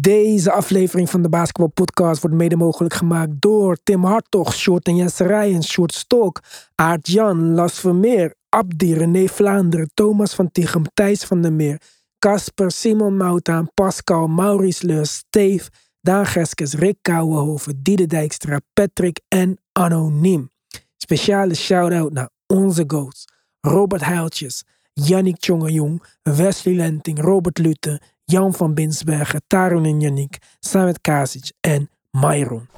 Deze 0.00 0.52
aflevering 0.52 1.10
van 1.10 1.22
de 1.22 1.28
Basketball 1.28 1.68
Podcast 1.68 2.22
wordt 2.22 2.36
mede 2.36 2.56
mogelijk 2.56 2.94
gemaakt 2.94 3.30
door 3.38 3.76
Tim 3.82 4.04
Hartog, 4.04 4.54
Short 4.54 4.86
en 4.86 5.08
Rijen, 5.16 5.62
Short 5.62 5.94
Stok, 5.94 6.40
Aart 6.74 7.08
Jan, 7.08 7.54
Las 7.54 7.78
Vermeer, 7.78 8.34
Abdi, 8.48 8.94
René 8.94 9.28
Vlaanderen, 9.28 9.90
Thomas 9.94 10.34
van 10.34 10.50
Tichem, 10.52 10.82
Thijs 10.94 11.24
van 11.24 11.42
der 11.42 11.52
Meer, 11.52 11.80
Casper, 12.18 12.70
Simon 12.70 13.16
Moutaan, 13.16 13.70
Pascal, 13.74 14.26
Maurice 14.26 14.86
Leus, 14.86 15.14
Steve, 15.14 15.70
Daan 16.00 16.26
Geskes, 16.26 16.74
Rick 16.74 16.96
Kouwenhoven, 17.02 17.82
Diede 17.82 18.06
Dijkstra, 18.06 18.60
Patrick 18.72 19.20
en 19.28 19.58
Anoniem. 19.72 20.50
Speciale 20.96 21.54
shout-out 21.54 22.12
naar 22.12 22.30
onze 22.46 22.84
goats. 22.86 23.24
Robert 23.60 24.04
Heiltjes, 24.04 24.64
Yannick 24.92 25.38
Tjongejong, 25.38 26.02
Wesley 26.22 26.74
Lenting, 26.74 27.20
Robert 27.20 27.58
Lutte, 27.58 28.00
Jan 28.24 28.54
van 28.54 28.74
Binsbergen, 28.74 29.42
Tarun 29.46 29.84
en 29.84 30.00
Yannick, 30.00 30.38
Samet 30.60 31.00
Kasic 31.00 31.52
en 31.60 31.90
Myron. 32.10 32.68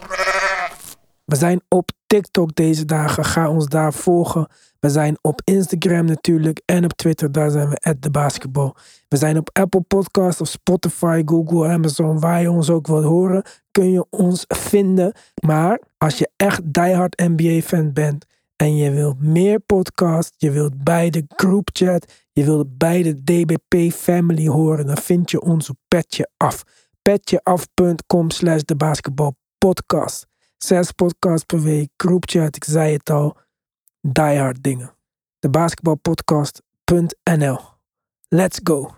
We 1.24 1.36
zijn 1.36 1.60
op 1.68 1.90
TikTok 2.06 2.54
deze 2.54 2.84
dagen. 2.84 3.24
Ga 3.24 3.50
ons 3.50 3.66
daar 3.66 3.92
volgen. 3.92 4.48
We 4.80 4.88
zijn 4.88 5.18
op 5.20 5.40
Instagram 5.44 6.04
natuurlijk 6.04 6.62
en 6.64 6.84
op 6.84 6.92
Twitter. 6.92 7.32
Daar 7.32 7.50
zijn 7.50 7.68
we 7.68 7.76
at 7.80 8.02
de 8.02 8.10
basketball. 8.10 8.72
We 9.08 9.16
zijn 9.16 9.38
op 9.38 9.50
Apple 9.52 9.80
Podcasts 9.80 10.40
of 10.40 10.48
Spotify, 10.48 11.22
Google, 11.24 11.68
Amazon. 11.68 12.20
Waar 12.20 12.40
je 12.40 12.50
ons 12.50 12.70
ook 12.70 12.86
wilt 12.86 13.04
horen, 13.04 13.42
kun 13.70 13.90
je 13.90 14.06
ons 14.10 14.44
vinden. 14.48 15.12
Maar 15.42 15.80
als 15.98 16.18
je 16.18 16.30
echt 16.36 16.60
diehard 16.64 17.18
NBA 17.18 17.60
fan 17.60 17.92
bent 17.92 18.26
en 18.56 18.76
je 18.76 18.90
wilt 18.90 19.22
meer 19.22 19.60
podcast, 19.60 20.34
je 20.36 20.50
wilt 20.50 20.84
bij 20.84 21.10
de 21.10 21.24
groupchat, 21.28 22.12
je 22.36 22.44
wilt 22.44 22.78
bij 22.78 23.02
de 23.02 23.24
DBP 23.24 23.92
family 23.92 24.46
horen, 24.46 24.86
dan 24.86 24.96
vind 24.96 25.30
je 25.30 25.40
ons 25.40 25.70
op 25.70 25.76
Petje 25.88 26.30
Af. 26.36 26.62
Petjeaf.com 27.02 28.30
slash 28.30 28.62
de 28.62 28.76
basketbalpodcast. 28.76 30.26
Zes 30.56 30.92
podcasts 30.92 31.44
per 31.44 31.62
week, 31.62 31.90
groupchat, 31.96 32.56
ik 32.56 32.64
zei 32.64 32.92
het 32.92 33.10
al, 33.10 33.36
diehard 34.00 34.62
dingen. 34.62 34.94
De 35.38 35.50
basketbalpodcast.nl. 35.50 37.58
Let's 38.28 38.60
go. 38.62 38.90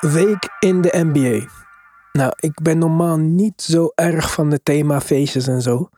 Week 0.00 0.48
in 0.58 0.80
de 0.80 0.92
NBA. 0.92 1.46
Nou, 2.12 2.32
ik 2.36 2.62
ben 2.62 2.78
normaal 2.78 3.16
niet 3.16 3.62
zo 3.62 3.92
erg 3.94 4.32
van 4.32 4.50
de 4.50 4.62
themafeestjes 4.62 5.46
en 5.46 5.62
zo. 5.62 5.88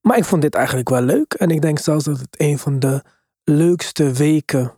Maar 0.00 0.16
ik 0.16 0.24
vond 0.24 0.42
dit 0.42 0.54
eigenlijk 0.54 0.88
wel 0.88 1.02
leuk. 1.02 1.34
En 1.34 1.50
ik 1.50 1.62
denk 1.62 1.78
zelfs 1.78 2.04
dat 2.04 2.18
het 2.18 2.40
een 2.40 2.58
van 2.58 2.78
de 2.78 3.02
leukste 3.44 4.12
weken 4.12 4.72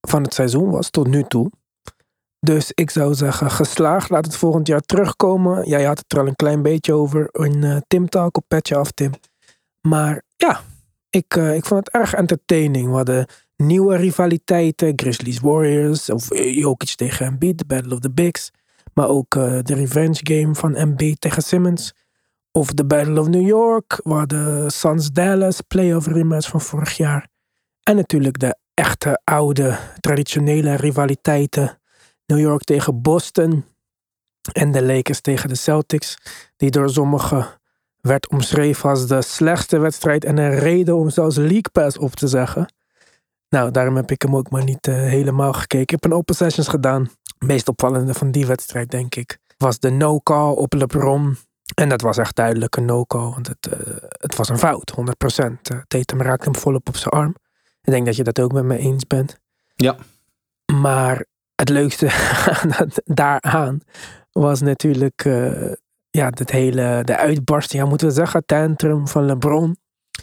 van 0.00 0.22
het 0.22 0.34
seizoen 0.34 0.70
was 0.70 0.90
tot 0.90 1.06
nu 1.06 1.22
toe. 1.22 1.50
Dus 2.40 2.72
ik 2.74 2.90
zou 2.90 3.14
zeggen, 3.14 3.50
geslaagd. 3.50 4.10
Laat 4.10 4.24
het 4.24 4.36
volgend 4.36 4.66
jaar 4.66 4.80
terugkomen. 4.80 5.68
Jij 5.68 5.84
had 5.84 5.98
het 5.98 6.12
er 6.12 6.18
al 6.18 6.26
een 6.26 6.36
klein 6.36 6.62
beetje 6.62 6.92
over 6.92 7.28
in 7.32 7.64
eh, 7.64 7.76
Tim 7.86 8.08
Talk 8.08 8.36
op 8.36 8.44
Petje 8.48 8.76
Af, 8.76 8.90
Tim. 8.90 9.12
Maar 9.80 10.22
ja, 10.36 10.60
ik, 11.10 11.36
eh, 11.36 11.54
ik 11.54 11.64
vond 11.64 11.84
het 11.84 11.94
erg 11.94 12.14
entertaining. 12.14 12.88
We 12.88 12.96
hadden 12.96 13.26
nieuwe 13.60 13.96
rivaliteiten. 13.96 14.92
Grizzlies 14.96 15.40
Warriors. 15.40 16.10
Of 16.10 16.30
eh, 16.30 16.56
Jokic 16.56 16.94
tegen 16.94 17.26
Embiid. 17.26 17.58
The 17.58 17.64
Battle 17.64 17.92
of 17.92 18.00
the 18.00 18.10
Bigs. 18.10 18.50
Maar 18.94 19.08
ook 19.08 19.34
eh, 19.34 19.58
de 19.62 19.74
revenge 19.74 20.20
game 20.22 20.54
van 20.54 20.74
Embiid 20.74 21.20
tegen 21.20 21.42
Simmons. 21.42 21.94
Of 22.52 22.72
de 22.72 22.84
Battle 22.84 23.20
of 23.20 23.28
New 23.28 23.46
York. 23.46 24.00
We 24.02 24.12
hadden 24.12 24.70
Suns 24.70 25.10
Dallas. 25.10 25.60
Playoff 25.60 26.06
rematch 26.06 26.48
van 26.48 26.60
vorig 26.60 26.96
jaar. 26.96 27.28
En 27.82 27.96
natuurlijk 27.96 28.38
de 28.38 28.56
echte 28.74 29.20
oude 29.24 29.78
traditionele 30.00 30.76
rivaliteiten. 30.76 31.80
New 32.26 32.38
York 32.40 32.62
tegen 32.62 33.02
Boston. 33.02 33.64
En 34.52 34.72
de 34.72 34.82
Lakers 34.82 35.20
tegen 35.20 35.48
de 35.48 35.54
Celtics. 35.54 36.18
Die 36.56 36.70
door 36.70 36.90
sommigen 36.90 37.60
werd 38.00 38.28
omschreven 38.28 38.90
als 38.90 39.06
de 39.06 39.22
slechtste 39.22 39.78
wedstrijd 39.78 40.24
en 40.24 40.38
een 40.38 40.58
reden 40.58 40.96
om 40.96 41.10
zelfs 41.10 41.36
League 41.36 41.70
Pass 41.72 41.98
op 41.98 42.14
te 42.14 42.28
zeggen. 42.28 42.68
Nou, 43.50 43.70
daarom 43.70 43.96
heb 43.96 44.10
ik 44.10 44.22
hem 44.22 44.36
ook 44.36 44.50
maar 44.50 44.64
niet 44.64 44.86
eh, 44.86 44.94
helemaal 44.94 45.52
gekeken. 45.52 45.80
Ik 45.80 45.90
heb 45.90 46.04
een 46.04 46.12
open 46.12 46.34
sessions 46.34 46.68
gedaan. 46.68 47.02
Het 47.02 47.48
meest 47.48 47.68
opvallende 47.68 48.14
van 48.14 48.30
die 48.30 48.46
wedstrijd, 48.46 48.90
denk 48.90 49.14
ik, 49.14 49.38
was 49.56 49.78
de 49.78 49.90
no-call 49.90 50.54
op 50.54 50.72
LeBron. 50.72 51.36
En 51.74 51.88
dat 51.88 52.00
was 52.00 52.18
echt 52.18 52.36
duidelijk 52.36 52.76
een 52.76 52.84
no-call, 52.84 53.30
want 53.30 53.46
het, 53.46 53.66
eh, 53.66 53.96
het 54.10 54.36
was 54.36 54.48
een 54.48 54.58
fout, 54.58 54.90
100%. 54.90 55.70
Uh, 55.72 55.78
Tatum 55.86 56.22
raakte 56.22 56.50
hem 56.50 56.60
volop 56.60 56.88
op 56.88 56.96
zijn 56.96 57.14
arm. 57.14 57.34
Ik 57.82 57.92
denk 57.92 58.06
dat 58.06 58.16
je 58.16 58.24
dat 58.24 58.40
ook 58.40 58.52
met 58.52 58.64
me 58.64 58.78
eens 58.78 59.06
bent. 59.06 59.38
Ja. 59.74 59.96
Maar 60.72 61.24
het 61.54 61.68
leukste 61.68 62.08
daaraan 63.04 63.80
was 64.32 64.60
natuurlijk 64.60 65.24
eh, 65.24 65.72
ja, 66.10 66.30
het 66.30 66.50
hele, 66.50 67.02
de 67.04 67.16
uitbarsting, 67.16 67.82
ja, 67.82 67.88
moeten 67.88 68.06
we 68.06 68.14
zeggen, 68.14 68.44
tantrum 68.46 69.08
van 69.08 69.24
LeBron. 69.24 69.76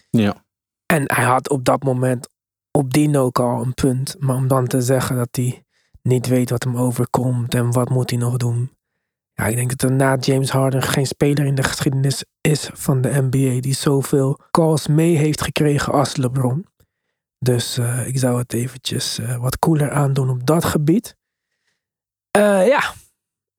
Ja. 0.09 0.45
En 0.85 1.03
hij 1.13 1.23
had 1.23 1.49
op 1.49 1.65
dat 1.65 1.83
moment 1.83 2.29
op 2.77 2.93
die 2.93 3.09
no-call 3.09 3.61
een 3.61 3.73
punt. 3.73 4.15
Maar 4.19 4.35
om 4.35 4.47
dan 4.47 4.67
te 4.67 4.81
zeggen 4.81 5.15
dat 5.15 5.29
hij 5.31 5.65
niet 6.01 6.27
weet 6.27 6.49
wat 6.49 6.63
hem 6.63 6.77
overkomt 6.77 7.53
en 7.53 7.71
wat 7.71 7.89
moet 7.89 8.09
hij 8.09 8.19
nog 8.19 8.38
doen. 8.38 8.71
Ja, 9.33 9.45
ik 9.45 9.55
denk 9.55 9.69
dat 9.69 9.89
er 9.89 9.95
na 9.95 10.17
James 10.19 10.49
Harden 10.49 10.81
geen 10.81 11.05
speler 11.05 11.45
in 11.45 11.55
de 11.55 11.63
geschiedenis 11.63 12.23
is 12.41 12.69
van 12.73 13.01
de 13.01 13.27
NBA 13.29 13.61
die 13.61 13.73
zoveel 13.73 14.39
calls 14.51 14.88
mee 14.88 15.17
heeft 15.17 15.41
gekregen 15.41 15.93
als 15.93 16.15
LeBron. 16.15 16.65
Dus 17.39 17.77
eh, 17.77 18.07
ik 18.07 18.19
zou 18.19 18.38
het 18.38 18.53
eventjes 18.53 19.19
eh, 19.19 19.38
wat 19.38 19.59
cooler 19.59 19.91
aandoen 19.91 20.29
op 20.29 20.45
dat 20.45 20.65
gebied. 20.65 21.15
Eh, 22.31 22.67
ja, 22.67 22.94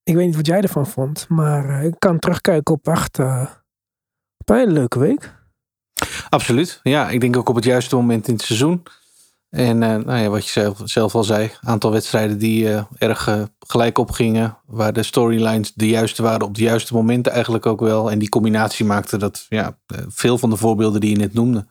ik 0.03 0.15
weet 0.15 0.27
niet 0.27 0.37
wat 0.37 0.47
jij 0.47 0.61
ervan 0.61 0.87
vond, 0.87 1.29
maar 1.29 1.85
ik 1.85 1.95
kan 1.99 2.19
terugkijken 2.19 2.75
op 2.75 2.89
echt 2.89 3.19
eh, 3.19 3.51
op 4.39 4.51
een 4.51 4.73
leuke 4.73 4.99
week. 4.99 5.35
Absoluut. 6.29 6.81
Ja, 6.83 7.09
ik 7.11 7.21
denk 7.21 7.37
ook 7.37 7.49
op 7.49 7.55
het 7.55 7.65
juiste 7.65 7.97
moment 7.97 8.29
in 8.29 8.35
het 8.35 8.43
seizoen. 8.43 8.83
En 9.51 9.83
eh, 9.83 9.97
nou 9.97 10.19
ja, 10.19 10.29
wat 10.29 10.49
je 10.49 10.75
zelf, 10.85 11.15
al 11.15 11.25
zei, 11.25 11.51
aantal 11.61 11.91
wedstrijden 11.91 12.39
die 12.39 12.73
eh, 12.73 12.85
erg 12.99 13.29
eh, 13.29 13.43
gelijk 13.59 13.99
opgingen. 13.99 14.59
Waar 14.67 14.93
de 14.93 15.03
storylines 15.03 15.73
de 15.75 15.89
juiste 15.89 16.23
waren 16.23 16.47
op 16.47 16.55
de 16.55 16.63
juiste 16.63 16.95
momenten 16.95 17.33
eigenlijk 17.33 17.67
ook 17.67 17.81
wel. 17.81 18.11
En 18.11 18.19
die 18.19 18.29
combinatie 18.29 18.85
maakte 18.85 19.17
dat 19.17 19.47
ja, 19.49 19.79
veel 20.09 20.39
van 20.39 20.51
de 20.51 20.57
voorbeelden 20.57 21.01
die 21.01 21.11
je 21.11 21.17
net 21.17 21.35
noemde, 21.35 21.67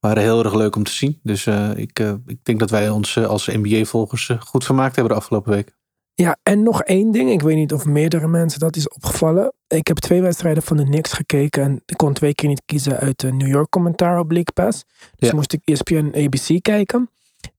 waren 0.00 0.22
heel 0.22 0.44
erg 0.44 0.54
leuk 0.54 0.76
om 0.76 0.84
te 0.84 0.92
zien. 0.92 1.20
Dus 1.22 1.46
ik, 1.74 1.98
ik 2.26 2.44
denk 2.44 2.58
dat 2.58 2.70
wij 2.70 2.88
ons 2.88 3.18
als 3.18 3.46
NBA-volgers 3.46 4.30
goed 4.38 4.64
vermaakt 4.64 4.94
hebben 4.94 5.12
de 5.12 5.20
afgelopen 5.20 5.52
week. 5.52 5.77
Ja, 6.22 6.36
en 6.42 6.62
nog 6.62 6.82
één 6.82 7.10
ding. 7.12 7.30
Ik 7.30 7.42
weet 7.42 7.56
niet 7.56 7.72
of 7.72 7.84
meerdere 7.84 8.28
mensen 8.28 8.60
dat 8.60 8.76
is 8.76 8.88
opgevallen. 8.88 9.52
Ik 9.68 9.86
heb 9.86 9.96
twee 9.96 10.22
wedstrijden 10.22 10.62
van 10.62 10.76
de 10.76 10.84
Knicks 10.84 11.12
gekeken. 11.12 11.62
En 11.62 11.82
ik 11.86 11.96
kon 11.96 12.12
twee 12.12 12.34
keer 12.34 12.48
niet 12.48 12.62
kiezen 12.66 12.96
uit 12.98 13.20
de 13.20 13.32
New 13.32 13.48
York 13.48 13.70
commentaar 13.70 14.18
op 14.18 14.30
League 14.30 14.52
Pass. 14.54 14.84
Dus 15.16 15.28
Ja. 15.28 15.34
moest 15.34 15.52
ik 15.52 15.60
ESPN 15.64 16.10
en 16.12 16.24
ABC 16.24 16.62
kijken. 16.62 17.10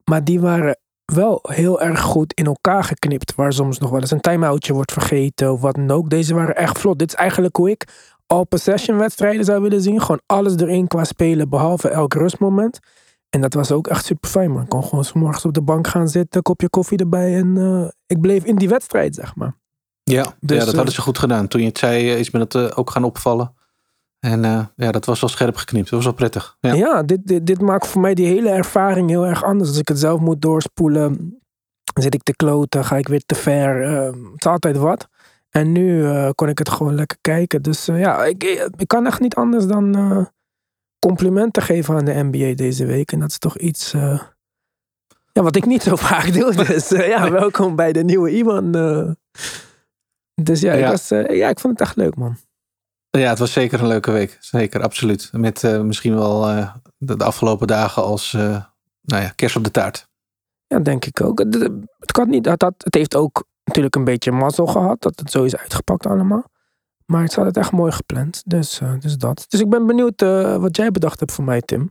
Maar 0.04 0.24
die 0.24 0.40
waren 0.40 0.78
wel 1.06 1.40
heel 1.42 1.82
erg 1.82 2.00
goed 2.02 2.34
in 2.34 2.46
elkaar 2.46 2.84
geknipt. 2.84 3.36
Waar 3.36 3.54
soms 3.54 3.80
nog 3.80 3.90
wel 3.90 4.00
eens 4.02 4.12
een 4.12 4.22
time-outje 4.22 4.74
wordt 4.74 4.92
vergeten 4.92 5.52
of 5.52 5.62
wat 5.62 5.76
dan 5.76 5.92
ook. 5.92 6.10
Deze 6.10 6.34
waren 6.34 6.56
echt 6.56 6.80
vlot. 6.80 7.00
Dit 7.00 7.08
is 7.08 7.16
eigenlijk 7.16 7.56
hoe 7.56 7.70
ik 7.70 7.88
all 8.28 8.44
possession 8.44 8.98
wedstrijden 8.98 9.46
zou 9.46 9.62
willen 9.62 9.82
zien. 9.82 10.02
Gewoon 10.02 10.22
alles 10.26 10.56
erin 10.58 10.88
qua 10.88 11.04
spelen, 11.04 11.50
behalve 11.50 11.90
elk 11.90 12.14
rustmoment. 12.14 12.80
En 13.30 13.42
dat 13.42 13.54
was 13.54 13.72
ook 13.72 13.88
echt 13.88 14.06
super 14.06 14.30
fijn, 14.30 14.52
man. 14.52 14.62
Ik 14.64 14.70
kon 14.70 14.84
gewoon 14.84 15.04
's 15.04 15.14
morgens 15.14 15.46
op 15.46 15.54
de 15.54 15.62
bank 15.62 15.88
gaan 15.88 16.08
zitten, 16.08 16.42
kopje 16.42 16.70
koffie 16.70 16.98
erbij. 16.98 17.36
En 17.36 17.58
eh, 17.58 17.90
ik 18.06 18.22
bleef 18.22 18.44
in 18.44 18.56
die 18.56 18.70
wedstrijd, 18.70 19.16
zeg 19.16 19.36
maar. 19.36 19.58
Ja, 20.04 20.24
Dus, 20.24 20.32
ja 20.40 20.60
dat 20.60 20.68
eh, 20.68 20.74
hadden 20.76 20.94
ze 20.94 21.02
goed 21.02 21.18
gedaan. 21.18 21.48
Toen 21.48 21.62
je 21.62 21.68
het 21.68 21.78
zei, 21.78 22.12
eh, 22.12 22.20
is 22.20 22.32
me 22.32 22.48
dat 22.48 22.76
ook 22.76 22.90
gaan 22.90 23.04
opvallen. 23.04 23.54
En 24.20 24.42
ja, 24.76 24.92
dat 24.92 25.06
was 25.06 25.20
wel 25.20 25.30
scherp 25.30 25.56
geknipt. 25.56 25.84
Dat 25.84 25.94
was 25.94 26.04
wel 26.04 26.14
prettig. 26.14 26.58
Ja. 26.60 26.74
Ja, 26.74 27.04
dit, 27.04 27.20
dit, 27.24 27.46
dit 27.46 27.62
maakt 27.62 27.88
voor 27.88 28.02
mij 28.02 28.14
die 28.14 28.26
hele 28.26 28.50
ervaring 28.50 29.10
heel 29.10 29.26
erg 29.26 29.44
anders. 29.44 29.70
Als 29.70 29.80
ik 29.80 29.88
het 29.88 30.00
zelf 30.00 30.20
moet 30.20 30.42
doorspoelen, 30.42 31.40
zit 31.94 32.14
ik 32.14 32.24
te 32.24 32.36
kloten, 32.36 32.86
ga 32.86 32.96
ik 32.96 33.08
weer 33.08 33.24
te 33.26 33.36
ver. 33.36 33.82
het 33.92 34.16
is 34.38 34.46
altijd 34.46 34.78
wat. 34.78 35.08
En 35.50 35.72
nu 35.72 36.06
kon 36.34 36.50
ik 36.50 36.58
het 36.58 36.70
gewoon 36.70 36.96
lekker 36.96 37.18
kijken. 37.22 37.62
Dus 37.62 37.86
ja, 37.86 38.26
ik, 38.26 38.44
ik 38.78 38.88
kan 38.88 39.06
echt 39.06 39.20
niet 39.20 39.36
anders 39.36 39.66
dan 39.66 39.96
complimenten 41.00 41.64
geven 41.64 41.96
aan 41.96 42.06
de 42.06 42.24
NBA 42.32 42.54
deze 42.56 42.86
week. 42.86 43.12
En 43.12 43.20
dat 43.20 43.30
is 43.30 43.38
toch 43.38 43.58
iets 43.58 43.94
eh, 43.94 44.22
ja, 45.32 45.42
wat 45.42 45.56
ik 45.56 45.66
niet 45.66 45.84
zo 45.84 45.96
vaak 46.12 46.34
doe. 46.34 46.56
Dus 46.66 46.92
eh, 46.92 47.08
ja, 47.08 47.32
welkom 47.32 47.76
bij 47.76 47.92
de 47.94 48.04
nieuwe 48.04 48.30
Iman. 48.30 48.76
eh. 48.76 49.10
Dus 50.42 50.62
ja, 50.62 50.74
Ik, 50.74 50.80
Ja. 50.80 50.90
was, 50.90 51.12
eh, 51.12 51.38
ja, 51.38 51.50
ik 51.50 51.60
vond 51.60 51.80
het 51.80 51.88
echt 51.88 51.98
leuk, 51.98 52.16
man. 52.16 52.38
Ja, 53.10 53.30
het 53.30 53.40
was 53.40 53.52
zeker 53.54 53.80
een 53.80 53.88
leuke 53.88 54.12
week. 54.12 54.38
Zeker, 54.40 54.82
absoluut. 54.82 55.30
Met 55.32 55.62
misschien 55.84 56.16
wel 56.16 56.42
de, 56.98 57.16
de 57.16 57.24
afgelopen 57.24 57.68
dagen 57.68 58.04
als 58.04 58.32
nou 58.32 59.24
ja, 59.24 59.30
kers 59.36 59.56
op 59.56 59.64
de 59.64 59.72
taart. 59.72 60.08
Ja, 60.68 60.80
denk 60.80 61.06
ik 61.06 61.22
ook. 61.22 61.40
Het, 61.40 61.54
het, 62.00 62.12
kan 62.12 62.30
niet, 62.30 62.46
had, 62.46 62.62
het 62.78 62.94
heeft 62.96 63.16
ook 63.16 63.44
natuurlijk 63.64 63.96
een 63.96 64.04
beetje 64.04 64.32
mazzel 64.32 64.66
gehad 64.66 65.02
dat 65.02 65.20
het 65.20 65.32
zo 65.32 65.44
is 65.44 65.56
uitgepakt 65.56 66.06
allemaal. 66.06 66.46
Maar 67.10 67.24
het 67.24 67.36
had 67.36 67.46
het 67.46 67.58
echt 67.58 67.72
mooi 67.72 67.92
gepland. 67.92 68.44
Dus, 68.46 68.80
eh, 68.82 68.94
dus 69.00 69.18
dat. 69.18 69.46
Dus 69.50 69.60
ik 69.60 69.70
ben 69.70 69.86
benieuwd 69.86 70.22
eh, 70.22 70.56
wat 70.56 70.76
jij 70.76 70.92
bedacht 70.92 71.20
hebt 71.20 71.32
voor 71.32 71.44
mij, 71.44 71.62
Tim. 71.62 71.90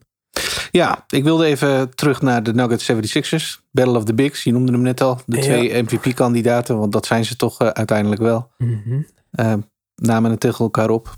Ja, 0.70 1.04
ik 1.08 1.24
wilde 1.24 1.44
even 1.46 1.94
terug 1.94 2.22
naar 2.22 2.42
de 2.42 2.54
Nuggets 2.54 2.84
76ers. 2.84 3.60
Battle 3.70 3.96
of 3.96 4.04
the 4.04 4.14
Bigs, 4.14 4.42
je 4.44 4.52
noemde 4.52 4.72
hem 4.72 4.82
net 4.82 5.00
al. 5.00 5.20
De 5.26 5.36
Ja. 5.36 5.42
twee 5.42 5.82
MVP-kandidaten, 5.82 6.78
want 6.78 6.92
dat 6.92 7.06
zijn 7.06 7.24
ze 7.24 7.36
toch 7.36 7.60
eh, 7.60 7.68
uiteindelijk 7.68 8.20
wel. 8.20 8.50
Eh, 9.30 9.52
namen 9.94 10.30
het 10.30 10.40
tegen 10.40 10.64
elkaar 10.64 10.90
op. 10.90 11.14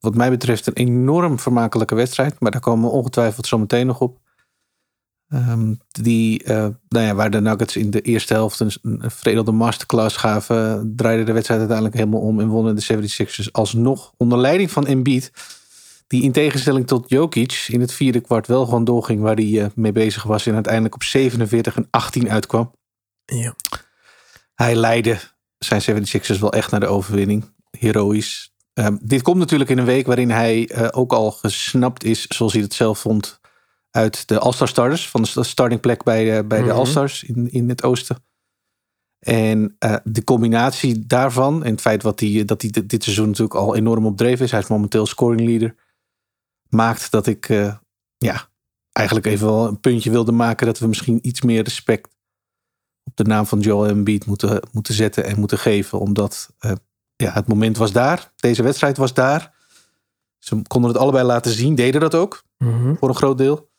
Wat 0.00 0.14
mij 0.14 0.30
betreft 0.30 0.66
een 0.66 0.72
enorm 0.74 1.38
vermakelijke 1.38 1.94
wedstrijd. 1.94 2.40
Maar 2.40 2.50
daar 2.50 2.60
komen 2.60 2.84
we 2.88 2.94
ongetwijfeld 2.96 3.46
zo 3.46 3.58
meteen 3.58 3.86
nog 3.86 4.00
op. 4.00 4.18
Ehm, 5.28 5.74
die, 5.88 6.44
eh, 6.44 6.66
nou 6.88 7.06
ja, 7.06 7.14
waar 7.14 7.30
de 7.30 7.40
Nuggets 7.40 7.76
in 7.76 7.90
de 7.90 8.00
eerste 8.00 8.32
helft 8.32 8.60
een, 8.60 8.72
een 8.82 9.10
veredelde 9.10 9.52
masterclass 9.52 10.16
gaven, 10.16 10.92
draaide 10.96 11.24
de 11.24 11.32
wedstrijd 11.32 11.60
uiteindelijk 11.60 11.98
helemaal 11.98 12.20
om 12.20 12.40
en 12.40 12.48
wonnen 12.48 12.76
de 12.76 12.82
76ers 12.82 13.52
alsnog 13.52 14.12
onder 14.16 14.38
leiding 14.38 14.70
van 14.70 14.86
Embiid. 14.86 15.32
Die 16.06 16.22
in 16.22 16.32
tegenstelling 16.32 16.86
tot 16.86 17.08
Jokic 17.08 17.64
in 17.68 17.80
het 17.80 17.92
vierde 17.92 18.20
kwart 18.20 18.46
wel 18.46 18.64
gewoon 18.64 18.84
doorging 18.84 19.20
waar 19.20 19.34
hij 19.34 19.62
eh, 19.62 19.66
mee 19.74 19.92
bezig 19.92 20.22
was 20.22 20.46
en 20.46 20.54
uiteindelijk 20.54 20.94
op 20.94 21.02
47 21.02 21.76
en 21.76 21.86
18 21.90 22.30
uitkwam. 22.30 22.72
Ja. 23.24 23.54
Hij 24.54 24.74
leidde 24.74 25.18
zijn 25.58 25.82
76ers 25.82 26.38
wel 26.40 26.52
echt 26.52 26.70
naar 26.70 26.80
de 26.80 26.86
overwinning. 26.86 27.54
Heroïs. 27.70 28.52
Ehm, 28.72 28.96
dit 29.00 29.22
komt 29.22 29.38
natuurlijk 29.38 29.70
in 29.70 29.78
een 29.78 29.84
week 29.84 30.06
waarin 30.06 30.30
hij 30.30 30.68
eh, 30.68 30.88
ook 30.90 31.12
al 31.12 31.30
gesnapt 31.30 32.04
is, 32.04 32.26
zoals 32.26 32.52
hij 32.52 32.62
het 32.62 32.74
zelf 32.74 32.98
vond, 32.98 33.37
uit 33.90 34.28
de 34.28 34.38
All-Star 34.38 34.68
starters. 34.68 35.08
Van 35.08 35.22
de 35.22 35.44
starting 35.44 35.80
plek 35.80 36.02
bij, 36.02 36.46
bij 36.46 36.58
de 36.58 36.64
Mhm. 36.64 36.74
All-Stars 36.76 37.22
in, 37.24 37.50
in 37.50 37.68
het 37.68 37.82
oosten. 37.82 38.24
En 39.18 39.76
eh, 39.78 39.96
de 40.04 40.24
combinatie 40.24 41.06
daarvan 41.06 41.64
en 41.64 41.70
het 41.70 41.80
feit 41.80 42.02
wat 42.02 42.20
hij, 42.20 42.44
dat 42.44 42.62
hij 42.62 42.70
dit 42.70 42.88
dit 42.90 43.02
seizoen 43.02 43.26
natuurlijk 43.26 43.54
al 43.54 43.76
enorm 43.76 44.06
opdreven 44.06 44.44
is. 44.44 44.50
Hij 44.50 44.60
is 44.60 44.66
momenteel 44.66 45.06
scoring 45.06 45.40
leader. 45.48 45.74
Maakt 46.68 47.10
dat 47.10 47.26
ik 47.26 47.48
eh, 47.48 47.74
ja, 48.18 48.48
eigenlijk 48.92 49.26
even 49.26 49.46
wel 49.46 49.66
een 49.68 49.80
puntje 49.80 50.10
wilde 50.10 50.32
maken 50.32 50.66
dat 50.66 50.78
we 50.78 50.86
misschien 50.86 51.18
iets 51.22 51.42
meer 51.42 51.62
respect 51.62 52.16
op 53.04 53.16
de 53.16 53.24
naam 53.24 53.46
van 53.46 53.60
Joel 53.60 53.86
Embiid 53.86 54.26
moeten, 54.26 54.60
moeten 54.72 54.94
zetten 54.94 55.24
en 55.24 55.38
moeten 55.38 55.58
geven. 55.58 55.98
Omdat 56.00 56.50
eh, 56.58 56.72
ja, 57.16 57.32
het 57.32 57.48
moment 57.48 57.76
was 57.76 57.92
daar. 57.92 58.32
Deze 58.36 58.62
wedstrijd 58.62 58.96
was 58.96 59.14
daar. 59.14 59.54
Ze 60.38 60.62
konden 60.66 60.90
het 60.90 61.00
allebei 61.00 61.24
laten 61.24 61.52
zien, 61.52 61.74
deden 61.74 62.00
dat 62.00 62.14
ook 62.14 62.46
Mhm. 62.58 62.94
voor 62.94 63.08
een 63.08 63.14
groot 63.14 63.38
deel. 63.38 63.70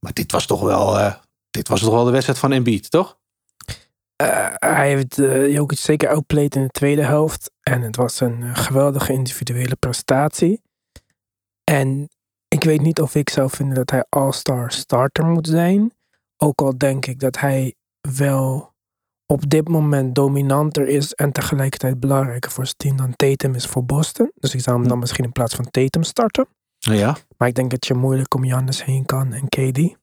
Maar 0.00 0.12
dit 0.12 0.32
was 0.32 0.46
toch 0.46 0.60
wel, 0.60 0.98
eh, 0.98 1.14
dit 1.50 1.68
was 1.68 1.80
toch 1.80 1.94
wel 1.94 2.04
de 2.04 2.10
wedstrijd 2.10 2.38
van 2.38 2.52
Embiid, 2.52 2.90
toch? 2.90 3.18
Eh, 4.16 4.46
hij 4.54 4.88
heeft 4.88 5.18
uh, 5.18 5.52
Jokic 5.52 5.78
zeker 5.78 6.08
outplayed 6.08 6.54
in 6.54 6.62
de 6.62 6.68
tweede 6.68 7.02
helft. 7.02 7.50
En 7.60 7.82
het 7.82 7.96
was 7.96 8.20
een 8.20 8.56
geweldige 8.56 9.12
individuele 9.12 9.76
prestatie. 9.76 10.62
En 11.64 12.08
ik 12.48 12.64
weet 12.64 12.80
niet 12.80 13.00
of 13.00 13.14
ik 13.14 13.30
zou 13.30 13.50
vinden 13.50 13.74
dat 13.74 13.90
hij 13.90 14.04
all-star 14.08 14.72
starter 14.72 15.26
moet 15.26 15.46
zijn. 15.46 15.92
Ook 16.36 16.60
al 16.60 16.78
denk 16.78 17.06
ik 17.06 17.20
dat 17.20 17.38
hij 17.38 17.74
wel 18.00 18.72
op 19.26 19.50
dit 19.50 19.68
moment 19.68 20.14
dominanter 20.14 20.88
is 20.88 21.14
en 21.14 21.32
tegelijkertijd 21.32 22.00
belangrijker 22.00 22.50
voor 22.50 22.64
zijn 22.64 22.76
team 22.76 22.96
dan 22.96 23.16
Tatum 23.16 23.54
is 23.54 23.66
voor 23.66 23.84
Boston. 23.84 24.32
Dus 24.34 24.54
ik 24.54 24.60
zou 24.60 24.78
hem 24.78 24.88
dan 24.88 24.98
misschien 24.98 25.24
in 25.24 25.32
plaats 25.32 25.54
van 25.54 25.70
Tatum 25.70 26.02
starten. 26.02 26.46
Ja. 26.80 27.16
Maar 27.36 27.48
ik 27.48 27.54
denk 27.54 27.70
dat 27.70 27.86
je 27.86 27.94
moeilijk 27.94 28.34
om 28.34 28.44
Jannes 28.44 28.84
heen 28.84 29.06
kan 29.06 29.32
en 29.32 29.48
KD. 29.48 29.98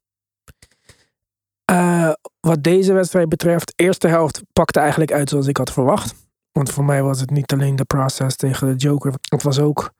Uh, 1.71 2.11
wat 2.39 2.63
deze 2.63 2.93
wedstrijd 2.93 3.29
betreft, 3.29 3.73
eerste 3.75 4.07
helft 4.07 4.41
pakte 4.53 4.79
eigenlijk 4.79 5.11
uit 5.11 5.29
zoals 5.29 5.47
ik 5.47 5.57
had 5.57 5.71
verwacht. 5.71 6.15
Want 6.51 6.71
voor 6.71 6.85
mij 6.85 7.03
was 7.03 7.19
het 7.19 7.29
niet 7.29 7.53
alleen 7.53 7.75
de 7.75 7.85
process 7.85 8.35
tegen 8.35 8.67
de 8.67 8.75
Joker. 8.75 9.13
Het 9.29 9.43
was 9.43 9.59
ook 9.59 9.91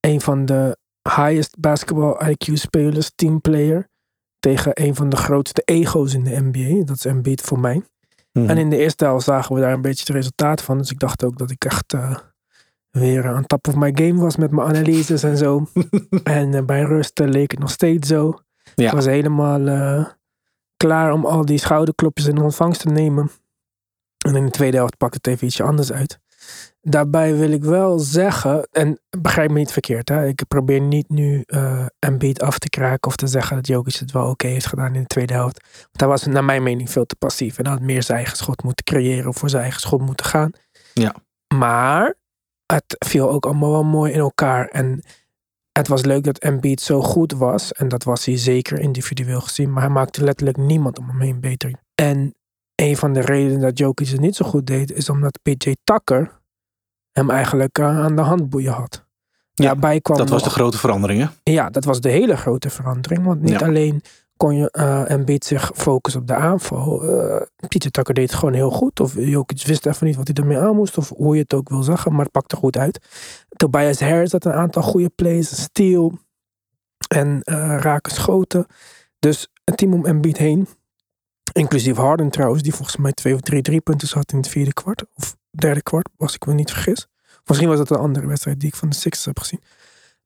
een 0.00 0.20
van 0.20 0.44
de 0.44 0.76
highest 1.02 1.60
basketball 1.60 2.30
IQ 2.30 2.52
spelers, 2.52 3.10
teamplayer. 3.14 3.88
Tegen 4.38 4.70
een 4.74 4.94
van 4.94 5.08
de 5.08 5.16
grootste 5.16 5.62
ego's 5.64 6.14
in 6.14 6.24
de 6.24 6.40
NBA. 6.42 6.84
Dat 6.84 6.96
is 6.96 7.04
Embiid 7.04 7.40
voor 7.40 7.58
mij. 7.58 7.82
Mhm. 8.32 8.48
En 8.48 8.58
in 8.58 8.70
de 8.70 8.76
eerste 8.76 9.04
helft 9.04 9.24
zagen 9.24 9.54
we 9.54 9.60
daar 9.60 9.72
een 9.72 9.82
beetje 9.82 10.04
het 10.04 10.14
resultaat 10.14 10.62
van. 10.62 10.78
Dus 10.78 10.90
ik 10.90 10.98
dacht 10.98 11.24
ook 11.24 11.38
dat 11.38 11.50
ik 11.50 11.64
echt 11.64 11.92
uh, 11.92 12.16
weer 12.98 13.26
aan 13.26 13.46
top 13.46 13.68
of 13.68 13.76
my 13.76 13.92
game 13.94 14.20
was 14.20 14.36
met 14.36 14.50
mijn 14.50 14.68
analyses 14.68 15.22
en 15.22 15.36
zo. 15.36 15.66
en 16.24 16.52
uh, 16.52 16.62
bij 16.62 16.82
rust 16.82 17.18
leek 17.18 17.50
het 17.50 17.60
nog 17.60 17.70
steeds 17.70 18.08
zo. 18.08 18.38
Ja. 18.74 18.86
Ik 18.86 18.92
was 18.92 19.04
helemaal 19.04 19.60
uh, 19.60 20.06
klaar 20.76 21.12
om 21.12 21.26
al 21.26 21.44
die 21.44 21.58
schouderklopjes 21.58 22.26
in 22.26 22.40
ontvangst 22.40 22.80
te 22.80 22.88
nemen. 22.88 23.30
En 24.26 24.36
in 24.36 24.44
de 24.44 24.50
tweede 24.50 24.76
helft 24.76 24.96
pakte 24.96 25.16
het 25.16 25.26
even 25.26 25.46
ietsje 25.46 25.62
anders 25.62 25.92
uit. 25.92 26.18
Daarbij 26.80 27.36
wil 27.36 27.50
ik 27.50 27.64
wel 27.64 27.98
zeggen, 27.98 28.68
en 28.72 29.00
begrijp 29.18 29.50
me 29.50 29.58
niet 29.58 29.72
verkeerd, 29.72 30.08
hè? 30.08 30.26
ik 30.26 30.44
probeer 30.48 30.80
niet 30.80 31.08
nu 31.08 31.44
uh, 31.46 31.86
Embiid 31.98 32.42
af 32.42 32.58
te 32.58 32.68
kraken 32.68 33.08
of 33.08 33.16
te 33.16 33.26
zeggen 33.26 33.56
dat 33.56 33.66
Jokic 33.66 33.94
het 33.94 34.12
wel 34.12 34.22
oké 34.22 34.30
okay 34.30 34.50
heeft 34.50 34.66
gedaan 34.66 34.94
in 34.94 35.00
de 35.00 35.06
tweede 35.06 35.32
helft. 35.32 35.60
Want 35.62 36.00
hij 36.00 36.08
was 36.08 36.26
naar 36.26 36.44
mijn 36.44 36.62
mening 36.62 36.90
veel 36.90 37.06
te 37.06 37.16
passief 37.16 37.58
en 37.58 37.66
had 37.66 37.80
meer 37.80 38.02
zijn 38.02 38.18
eigen 38.18 38.36
schot 38.36 38.62
moeten 38.62 38.84
creëren 38.84 39.28
of 39.28 39.36
voor 39.36 39.50
zijn 39.50 39.62
eigen 39.62 39.80
schot 39.80 40.00
moeten 40.00 40.26
gaan. 40.26 40.50
Ja. 40.92 41.14
Maar 41.54 42.14
het 42.66 42.96
viel 42.98 43.30
ook 43.30 43.46
allemaal 43.46 43.70
wel 43.70 43.84
mooi 43.84 44.12
in 44.12 44.18
elkaar 44.18 44.68
en 44.68 45.02
het 45.72 45.88
was 45.88 46.02
leuk 46.04 46.24
dat 46.24 46.38
Embiid 46.38 46.80
zo 46.80 47.02
goed 47.02 47.32
was 47.32 47.72
en 47.72 47.88
dat 47.88 48.04
was 48.04 48.24
hij 48.24 48.36
zeker 48.38 48.78
individueel 48.78 49.40
gezien, 49.40 49.72
maar 49.72 49.82
hij 49.82 49.92
maakte 49.92 50.24
letterlijk 50.24 50.56
niemand 50.58 50.98
om 50.98 51.08
hem 51.08 51.20
heen 51.20 51.40
beter. 51.40 51.72
En 51.94 52.34
een 52.74 52.96
van 52.96 53.12
de 53.12 53.20
redenen 53.20 53.60
dat 53.60 53.78
Jokic 53.78 54.08
het 54.08 54.20
niet 54.20 54.36
zo 54.36 54.44
goed 54.46 54.66
deed 54.66 54.92
is 54.92 55.08
omdat 55.08 55.38
PJ 55.42 55.74
Tucker 55.84 56.40
hem 57.12 57.30
eigenlijk 57.30 57.78
uh, 57.78 57.86
aan 58.00 58.16
de 58.16 58.22
handboeien 58.22 58.72
had. 58.72 59.04
Ja, 59.54 59.64
Daarbij 59.64 60.00
kwam 60.00 60.18
dat 60.18 60.28
was 60.28 60.42
de 60.42 60.50
grote 60.50 60.78
verandering, 60.78 61.20
hè? 61.22 61.52
Ja, 61.52 61.70
dat 61.70 61.84
was 61.84 62.00
de 62.00 62.08
hele 62.10 62.36
grote 62.36 62.70
verandering. 62.70 63.24
Want 63.24 63.40
niet 63.40 63.60
Ja. 63.60 63.66
alleen 63.66 64.02
kon 64.36 64.56
je 64.56 64.74
uh, 64.78 65.10
Embiid 65.10 65.44
zich 65.44 65.70
focussen 65.74 66.20
op 66.20 66.26
de 66.26 66.34
aanval. 66.34 67.04
Uh, 67.04 67.40
Pieter 67.68 67.90
Tucker 67.90 68.14
deed 68.14 68.30
het 68.30 68.38
gewoon 68.38 68.54
heel 68.54 68.70
goed. 68.70 69.00
Of 69.00 69.14
Jokic 69.14 69.66
wist 69.66 69.86
even 69.86 70.06
niet 70.06 70.16
wat 70.16 70.26
hij 70.26 70.36
ermee 70.36 70.58
aan 70.58 70.76
moest. 70.76 70.98
Of 70.98 71.08
hoe 71.08 71.34
je 71.34 71.42
het 71.42 71.54
ook 71.54 71.68
wil 71.68 71.82
zeggen. 71.82 72.12
Maar 72.12 72.22
het 72.22 72.32
pakte 72.32 72.56
goed 72.56 72.76
uit. 72.76 73.06
Tobias 73.48 74.00
Harris 74.00 74.32
had 74.32 74.44
een 74.44 74.52
aantal 74.52 74.82
goede 74.82 75.08
plays. 75.08 75.50
Een 75.50 75.56
steal. 75.56 76.18
En 77.08 77.40
uh, 77.44 77.76
raken 77.80 78.12
schoten. 78.12 78.66
Dus 79.18 79.48
het 79.64 79.76
team 79.76 79.94
om 79.94 80.06
Embiid 80.06 80.36
heen. 80.36 80.68
Inclusief 81.52 81.96
Harden 81.96 82.30
trouwens. 82.30 82.62
Die 82.62 82.74
volgens 82.74 82.96
mij 82.96 83.12
twee 83.12 83.34
of 83.34 83.40
drie 83.40 83.62
drie 83.62 83.80
punten 83.80 84.08
had 84.12 84.32
in 84.32 84.38
het 84.38 84.48
vierde 84.48 84.72
kwart. 84.72 85.04
Of 85.14 85.36
derde 85.50 85.82
kwart, 85.82 86.08
als 86.16 86.34
ik 86.34 86.46
me 86.46 86.54
niet 86.54 86.70
vergis. 86.72 87.06
Misschien 87.44 87.68
was 87.68 87.78
het 87.78 87.90
een 87.90 87.96
andere 87.96 88.26
wedstrijd 88.26 88.60
die 88.60 88.68
ik 88.68 88.74
van 88.74 88.88
de 88.88 88.94
Sixers 88.94 89.24
heb 89.24 89.38
gezien. 89.38 89.60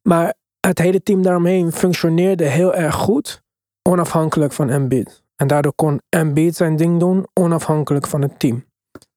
Maar 0.02 0.34
het 0.60 0.78
hele 0.78 1.02
team 1.02 1.22
daaromheen 1.22 1.72
functioneerde 1.72 2.44
heel 2.44 2.74
erg 2.74 2.94
goed. 2.94 3.42
Onafhankelijk 3.82 4.52
van 4.52 4.68
Embiid. 4.68 5.22
En 5.36 5.46
daardoor 5.46 5.74
kon 5.74 6.00
Embiid 6.08 6.56
zijn 6.56 6.76
ding 6.76 7.00
doen. 7.00 7.26
Onafhankelijk 7.32 8.06
van 8.06 8.22
het 8.22 8.38
team. 8.38 8.64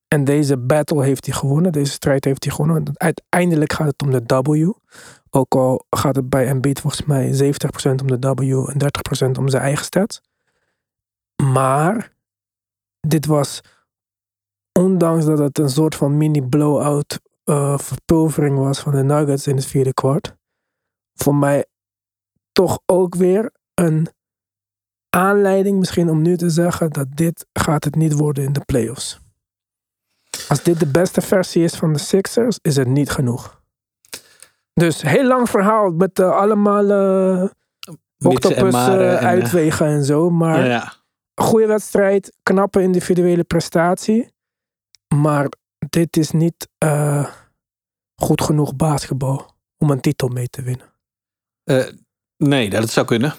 En 0.07 0.23
deze 0.23 0.57
battle 0.57 1.03
heeft 1.03 1.25
hij 1.25 1.35
gewonnen. 1.35 1.71
Deze 1.71 1.91
strijd 1.91 2.25
heeft 2.25 2.43
hij 2.43 2.53
gewonnen. 2.53 2.83
Uiteindelijk 2.93 3.73
gaat 3.73 3.87
het 3.87 4.01
om 4.01 4.11
de 4.11 4.41
W. 4.41 4.71
Ook 5.29 5.55
al 5.55 5.85
gaat 5.89 6.15
het 6.15 6.29
bij 6.29 6.47
Embiid 6.47 6.79
volgens 6.79 7.05
mij 7.05 7.53
70% 7.87 8.01
om 8.01 8.07
de 8.07 8.33
W 8.33 8.69
en 8.69 8.77
30% 9.27 9.37
om 9.39 9.47
zijn 9.47 9.63
eigen 9.63 9.85
stats. 9.85 10.21
Maar 11.43 12.13
dit 13.07 13.25
was, 13.25 13.61
ondanks 14.79 15.25
dat 15.25 15.37
het 15.37 15.59
een 15.59 15.69
soort 15.69 15.95
van 15.95 16.17
mini-blowout 16.17 17.19
uh, 17.45 17.77
verpulvering 17.77 18.57
was 18.57 18.79
van 18.79 18.91
de 18.91 19.03
Nuggets 19.03 19.47
in 19.47 19.55
het 19.55 19.65
vierde 19.65 19.93
kwart, 19.93 20.35
voor 21.13 21.35
mij 21.35 21.65
toch 22.51 22.79
ook 22.85 23.15
weer 23.15 23.51
een 23.73 24.07
aanleiding 25.13 25.79
misschien 25.79 26.09
om 26.09 26.21
nu 26.21 26.37
te 26.37 26.49
zeggen 26.49 26.89
dat 26.89 27.07
dit 27.15 27.45
gaat 27.53 27.83
het 27.83 27.95
niet 27.95 28.13
worden 28.13 28.43
in 28.43 28.53
de 28.53 28.61
playoffs. 28.65 29.19
Als 30.47 30.63
dit 30.63 30.79
de 30.79 30.87
beste 30.87 31.21
versie 31.21 31.63
is 31.63 31.75
van 31.75 31.93
de 31.93 31.99
Sixers, 31.99 32.57
is 32.61 32.75
het 32.75 32.87
niet 32.87 33.09
genoeg. 33.09 33.61
Dus 34.73 35.01
heel 35.01 35.25
lang 35.25 35.49
verhaal 35.49 35.91
met 35.91 36.19
uh, 36.19 36.29
allemaal 36.29 36.89
uh, 36.89 37.49
octopus 38.17 38.73
uh, 38.73 39.15
uitwegen 39.15 39.85
en 39.85 40.03
zo. 40.03 40.29
Maar 40.29 40.59
ja, 40.59 40.65
ja. 40.65 40.93
goede 41.35 41.67
wedstrijd, 41.67 42.37
knappe 42.43 42.81
individuele 42.81 43.43
prestatie. 43.43 44.33
Maar 45.15 45.49
dit 45.89 46.17
is 46.17 46.31
niet 46.31 46.69
goed 48.15 48.41
genoeg 48.41 48.75
basketbal 48.75 49.55
om 49.77 49.89
een 49.89 50.01
titel 50.01 50.27
mee 50.27 50.47
te 50.47 50.61
winnen. 50.61 50.93
Nee, 52.37 52.69
dat 52.69 52.89
zou 52.89 53.05
kunnen. 53.05 53.33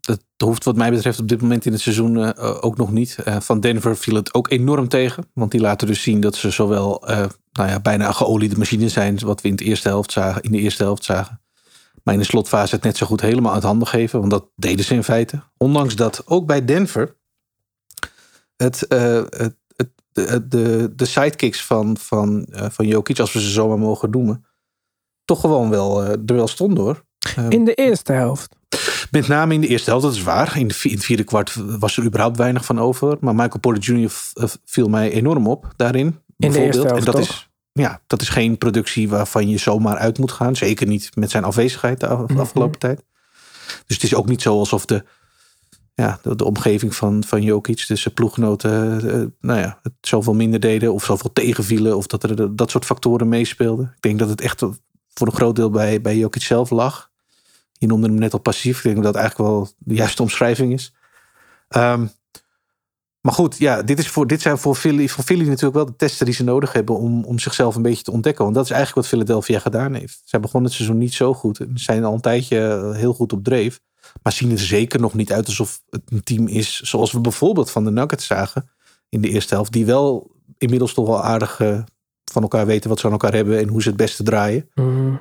Dat 0.00 0.20
hoeft 0.36 0.64
wat 0.64 0.76
mij 0.76 0.90
betreft 0.90 1.20
op 1.20 1.28
dit 1.28 1.40
moment 1.40 1.66
in 1.66 1.72
het 1.72 1.80
seizoen 1.80 2.16
uh, 2.16 2.30
ook 2.60 2.76
nog 2.76 2.92
niet. 2.92 3.16
van 3.24 3.60
Denver 3.60 3.96
viel 3.96 4.14
het 4.14 4.34
ook 4.34 4.50
enorm 4.50 4.88
tegen. 4.88 5.24
Want 5.34 5.50
die 5.50 5.60
laten 5.60 5.86
dus 5.86 6.02
zien 6.02 6.20
dat 6.20 6.34
ze 6.34 6.50
zowel 6.50 7.02
nou 7.52 7.68
ja, 7.68 7.80
bijna 7.80 8.12
geoliede 8.12 8.58
machines 8.58 8.92
zijn. 8.92 9.18
Wat 9.18 9.40
we 9.40 9.48
in 9.48 9.56
de 9.56 9.64
eerste 9.64 9.88
helft 9.88 10.12
zagen. 10.12 10.42
In 10.42 10.52
de 10.52 10.58
eerste 10.58 10.82
helft 10.82 11.04
zagen. 11.04 11.40
Maar 12.02 12.14
in 12.14 12.20
de 12.20 12.26
slotfase 12.26 12.74
het 12.74 12.84
net 12.84 12.96
zo 12.96 13.06
goed 13.06 13.20
helemaal 13.20 13.54
uit 13.54 13.62
handen 13.62 13.88
geven. 13.88 14.18
Want 14.18 14.30
dat 14.30 14.46
deden 14.56 14.84
ze 14.84 14.94
in 14.94 15.04
feite. 15.04 15.42
Ondanks 15.56 15.96
dat 15.96 16.22
ook 16.26 16.46
bij 16.46 16.64
Denver 16.64 17.16
het, 18.56 18.86
het, 18.88 19.54
de, 20.12 20.48
de, 20.48 20.92
de 20.96 21.04
sidekicks 21.04 21.64
van, 21.64 21.96
van, 21.96 22.46
van 22.50 22.86
Jokic, 22.86 23.18
als 23.18 23.32
we 23.32 23.40
ze 23.40 23.50
zo 23.50 23.68
maar 23.68 23.78
mogen 23.78 24.10
noemen, 24.10 24.44
toch 25.24 25.40
gewoon 25.40 25.70
wel 25.70 26.04
er 26.04 26.24
wel 26.24 26.48
stonden 26.48 26.84
hoor. 26.84 27.04
in 27.48 27.64
de 27.64 27.74
eerste 27.74 28.12
helft. 28.12 28.56
Met 29.10 29.28
name 29.28 29.54
in 29.54 29.60
de 29.60 29.66
eerste 29.66 29.90
helft, 29.90 30.04
dat 30.04 30.14
is 30.14 30.22
waar. 30.22 30.58
In, 30.58 30.68
de, 30.68 30.74
in 30.82 30.94
het 30.94 31.04
vierde 31.04 31.24
kwart 31.24 31.54
was 31.54 31.96
er 31.96 32.04
überhaupt 32.04 32.36
weinig 32.36 32.64
van 32.64 32.80
over. 32.80 33.16
Maar 33.20 33.34
Michael 33.34 33.60
Porter 33.60 33.82
Jr. 33.82 34.10
viel 34.64 34.88
mij 34.88 35.10
enorm 35.10 35.46
op 35.46 35.72
daarin. 35.76 36.18
In 36.36 36.50
de 36.50 36.62
eerste 36.62 36.82
helft, 36.82 36.98
en 36.98 37.04
dat 37.04 37.14
toch? 37.14 37.24
is 37.24 37.50
ja, 37.72 38.00
dat 38.06 38.20
is 38.20 38.28
geen 38.28 38.58
productie 38.58 39.08
waarvan 39.08 39.48
je 39.48 39.58
zomaar 39.58 39.96
uit 39.96 40.18
moet 40.18 40.32
gaan. 40.32 40.56
Zeker 40.56 40.86
niet 40.86 41.16
met 41.16 41.30
zijn 41.30 41.44
afwezigheid 41.44 42.00
de 42.00 42.06
afgelopen 42.06 42.54
mm 42.54 42.62
-hmm. 42.62 42.78
tijd. 42.78 43.02
Dus 43.86 43.96
het 43.96 44.02
is 44.02 44.14
ook 44.14 44.28
niet 44.28 44.42
zo 44.42 44.58
alsof 44.58 44.84
de, 44.84 45.04
ja, 45.94 46.18
de, 46.22 46.36
de 46.36 46.44
omgeving 46.44 46.94
van, 46.94 47.24
van 47.24 47.42
Jokic, 47.42 47.84
dus 47.88 48.02
zijn 48.02 48.14
ploeggenoten, 48.14 49.04
uh, 49.04 49.26
nou 49.40 49.60
ja, 49.60 49.78
het 49.82 49.92
zoveel 50.00 50.34
minder 50.34 50.60
deden 50.60 50.92
of 50.92 51.04
zoveel 51.04 51.32
tegenvielen. 51.32 51.96
Of 51.96 52.06
dat 52.06 52.22
er 52.22 52.56
dat 52.56 52.70
soort 52.70 52.84
factoren 52.84 53.28
meespeelden. 53.28 53.92
Ik 53.96 54.02
denk 54.02 54.18
dat 54.18 54.28
het 54.28 54.40
echt 54.40 54.60
voor 55.14 55.26
een 55.26 55.32
groot 55.32 55.56
deel 55.56 55.70
bij, 55.70 56.00
bij 56.00 56.16
Jokic 56.16 56.42
zelf 56.42 56.70
lag. 56.70 57.09
Je 57.80 57.86
noemde 57.86 58.06
hem 58.06 58.18
net 58.18 58.32
al 58.32 58.38
passief. 58.38 58.76
Ik 58.76 58.82
denk 58.82 58.94
dat 58.94 59.04
dat 59.04 59.14
eigenlijk 59.14 59.50
wel 59.50 59.68
de 59.78 59.94
juiste 59.94 60.22
omschrijving 60.22 60.72
is. 60.72 60.94
Um, 61.68 62.10
maar 63.20 63.32
goed, 63.32 63.58
ja, 63.58 63.82
dit, 63.82 63.98
is 63.98 64.08
voor, 64.08 64.26
dit 64.26 64.40
zijn 64.40 64.58
voor 64.58 64.74
Philly, 64.74 65.08
voor 65.08 65.24
Philly 65.24 65.46
natuurlijk 65.46 65.74
wel 65.74 65.84
de 65.84 65.96
testen 65.96 66.26
die 66.26 66.34
ze 66.34 66.44
nodig 66.44 66.72
hebben 66.72 66.96
om, 66.96 67.24
om 67.24 67.38
zichzelf 67.38 67.76
een 67.76 67.82
beetje 67.82 68.02
te 68.02 68.10
ontdekken. 68.10 68.44
Want 68.44 68.56
dat 68.56 68.64
is 68.64 68.70
eigenlijk 68.70 69.00
wat 69.00 69.18
Philadelphia 69.18 69.58
gedaan 69.58 69.94
heeft. 69.94 70.22
Ze 70.24 70.40
begonnen 70.40 70.68
het 70.68 70.78
seizoen 70.78 70.98
niet 70.98 71.14
zo 71.14 71.34
goed. 71.34 71.56
Ze 71.56 71.68
zijn 71.74 72.04
al 72.04 72.14
een 72.14 72.20
tijdje 72.20 72.90
heel 72.94 73.14
goed 73.14 73.32
op 73.32 73.44
dreef. 73.44 73.80
Maar 74.22 74.32
zien 74.32 74.50
er 74.50 74.58
zeker 74.58 75.00
nog 75.00 75.14
niet 75.14 75.32
uit 75.32 75.46
alsof 75.46 75.82
het 75.90 76.02
een 76.08 76.22
team 76.22 76.46
is 76.46 76.80
zoals 76.80 77.12
we 77.12 77.20
bijvoorbeeld 77.20 77.70
van 77.70 77.84
de 77.84 77.90
Nuggets 77.90 78.26
zagen 78.26 78.70
in 79.08 79.20
de 79.20 79.28
eerste 79.28 79.54
helft. 79.54 79.72
Die 79.72 79.86
wel 79.86 80.30
inmiddels 80.58 80.94
toch 80.94 81.06
wel 81.06 81.24
aardig 81.24 81.60
uh, 81.60 81.82
van 82.24 82.42
elkaar 82.42 82.66
weten 82.66 82.88
wat 82.88 82.98
ze 82.98 83.06
aan 83.06 83.12
elkaar 83.12 83.34
hebben 83.34 83.58
en 83.58 83.68
hoe 83.68 83.82
ze 83.82 83.88
het 83.88 83.96
beste 83.96 84.22
draaien. 84.22 84.70
Mm. 84.74 85.20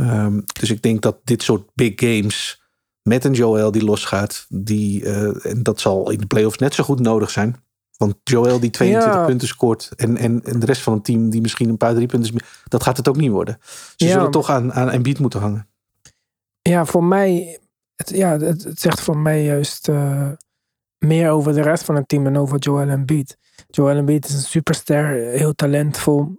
Um, 0.00 0.44
dus 0.60 0.70
ik 0.70 0.82
denk 0.82 1.02
dat 1.02 1.16
dit 1.24 1.42
soort 1.42 1.70
big 1.74 1.92
games 1.96 2.62
met 3.02 3.24
een 3.24 3.32
Joel 3.32 3.70
die 3.70 3.84
losgaat. 3.84 4.46
Die, 4.48 5.02
uh, 5.02 5.46
en 5.46 5.62
dat 5.62 5.80
zal 5.80 6.10
in 6.10 6.18
de 6.18 6.26
playoffs 6.26 6.58
net 6.58 6.74
zo 6.74 6.84
goed 6.84 7.00
nodig 7.00 7.30
zijn. 7.30 7.56
Want 7.96 8.14
Joel 8.24 8.60
die 8.60 8.70
22 8.70 9.14
ja. 9.14 9.26
punten 9.26 9.48
scoort. 9.48 9.90
En, 9.96 10.16
en, 10.16 10.44
en 10.44 10.58
de 10.58 10.66
rest 10.66 10.82
van 10.82 10.92
het 10.92 11.04
team 11.04 11.30
die 11.30 11.40
misschien 11.40 11.68
een 11.68 11.76
paar 11.76 11.94
drie 11.94 12.06
punten. 12.06 12.42
Dat 12.68 12.82
gaat 12.82 12.96
het 12.96 13.08
ook 13.08 13.16
niet 13.16 13.30
worden. 13.30 13.58
Ze 13.96 14.06
ja. 14.06 14.12
zullen 14.12 14.30
toch 14.30 14.50
aan, 14.50 14.72
aan 14.72 14.90
Embiid 14.90 15.18
moeten 15.18 15.40
hangen. 15.40 15.68
Ja, 16.62 16.84
voor 16.84 17.04
mij. 17.04 17.58
Het, 17.94 18.10
ja, 18.10 18.38
het, 18.38 18.64
het 18.64 18.80
zegt 18.80 19.00
voor 19.00 19.16
mij 19.16 19.44
juist 19.44 19.88
uh, 19.88 20.30
meer 20.98 21.30
over 21.30 21.54
de 21.54 21.62
rest 21.62 21.84
van 21.84 21.94
het 21.94 22.08
team. 22.08 22.26
En 22.26 22.36
over 22.36 22.58
Joel 22.58 22.88
Embiid. 22.88 23.38
Joel 23.70 23.96
Embiid 23.96 24.28
is 24.28 24.34
een 24.34 24.40
superster. 24.40 25.16
Heel 25.16 25.54
talentvol. 25.54 26.36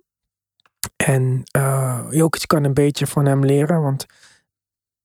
En 1.06 1.44
uh, 1.58 2.06
Jokic 2.10 2.48
kan 2.48 2.64
een 2.64 2.74
beetje 2.74 3.08
van 3.08 3.26
hem 3.26 3.46
leren. 3.46 3.82
Want 3.82 4.06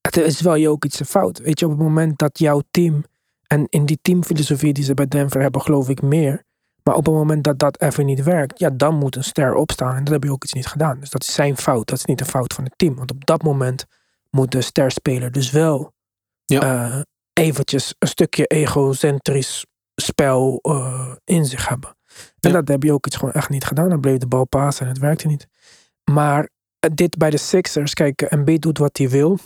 het 0.00 0.16
is 0.16 0.40
wel 0.40 0.58
Jokic 0.58 0.92
zijn 0.92 1.08
fout. 1.08 1.38
Weet 1.38 1.58
je, 1.58 1.64
op 1.64 1.70
het 1.70 1.80
moment 1.80 2.18
dat 2.18 2.38
jouw 2.38 2.62
team, 2.70 3.04
en 3.46 3.66
in 3.68 3.86
die 3.86 3.98
teamfilosofie 4.02 4.72
die 4.72 4.84
ze 4.84 4.94
bij 4.94 5.08
Denver 5.08 5.40
hebben, 5.40 5.60
geloof 5.60 5.88
ik 5.88 6.02
meer. 6.02 6.44
Maar 6.82 6.94
op 6.94 7.06
het 7.06 7.14
moment 7.14 7.44
dat 7.44 7.58
dat 7.58 7.80
even 7.80 8.06
niet 8.06 8.22
werkt, 8.22 8.58
ja, 8.58 8.70
dan 8.70 8.94
moet 8.94 9.16
een 9.16 9.24
ster 9.24 9.54
opstaan. 9.54 9.96
En 9.96 10.04
dat 10.04 10.12
heb 10.12 10.24
Jokic 10.24 10.54
niet 10.54 10.66
gedaan. 10.66 11.00
Dus 11.00 11.10
dat 11.10 11.22
is 11.22 11.34
zijn 11.34 11.56
fout. 11.56 11.86
Dat 11.86 11.98
is 11.98 12.04
niet 12.04 12.18
de 12.18 12.24
fout 12.24 12.54
van 12.54 12.64
het 12.64 12.72
team. 12.76 12.94
Want 12.94 13.10
op 13.10 13.24
dat 13.24 13.42
moment 13.42 13.84
moet 14.30 14.52
de 14.52 14.60
sterspeler 14.60 15.32
dus 15.32 15.50
wel 15.50 15.92
ja. 16.44 16.86
uh, 16.86 17.00
eventjes 17.32 17.94
een 17.98 18.08
stukje 18.08 18.46
egocentrisch 18.46 19.66
spel 19.94 20.58
uh, 20.62 21.12
in 21.24 21.44
zich 21.44 21.68
hebben. 21.68 21.96
En 22.40 22.50
ja. 22.50 22.50
dat 22.50 22.68
heb 22.68 22.82
Jokic 22.82 23.14
gewoon 23.14 23.34
echt 23.34 23.48
niet 23.48 23.64
gedaan. 23.64 23.88
Dan 23.88 24.00
bleef 24.00 24.18
de 24.18 24.26
bal 24.26 24.46
passen 24.46 24.86
en 24.86 24.92
het 24.92 25.00
werkte 25.00 25.26
niet. 25.26 25.48
Maar 26.10 26.48
dit 26.94 27.16
bij 27.16 27.30
de 27.30 27.36
Sixers, 27.36 27.94
kijk, 27.94 28.22
Embiid 28.22 28.62
doet 28.62 28.78
wat 28.78 28.98
hij 28.98 29.08
wil. 29.08 29.38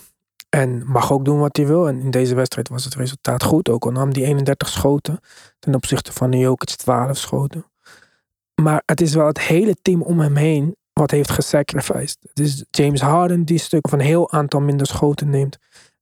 En 0.49 0.87
mag 0.87 1.11
ook 1.11 1.25
doen 1.25 1.39
wat 1.39 1.57
hij 1.57 1.67
wil. 1.67 1.87
En 1.87 1.99
in 1.99 2.11
deze 2.11 2.35
wedstrijd 2.35 2.69
was 2.69 2.83
het 2.83 2.95
resultaat 2.95 3.43
goed. 3.43 3.69
Ook 3.69 3.85
al 3.85 3.91
nam 3.91 4.13
die 4.13 4.25
31 4.25 4.67
schoten. 4.69 5.19
Ten 5.59 5.75
opzichte 5.75 6.13
van 6.13 6.31
de 6.31 6.37
Jokic 6.37 6.69
12 6.69 7.17
schoten. 7.17 7.65
Maar 8.61 8.83
het 8.85 9.01
is 9.01 9.13
wel 9.13 9.25
het 9.25 9.39
hele 9.39 9.75
team 9.81 10.01
om 10.01 10.19
hem 10.19 10.35
heen 10.35 10.75
wat 10.93 11.11
heeft 11.11 11.31
gesacrificed. 11.31 12.17
Het 12.21 12.39
is 12.39 12.65
James 12.69 13.01
Harden 13.01 13.45
die 13.45 13.57
stuk 13.57 13.89
van 13.89 13.99
een 13.99 14.05
heel 14.05 14.31
aantal 14.31 14.59
minder 14.59 14.87
schoten 14.87 15.29
neemt. 15.29 15.57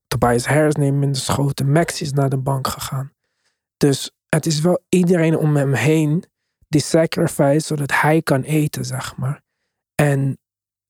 Tobias 0.08 0.46
Harris 0.46 0.76
neemt 0.76 0.98
minder 0.98 1.22
schoten. 1.22 1.72
Max 1.72 2.02
is 2.02 2.12
naar 2.12 2.30
de 2.30 2.38
bank 2.38 2.68
gegaan. 2.68 3.12
Dus 3.78 4.12
het 4.30 4.46
is 4.46 4.62
wel 4.62 4.80
iedereen 4.90 5.38
om 5.38 5.56
hem 5.56 5.74
heen 5.74 6.24
die 6.68 6.82
sacrifice 6.82 7.66
zodat 7.66 7.92
hij 7.92 8.22
kan 8.22 8.42
eten, 8.42 8.86
zeg 8.86 9.18
maar. 9.18 9.42
En 9.96 10.38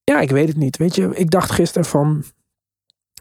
ja, 0.08 0.20
ik 0.20 0.30
weet 0.30 0.48
het 0.48 0.56
niet. 0.56 0.76
Weet 0.76 0.94
je, 0.94 1.10
ik 1.14 1.30
dacht 1.30 1.50
gisteren 1.50 1.88
van 1.88 2.24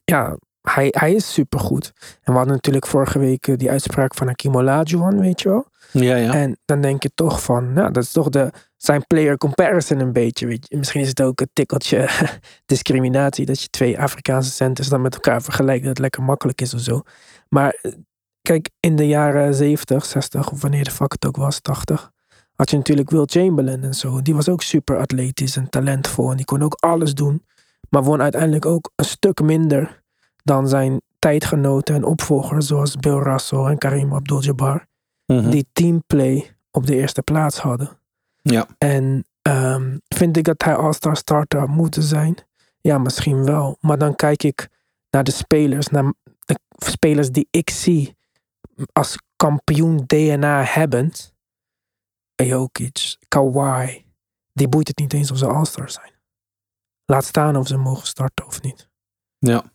ja, 0.04 0.38
hij, 0.62 0.88
hij 0.98 1.14
is 1.14 1.34
supergoed. 1.34 1.94
En 2.00 2.32
we 2.32 2.38
hadden 2.38 2.54
natuurlijk 2.54 2.86
vorige 2.86 3.20
week 3.20 3.60
die 3.60 3.70
uitspraak 3.70 4.16
van 4.16 4.28
Hakim 4.28 4.56
Olajuwon, 4.56 5.20
weet 5.20 5.42
je 5.42 5.50
wel. 5.50 5.68
Ja, 5.92 6.16
ja. 6.16 6.34
En 6.34 6.58
dan 6.66 6.82
denk 6.82 7.04
je 7.04 7.12
toch 7.16 7.44
van, 7.44 7.74
nou, 7.74 7.92
dat 7.92 8.04
is 8.04 8.12
toch 8.12 8.30
de, 8.30 8.52
zijn 8.78 9.08
player 9.08 9.38
comparison 9.38 10.00
een 10.00 10.14
beetje. 10.14 10.48
Weet 10.48 10.66
je. 10.70 10.78
Misschien 10.78 11.02
is 11.02 11.08
het 11.08 11.22
ook 11.22 11.42
een 11.42 11.50
tikkeltje 11.54 12.10
discriminatie 12.66 13.46
dat 13.46 13.62
je 13.62 13.68
twee 13.68 14.00
Afrikaanse 14.00 14.52
centers 14.52 14.90
dan 14.90 15.02
met 15.02 15.14
elkaar 15.14 15.42
vergelijkt. 15.42 15.82
Dat 15.82 15.90
het 15.90 16.00
lekker 16.00 16.24
makkelijk 16.24 16.62
is 16.62 16.74
of 16.74 16.80
zo. 16.80 17.02
Maar 17.50 17.82
kijk, 18.42 18.70
in 18.80 18.96
de 18.96 19.08
jaren 19.08 19.54
70, 19.54 20.06
60 20.06 20.52
of 20.52 20.62
wanneer 20.62 20.84
de 20.84 20.92
fuck 20.92 21.12
het 21.12 21.26
ook 21.26 21.38
was, 21.38 21.62
80 21.62 22.12
had 22.58 22.70
je 22.70 22.78
natuurlijk 22.78 23.10
Will 23.10 23.26
Chamberlain 23.26 23.84
en 23.84 23.94
zo. 23.94 24.22
Die 24.22 24.36
was 24.36 24.50
ook 24.50 24.62
super 24.62 24.98
atletisch 24.98 25.56
en 25.56 25.70
talentvol 25.70 26.32
en 26.32 26.38
die 26.38 26.46
kon 26.46 26.64
ook 26.64 26.74
alles 26.74 27.14
doen. 27.14 27.46
Maar 27.90 28.04
won 28.04 28.22
uiteindelijk 28.22 28.66
ook 28.66 28.92
een 28.96 29.06
stuk 29.06 29.42
minder 29.42 30.04
dan 30.44 30.68
zijn 30.68 31.02
tijdgenoten 31.20 31.96
en 31.96 32.04
opvolgers 32.04 32.68
zoals 32.68 32.96
Bill 32.96 33.18
Russell 33.18 33.64
en 33.64 33.78
Karim 33.78 34.14
Abdul-Jabbar. 34.14 34.74
Mhm. 35.26 35.38
Mm 35.38 35.44
-hmm. 35.44 35.52
Die 35.52 35.68
teamplay 35.74 36.56
op 36.72 36.86
de 36.86 36.96
eerste 36.96 37.22
plaats 37.22 37.60
hadden. 37.60 38.00
Ja. 38.42 38.68
En 38.78 39.26
um, 39.42 40.02
vind 40.08 40.38
ik 40.38 40.44
dat 40.44 40.64
hij 40.64 40.76
All-Star 40.76 41.18
starter 41.18 41.60
had 41.60 41.70
moeten 41.70 42.04
zijn? 42.04 42.36
Ja, 42.82 42.98
misschien 42.98 43.46
wel. 43.46 43.78
Maar 43.80 43.98
dan 43.98 44.16
kijk 44.16 44.44
ik 44.44 44.70
naar 45.10 45.24
de 45.24 45.32
spelers, 45.32 45.88
naar 45.88 46.14
de 46.46 46.60
spelers 46.78 47.32
die 47.32 47.48
ik 47.52 47.70
zie 47.70 48.16
als 48.94 49.18
kampioen 49.36 50.04
DNA 50.06 50.64
hebbend. 50.64 51.34
Jokic, 52.46 53.18
Kawhi. 53.28 54.06
Die 54.54 54.70
boeit 54.70 54.88
het 54.88 54.98
niet 54.98 55.14
eens 55.14 55.32
of 55.32 55.38
ze 55.38 55.46
All-Star 55.46 55.90
zijn. 55.90 56.14
Laat 57.06 57.26
staan 57.26 57.56
of 57.56 57.68
ze 57.68 57.78
mogen 57.78 58.08
starten 58.08 58.46
of 58.46 58.62
niet. 58.62 58.90
Ja. 59.38 59.72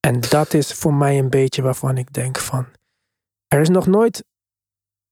En 0.00 0.20
dat 0.20 0.54
is 0.54 0.72
voor 0.72 0.94
mij 0.94 1.18
een 1.18 1.30
beetje 1.30 1.62
waarvan 1.62 1.98
ik 1.98 2.12
denk 2.12 2.38
van... 2.38 2.66
Er 3.48 3.60
is 3.60 3.68
nog 3.68 3.86
nooit... 3.86 4.24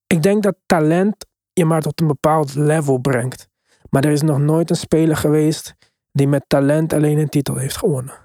Ik 0.07 0.23
denk 0.23 0.43
dat 0.43 0.57
talent 0.67 1.27
je 1.53 1.65
maar 1.65 1.83
tot 1.83 2.01
een 2.01 2.07
bepaald 2.07 2.55
level 2.55 2.99
brengt. 2.99 3.49
Maar 3.91 4.05
er 4.05 4.11
is 4.11 4.23
nog 4.23 4.39
nooit 4.39 4.71
een 4.71 4.77
speler 4.77 5.17
geweest 5.17 5.75
die 6.13 6.29
met 6.29 6.45
talent 6.47 6.93
alleen 6.93 7.19
een 7.19 7.29
titel 7.29 7.57
heeft 7.57 7.77
gewonnen. 7.77 8.24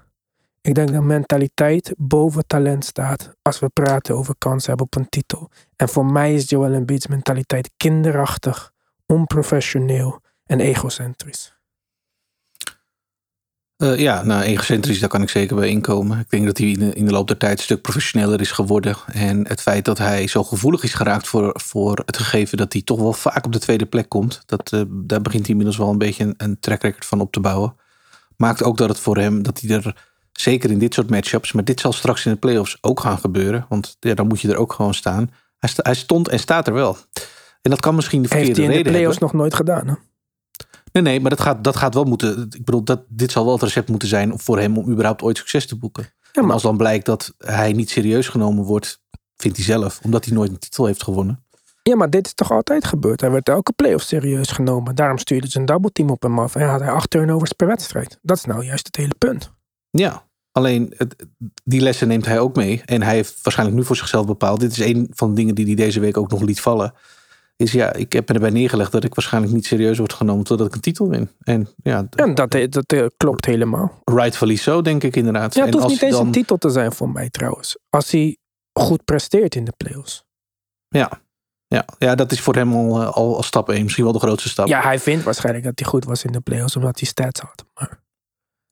Ik 0.62 0.74
denk 0.74 0.92
dat 0.92 1.02
mentaliteit 1.02 1.94
boven 1.96 2.46
talent 2.46 2.84
staat 2.84 3.32
als 3.42 3.58
we 3.58 3.68
praten 3.68 4.16
over 4.16 4.34
kansen 4.38 4.68
hebben 4.68 4.86
op 4.86 4.96
een 4.96 5.08
titel. 5.08 5.50
En 5.76 5.88
voor 5.88 6.06
mij 6.06 6.34
is 6.34 6.48
Joel 6.48 6.72
Embiid's 6.72 7.06
mentaliteit 7.06 7.70
kinderachtig, 7.76 8.72
onprofessioneel 9.06 10.20
en 10.46 10.60
egocentrisch. 10.60 11.58
Uh, 13.76 13.98
ja, 13.98 14.22
nou, 14.22 14.42
egocentrisch, 14.42 15.00
daar 15.00 15.08
kan 15.08 15.22
ik 15.22 15.28
zeker 15.28 15.56
bij 15.56 15.68
inkomen. 15.68 16.18
Ik 16.18 16.30
denk 16.30 16.46
dat 16.46 16.58
hij 16.58 16.66
in 16.66 16.78
de, 16.78 16.94
in 16.94 17.04
de 17.06 17.12
loop 17.12 17.28
der 17.28 17.36
tijd 17.36 17.58
een 17.58 17.64
stuk 17.64 17.82
professioneler 17.82 18.40
is 18.40 18.50
geworden. 18.50 18.96
En 19.06 19.48
het 19.48 19.60
feit 19.60 19.84
dat 19.84 19.98
hij 19.98 20.26
zo 20.26 20.44
gevoelig 20.44 20.82
is 20.82 20.94
geraakt 20.94 21.28
voor, 21.28 21.60
voor 21.62 22.02
het 22.04 22.16
gegeven 22.16 22.56
dat 22.56 22.72
hij 22.72 22.82
toch 22.82 22.98
wel 22.98 23.12
vaak 23.12 23.46
op 23.46 23.52
de 23.52 23.58
tweede 23.58 23.86
plek 23.86 24.08
komt. 24.08 24.42
Dat, 24.46 24.72
uh, 24.72 24.82
daar 24.88 25.20
begint 25.20 25.42
hij 25.42 25.50
inmiddels 25.50 25.76
wel 25.76 25.90
een 25.90 25.98
beetje 25.98 26.24
een, 26.24 26.34
een 26.36 26.58
track 26.58 26.82
record 26.82 27.06
van 27.06 27.20
op 27.20 27.32
te 27.32 27.40
bouwen. 27.40 27.74
Maakt 28.36 28.62
ook 28.62 28.76
dat 28.76 28.88
het 28.88 28.98
voor 28.98 29.16
hem, 29.16 29.42
dat 29.42 29.60
hij 29.60 29.70
er 29.76 30.09
zeker 30.42 30.70
in 30.70 30.78
dit 30.78 30.94
soort 30.94 31.10
matchups, 31.10 31.52
maar 31.52 31.64
dit 31.64 31.80
zal 31.80 31.92
straks 31.92 32.26
in 32.26 32.32
de 32.32 32.38
playoffs 32.38 32.78
ook 32.80 33.00
gaan 33.00 33.18
gebeuren. 33.18 33.66
Want 33.68 33.96
ja, 34.00 34.14
dan 34.14 34.26
moet 34.26 34.40
je 34.40 34.48
er 34.48 34.56
ook 34.56 34.72
gewoon 34.72 34.94
staan. 34.94 35.30
Hij, 35.58 35.70
hij 35.76 35.94
stond 35.94 36.28
en 36.28 36.38
staat 36.38 36.66
er 36.66 36.72
wel. 36.72 36.96
En 37.62 37.70
dat 37.70 37.80
kan 37.80 37.94
misschien 37.94 38.22
de 38.22 38.28
verkeerde 38.28 38.52
reden 38.52 38.72
Heeft 38.72 38.74
hij 38.74 38.86
in 38.86 38.92
de 38.92 38.98
playoffs 38.98 39.18
hebben. 39.18 39.36
nog 39.36 39.46
nooit 39.46 39.54
gedaan, 39.54 39.86
hè? 39.86 39.94
Nee, 40.92 41.02
nee, 41.02 41.20
maar 41.20 41.30
dat 41.30 41.40
gaat, 41.40 41.64
dat 41.64 41.76
gaat 41.76 41.94
wel 41.94 42.04
moeten. 42.04 42.46
Ik 42.50 42.64
bedoel, 42.64 42.84
dat, 42.84 43.02
dit 43.08 43.32
zal 43.32 43.44
wel 43.44 43.52
het 43.52 43.62
recept 43.62 43.88
moeten 43.88 44.08
zijn 44.08 44.38
voor 44.38 44.58
hem 44.58 44.78
om 44.78 44.90
überhaupt 44.90 45.22
ooit 45.22 45.36
succes 45.36 45.66
te 45.66 45.76
boeken. 45.76 46.08
Ja, 46.32 46.42
maar 46.42 46.52
als 46.52 46.62
dan 46.62 46.76
blijkt 46.76 47.06
dat 47.06 47.34
hij 47.38 47.72
niet 47.72 47.90
serieus 47.90 48.28
genomen 48.28 48.64
wordt, 48.64 49.02
vindt 49.36 49.56
hij 49.56 49.66
zelf, 49.66 50.00
omdat 50.02 50.24
hij 50.24 50.34
nooit 50.34 50.50
een 50.50 50.58
titel 50.58 50.86
heeft 50.86 51.02
gewonnen. 51.02 51.44
Ja, 51.82 51.96
maar 51.96 52.10
dit 52.10 52.26
is 52.26 52.34
toch 52.34 52.50
altijd 52.50 52.84
gebeurd? 52.84 53.20
Hij 53.20 53.30
werd 53.30 53.48
elke 53.48 53.72
playoff 53.72 54.04
serieus 54.04 54.50
genomen. 54.50 54.94
Daarom 54.94 55.18
stuurde 55.18 55.50
ze 55.50 55.58
een 55.58 55.64
double 55.64 55.92
team 55.92 56.10
op 56.10 56.22
hem 56.22 56.38
af. 56.38 56.54
En 56.54 56.68
had 56.68 56.80
hij 56.80 56.90
acht 56.90 57.10
turnovers 57.10 57.52
per 57.52 57.66
wedstrijd. 57.66 58.18
Dat 58.22 58.36
is 58.36 58.44
nou 58.44 58.64
juist 58.64 58.86
het 58.86 58.96
hele 58.96 59.14
punt. 59.18 59.50
Ja, 59.90 60.24
alleen 60.52 60.94
het- 60.96 61.26
die 61.64 61.80
lessen 61.80 62.08
neemt 62.08 62.26
hij 62.26 62.38
ook 62.38 62.56
mee. 62.56 62.82
En 62.84 63.02
hij 63.02 63.14
heeft 63.14 63.38
waarschijnlijk 63.42 63.78
nu 63.78 63.84
voor 63.84 63.96
zichzelf 63.96 64.26
bepaald. 64.26 64.60
Dit 64.60 64.70
is 64.70 64.78
een 64.78 65.10
van 65.14 65.28
de 65.28 65.34
dingen 65.34 65.54
die 65.54 65.66
hij 65.66 65.74
deze 65.74 66.00
week 66.00 66.16
ook 66.16 66.30
nog 66.30 66.40
liet 66.42 66.60
vallen. 66.60 66.92
Is 67.56 67.72
ja, 67.72 67.92
ik 67.92 68.12
heb 68.12 68.28
me 68.28 68.34
erbij 68.34 68.50
neergelegd 68.50 68.92
dat 68.92 69.04
ik 69.04 69.14
waarschijnlijk 69.14 69.52
niet 69.54 69.66
serieus 69.66 69.98
word 69.98 70.12
genomen 70.12 70.44
totdat 70.44 70.66
ik 70.66 70.74
een 70.74 70.80
titel 70.80 71.08
win. 71.08 71.30
En 71.40 71.68
ja, 71.82 72.06
En 72.10 72.34
dat, 72.34 72.50
dat, 72.70 72.92
eh, 72.92 73.06
klopt 73.16 73.44
helemaal. 73.46 74.00
rightfully 74.04 74.56
so, 74.56 74.82
denk 74.82 75.02
ik 75.02 75.16
inderdaad. 75.16 75.54
Ja, 75.54 75.60
het 75.64 75.68
en 75.68 75.72
hoeft 75.72 75.84
als 75.84 75.92
niet 75.92 76.02
eens 76.02 76.16
dan, 76.16 76.26
een 76.26 76.32
titel 76.32 76.56
te 76.56 76.68
zijn 76.70 76.92
voor 76.92 77.10
mij 77.10 77.30
trouwens. 77.30 77.78
Als 77.90 78.10
hij 78.10 78.36
goed 78.72 79.04
presteert 79.04 79.54
in 79.54 79.64
de 79.64 79.72
playoffs. 79.76 80.24
Ja, 80.88 81.20
ja, 81.66 81.84
ja, 81.98 82.14
dat 82.14 82.32
is 82.32 82.40
voor 82.40 82.54
hem 82.54 82.72
al, 82.74 83.00
eh, 83.00 83.08
al, 83.12 83.36
al 83.36 83.42
stap 83.42 83.68
1. 83.68 83.82
Misschien 83.82 84.04
wel 84.04 84.12
de 84.12 84.18
grootste 84.18 84.48
stap. 84.48 84.66
Ja, 84.68 84.80
hij 84.80 84.98
vindt 84.98 85.24
waarschijnlijk 85.24 85.64
dat 85.64 85.78
hij 85.78 85.88
goed 85.88 86.04
was 86.04 86.24
in 86.24 86.32
de 86.32 86.40
playoffs. 86.40 86.76
Omdat 86.76 86.98
hij 87.00 87.08
stats 87.08 87.40
had. 87.40 87.64
Maar 87.74 88.00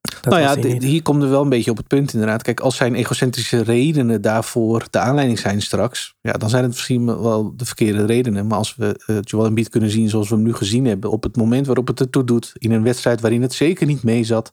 dat 0.01 0.25
nou 0.25 0.41
ja, 0.41 0.79
hier 0.79 1.03
komt 1.03 1.23
er 1.23 1.31
wel 1.31 1.43
een 1.43 1.49
beetje 1.49 1.71
op 1.71 1.77
het 1.77 1.87
punt 1.87 2.13
inderdaad. 2.13 2.43
Kijk, 2.43 2.61
als 2.61 2.77
zijn 2.77 2.95
egocentrische 2.95 3.63
redenen 3.63 4.23
daarvoor 4.23 4.87
de 4.91 4.99
aanleiding 4.99 5.39
zijn 5.39 5.63
straks. 5.63 6.15
Ja, 6.21 6.33
dan 6.33 6.51
zijn 6.51 6.63
het 6.63 6.73
misschien 6.73 7.07
wel 7.07 7.57
de 7.57 7.65
verkeerde 7.65 8.05
redenen. 8.07 8.47
Maar 8.47 8.59
als 8.59 8.77
we 8.77 9.05
uh, 9.07 9.19
Joel 9.21 9.47
Embiid 9.47 9.69
kunnen 9.69 9.91
zien 9.91 10.09
zoals 10.09 10.29
we 10.29 10.35
hem 10.35 10.45
nu 10.45 10.55
gezien 10.55 10.85
hebben. 10.85 11.11
Op 11.11 11.23
het 11.23 11.37
moment 11.37 11.67
waarop 11.67 11.87
het 11.87 12.01
ertoe 12.01 12.25
doet. 12.25 12.53
In 12.55 12.73
een 12.73 12.83
wedstrijd 12.83 13.21
waarin 13.21 13.43
het 13.43 13.53
zeker 13.53 13.87
niet 13.87 14.03
mee 14.03 14.25
zat. 14.25 14.53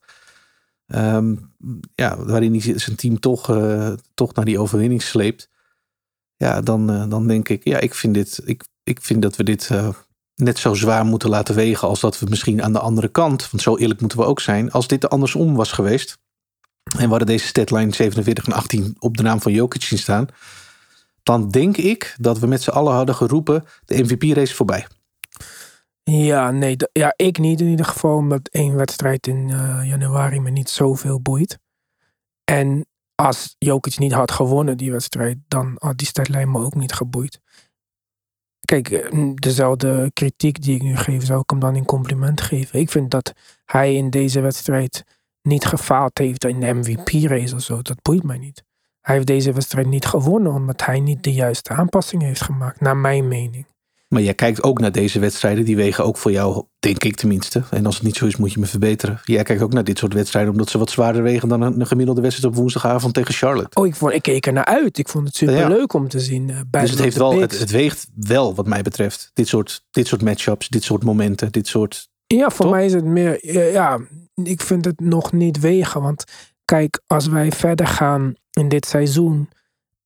ehm, 0.88 1.36
ja, 1.96 2.24
waarin 2.25 2.52
hij 2.60 2.80
zijn 2.80 2.96
team 2.96 3.20
toch, 3.20 3.50
eh, 3.50 3.94
toch 4.14 4.34
naar 4.34 4.46
die 4.46 4.60
overwinning 4.60 5.02
sleept. 5.02 5.50
Ja, 6.38 6.62
dan, 6.62 6.90
eh, 6.90 7.10
dan 7.10 7.28
denk 7.28 7.50
ik, 7.50 7.64
ja, 7.64 7.80
ik 7.80 7.94
vind, 7.94 8.14
dit, 8.14 8.42
ik, 8.46 8.64
ik 8.84 9.02
vind 9.02 9.22
dat 9.22 9.36
we 9.36 9.44
dit 9.44 9.70
eh, 9.72 9.90
net 10.36 10.58
zo 10.58 10.74
zwaar 10.74 11.06
moeten 11.06 11.30
laten 11.30 11.56
wegen 11.56 11.88
als 11.88 12.00
dat 12.00 12.20
we 12.20 12.25
misschien 12.30 12.63
aan 12.63 12.74
de 12.74 12.80
andere 12.80 13.08
kant, 13.08 13.50
want 13.51 13.63
zo 13.63 13.77
eerlijk 13.77 14.00
moeten 14.00 14.18
we 14.18 14.25
ook 14.25 14.42
zijn, 14.42 14.72
als 14.72 14.88
dit 14.88 15.10
andersom 15.10 15.56
was 15.56 15.72
geweest. 15.72 16.18
En 16.98 17.10
we 17.10 17.25
deze 17.25 17.48
statline 17.48 17.94
47 17.94 18.46
en 18.46 18.54
18 18.54 18.96
op 19.00 19.18
de 19.18 19.24
naam 19.24 19.42
van 19.42 19.51
Jokic 19.51 19.84
zien 19.84 20.00
staan. 20.00 20.27
Dan 21.24 21.50
denk 21.50 21.77
ik 21.77 22.15
dat 22.20 22.39
we 22.39 22.48
met 22.48 22.62
z'n 22.62 22.70
allen 22.70 22.94
hadden 22.94 23.15
geroepen, 23.15 23.63
de 23.86 24.04
MVP-race 24.04 24.56
voorbij. 24.56 24.88
Ja, 26.04 26.51
nee. 26.51 26.75
Ja, 26.92 27.13
ik 27.15 27.38
niet 27.38 27.62
in 27.62 27.68
ieder 27.68 27.86
geval. 27.86 28.15
Omdat 28.15 28.48
één 28.48 28.75
wedstrijd 28.75 29.27
in 29.27 29.50
eh, 29.50 29.80
januari 29.84 30.39
me 30.39 30.50
niet 30.50 30.70
zoveel 30.70 31.22
boeit. 31.22 31.60
En 32.44 32.86
als 33.15 33.56
Jokic 33.58 33.98
niet 33.98 34.13
had 34.13 34.32
gewonnen 34.32 34.77
die 34.77 34.92
wedstrijd, 34.92 35.38
dan 35.48 35.75
had 35.80 35.98
die 35.98 36.08
statline 36.08 36.46
me 36.46 36.60
ook 36.60 36.75
niet 36.75 36.94
geboeid. 36.94 37.39
Kijk, 38.65 38.89
eh, 38.89 39.29
dezelfde 39.36 40.12
kritiek 40.13 40.62
die 40.62 40.75
ik 40.75 40.81
nu 40.81 40.95
geef, 40.95 41.25
zou 41.25 41.39
ik 41.39 41.50
hem 41.50 41.60
dan 41.60 41.75
in 41.75 41.86
compliment 41.86 42.41
geven. 42.41 42.79
Ik 42.79 42.89
vind 42.89 43.12
dat 43.12 43.34
hij 43.65 43.95
in 43.95 44.10
deze 44.10 44.41
wedstrijd 44.41 45.03
niet 45.41 45.65
gefaald 45.65 46.17
heeft 46.17 46.45
in 46.45 46.60
de 46.60 46.74
MVP-race 46.74 47.55
of 47.55 47.62
zo. 47.62 47.81
Dat 47.81 48.01
boeit 48.01 48.24
mij 48.24 48.38
niet. 48.38 48.63
Hij 49.01 49.15
heeft 49.15 49.27
deze 49.27 49.53
wedstrijd 49.53 49.88
niet 49.88 50.05
gewonnen 50.05 50.53
omdat 50.53 50.86
hij 50.86 51.00
niet 51.00 51.24
de 51.24 51.34
juiste 51.34 51.69
aanpassing 51.74 52.22
heeft 52.22 52.41
gemaakt, 52.41 52.79
naar 52.79 52.98
mijn 52.98 53.27
mening. 53.27 53.65
Maar 54.07 54.21
jij 54.21 54.33
kijkt 54.33 54.63
ook 54.63 54.79
naar 54.79 54.91
deze 54.91 55.19
wedstrijden. 55.19 55.65
Die 55.65 55.75
wegen 55.75 56.03
ook 56.05 56.17
voor 56.17 56.31
jou, 56.31 56.63
denk 56.79 57.03
ik 57.03 57.15
tenminste. 57.15 57.63
En 57.71 57.85
als 57.85 57.95
het 57.95 58.03
niet 58.03 58.15
zo 58.15 58.25
is, 58.25 58.35
moet 58.35 58.53
je 58.53 58.59
me 58.59 58.65
verbeteren. 58.65 59.19
Jij 59.24 59.43
kijkt 59.43 59.62
ook 59.62 59.74
naar 59.74 59.83
dit 59.83 59.97
soort 59.97 60.13
wedstrijden. 60.13 60.51
Omdat 60.51 60.69
ze 60.69 60.77
wat 60.77 60.89
zwaarder 60.89 61.24
wegen 61.24 61.47
dan 61.47 61.62
een, 61.62 61.88
gemiddelde 61.88 62.21
wedstrijd 62.21 62.53
op 62.53 62.59
woensdagavond 62.59 63.13
tegen 63.13 63.33
Charlotte. 63.33 63.79
Oh, 63.79 63.88
ik, 63.88 63.95
vond, 63.95 64.13
ik 64.13 64.21
keek 64.21 64.45
er 64.45 64.53
naar 64.53 64.65
uit. 64.65 64.97
Ik 64.97 65.09
vond 65.09 65.27
het 65.27 65.35
super 65.35 65.55
Ja. 65.55 65.67
leuk 65.67 65.93
om 65.93 66.07
te 66.07 66.19
zien. 66.19 66.50
eh, 66.50 66.59
bij 66.69 66.81
dus 66.81 66.89
het, 66.89 67.00
heeft 67.00 67.17
wel, 67.17 67.39
het, 67.39 67.59
het 67.59 67.71
weegt 67.71 68.07
wel, 68.15 68.55
wat 68.55 68.67
mij 68.67 68.81
betreft. 68.81 69.31
Dit 69.33 69.47
soort, 69.47 69.85
dit 69.91 70.07
soort 70.07 70.21
matchups, 70.21 70.67
dit 70.67 70.83
soort 70.83 71.03
momenten, 71.03 71.51
dit 71.51 71.67
soort... 71.67 72.09
Ja, 72.27 72.50
voor 72.50 72.69
mij 72.69 72.85
is 72.85 72.93
het 72.93 73.05
meer. 73.05 73.39
eh, 73.43 73.71
Ja, 73.74 74.00
ik 74.43 74.62
vind 74.62 74.85
het 74.85 75.00
nog 75.00 75.31
niet 75.31 75.59
wegen. 75.59 76.01
Want 76.01 76.24
kijk, 76.65 77.01
als 77.07 77.27
wij 77.27 77.51
verder 77.51 77.88
gaan 77.88 78.33
in 78.51 78.70
dit 78.70 78.85
seizoen. 78.85 79.50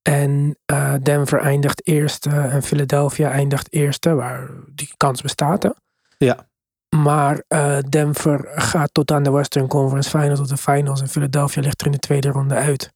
En 0.09 0.57
eh, 0.65 0.93
Denver 1.01 1.39
eindigt 1.39 1.87
eerste 1.87 2.29
en 2.29 2.63
Philadelphia 2.63 3.31
eindigt 3.31 3.73
eerste, 3.73 4.13
waar 4.13 4.49
die 4.67 4.93
kans 4.97 5.21
bestaat. 5.21 5.63
Hè? 5.63 5.69
Ja. 6.17 6.47
Maar 6.95 7.43
eh, 7.47 7.77
Denver 7.89 8.47
gaat 8.55 8.93
tot 8.93 9.11
aan 9.11 9.23
de 9.23 9.31
Western 9.31 9.67
Conference 9.67 10.09
Finals, 10.09 10.39
tot 10.39 10.49
de 10.49 10.57
finals. 10.57 11.01
En 11.01 11.07
Philadelphia 11.07 11.61
ligt 11.61 11.79
er 11.79 11.85
in 11.85 11.91
de 11.91 11.99
tweede 11.99 12.29
ronde 12.29 12.55
uit. 12.55 12.93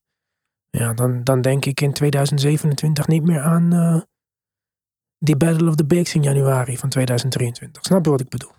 Ja, 0.69 0.93
dan, 0.93 1.23
dan 1.23 1.41
denk 1.41 1.65
ik 1.65 1.81
in 1.81 1.93
2027 1.93 3.07
niet 3.07 3.23
meer 3.23 3.41
aan 3.41 3.73
eh, 3.73 4.01
die 5.17 5.37
Battle 5.37 5.69
of 5.69 5.75
the 5.75 5.85
Bigs 5.85 6.15
in 6.15 6.23
januari 6.23 6.77
van 6.77 6.89
2023. 6.89 7.83
Snap 7.83 8.05
je 8.05 8.11
wat 8.11 8.21
ik 8.21 8.29
bedoel? 8.29 8.51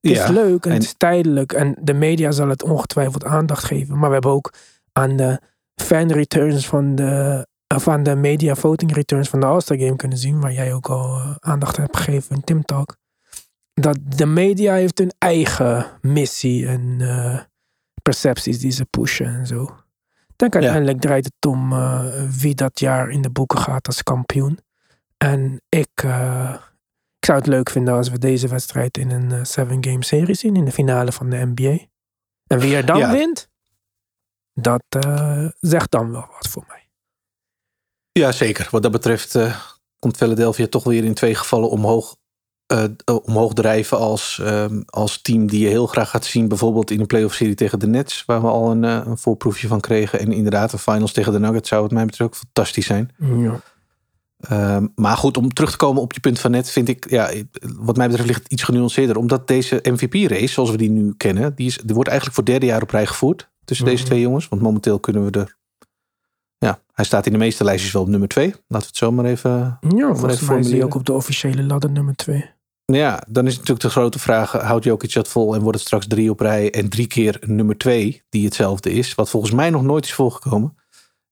Het 0.00 0.10
is 0.10 0.28
leuk 0.28 0.64
en, 0.64 0.70
en- 0.70 0.76
het 0.76 0.82
is 0.84 0.94
tijdelijk. 0.96 1.52
En 1.52 1.76
de 1.80 1.94
media 1.94 2.30
zal 2.30 2.48
het 2.48 2.62
ongetwijfeld 2.62 3.24
aandacht 3.24 3.64
geven. 3.64 3.98
Maar 3.98 4.08
we 4.08 4.14
hebben 4.14 4.32
ook 4.32 4.52
aan 4.92 5.16
de 5.16 5.40
fan 5.82 6.12
returns 6.12 6.66
van 6.66 6.94
de, 6.94 7.46
aan 7.88 8.02
de 8.02 8.14
media 8.16 8.54
voting 8.54 8.92
returns 8.94 9.28
van 9.28 9.40
de 9.40 9.46
All-Star 9.46 9.78
Game 9.78 9.96
kunnen 9.96 10.18
zien. 10.18 10.40
Waar 10.40 10.52
jij 10.52 10.74
ook 10.74 10.88
al 10.88 11.16
eh, 11.18 11.34
aandacht 11.38 11.76
hebt 11.76 11.96
gegeven 11.96 12.36
in 12.36 12.44
Tim 12.44 12.64
Talk. 12.64 12.96
Dat 13.74 13.98
de 14.16 14.26
media 14.26 14.74
heeft 14.74 14.98
hun 14.98 15.12
eigen 15.18 15.86
missie 16.00 16.66
en 16.66 16.96
eh, 17.00 17.38
percepties 18.02 18.58
die 18.58 18.70
ze 18.70 18.84
pushen 18.84 19.26
en 19.26 19.46
zo. 19.46 19.62
Ik 20.26 20.38
denk 20.38 20.54
uiteindelijk 20.54 21.00
draait 21.00 21.24
het 21.24 21.46
om 21.50 21.72
eh, 21.72 22.04
wie 22.40 22.54
dat 22.54 22.80
jaar 22.80 23.08
in 23.10 23.22
de 23.22 23.30
boeken 23.30 23.58
gaat 23.58 23.86
als 23.86 24.02
kampioen. 24.02 24.58
En 25.16 25.60
ik, 25.68 25.88
ik 27.18 27.24
zou 27.28 27.38
het 27.38 27.46
leuk 27.46 27.70
vinden 27.70 27.94
als 27.94 28.08
we 28.08 28.18
deze 28.18 28.48
wedstrijd 28.48 28.98
in 28.98 29.10
een 29.10 29.32
eh, 29.32 29.44
seven-game 29.44 30.04
serie 30.04 30.34
zien. 30.34 30.56
In 30.56 30.64
de 30.64 30.72
finale 30.72 31.12
van 31.12 31.30
de 31.30 31.52
NBA. 31.54 31.78
En 32.46 32.58
wie 32.58 32.76
er 32.76 32.86
dan 32.86 32.98
Ja. 32.98 33.12
wint, 33.12 33.48
dat 34.54 34.82
zegt 35.60 35.90
dan 35.90 36.10
wel 36.10 36.26
wat 36.32 36.48
voor 36.48 36.64
mij. 36.68 36.81
Ja, 38.12 38.32
zeker. 38.32 38.68
Wat 38.70 38.82
dat 38.82 38.92
betreft 38.92 39.34
eh, 39.34 39.56
komt 39.98 40.16
Philadelphia 40.16 40.66
toch 40.66 40.84
weer 40.84 41.04
in 41.04 41.14
twee 41.14 41.34
gevallen 41.34 41.70
omhoog, 41.70 42.16
eh, 42.66 42.84
eh, 42.84 43.16
omhoog 43.24 43.52
drijven 43.52 43.98
als, 43.98 44.38
ehm, 44.42 44.82
als 44.86 45.22
team 45.22 45.46
die 45.46 45.60
je 45.60 45.68
heel 45.68 45.86
graag 45.86 46.10
gaat 46.10 46.24
zien. 46.24 46.48
Bijvoorbeeld 46.48 46.90
in 46.90 47.00
een 47.00 47.06
playoff 47.06 47.34
serie 47.34 47.54
tegen 47.54 47.78
de 47.78 47.86
Nets, 47.86 48.24
waar 48.24 48.40
we 48.40 48.48
al 48.48 48.70
een, 48.70 48.82
een 48.82 49.18
voorproefje 49.18 49.68
van 49.68 49.80
kregen. 49.80 50.18
En 50.18 50.32
inderdaad, 50.32 50.72
een 50.72 50.78
finals 50.78 51.12
tegen 51.12 51.32
de 51.32 51.38
Nuggets 51.38 51.68
zou 51.68 51.82
het 51.82 51.92
mij 51.92 52.04
betreft 52.04 52.30
ook 52.30 52.36
fantastisch 52.36 52.86
zijn. 52.86 53.10
Ja. 53.18 53.60
Ehm, 54.38 54.86
maar 54.94 55.16
goed, 55.16 55.36
om 55.36 55.52
terug 55.52 55.70
te 55.70 55.76
komen 55.76 56.02
op 56.02 56.12
je 56.12 56.20
punt 56.20 56.38
van 56.38 56.50
net, 56.50 56.70
vind 56.70 56.88
ik, 56.88 57.10
ja, 57.10 57.30
wat 57.76 57.96
mij 57.96 58.06
betreft 58.06 58.28
ligt 58.28 58.42
het 58.42 58.52
iets 58.52 58.62
genuanceerder. 58.62 59.16
Omdat 59.16 59.46
deze 59.48 59.80
MVP-race, 59.82 60.46
zoals 60.52 60.70
we 60.70 60.76
die 60.76 60.90
nu 60.90 61.14
kennen, 61.16 61.54
die, 61.54 61.66
is, 61.66 61.76
die 61.84 61.94
wordt 61.94 62.08
eigenlijk 62.10 62.38
voor 62.38 62.46
derde 62.48 62.66
jaar 62.66 62.82
op 62.82 62.90
rij 62.90 63.06
gevoerd 63.06 63.50
tussen 63.64 63.86
deze 63.86 63.98
Mhm. 64.02 64.06
twee 64.06 64.20
jongens. 64.20 64.48
Want 64.48 64.62
momenteel 64.62 65.00
kunnen 65.00 65.24
we 65.24 65.38
er, 65.38 65.56
hij 66.92 67.04
staat 67.04 67.26
in 67.26 67.32
de 67.32 67.38
meeste 67.38 67.64
lijstjes 67.64 67.92
wel 67.92 68.02
op 68.02 68.08
nummer 68.08 68.28
twee. 68.28 68.46
Laten 68.46 68.64
we 68.68 68.76
het 68.76 68.96
zo 68.96 69.12
maar 69.12 69.24
even 69.24 69.78
Ja, 69.96 70.14
volgens 70.14 70.40
mij 70.40 70.58
is 70.58 70.70
hij 70.70 70.84
ook 70.84 70.94
op 70.94 71.06
de 71.06 71.12
officiële 71.12 71.62
ladder 71.62 71.90
nummer 71.90 72.16
twee. 72.16 72.50
ja, 72.84 73.22
dan 73.28 73.46
is 73.46 73.52
natuurlijk 73.52 73.80
de 73.80 73.90
grote 73.90 74.18
vraag: 74.18 74.52
houdt 74.52 74.84
Jokic 74.84 75.12
dat 75.12 75.28
vol 75.28 75.54
en 75.54 75.60
wordt 75.60 75.78
het 75.78 75.86
straks 75.86 76.06
drie 76.06 76.30
op 76.30 76.40
rij 76.40 76.70
en 76.70 76.88
drie 76.88 77.06
keer 77.06 77.38
nummer 77.46 77.78
twee, 77.78 78.22
die 78.28 78.44
hetzelfde 78.44 78.92
is? 78.92 79.14
Wat 79.14 79.30
volgens 79.30 79.52
mij 79.52 79.70
nog 79.70 79.82
nooit 79.82 80.04
is 80.04 80.12
voorgekomen 80.12 80.76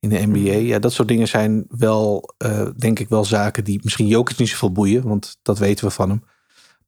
in 0.01 0.09
de 0.09 0.27
NBA. 0.27 0.57
Ja, 0.57 0.79
dat 0.79 0.92
soort 0.92 1.09
dingen 1.09 1.29
zijn 1.29 1.64
wel, 1.68 2.35
eh, 2.38 2.66
denk 2.77 2.99
ik, 2.99 3.09
wel 3.09 3.25
zaken 3.25 3.64
die 3.64 3.81
misschien 3.83 4.07
Jokic 4.07 4.38
niet 4.38 4.49
zoveel 4.49 4.73
boeien, 4.73 5.09
want 5.09 5.38
dat 5.42 5.59
weten 5.59 5.85
we 5.85 5.90
van 5.90 6.09
hem. 6.09 6.23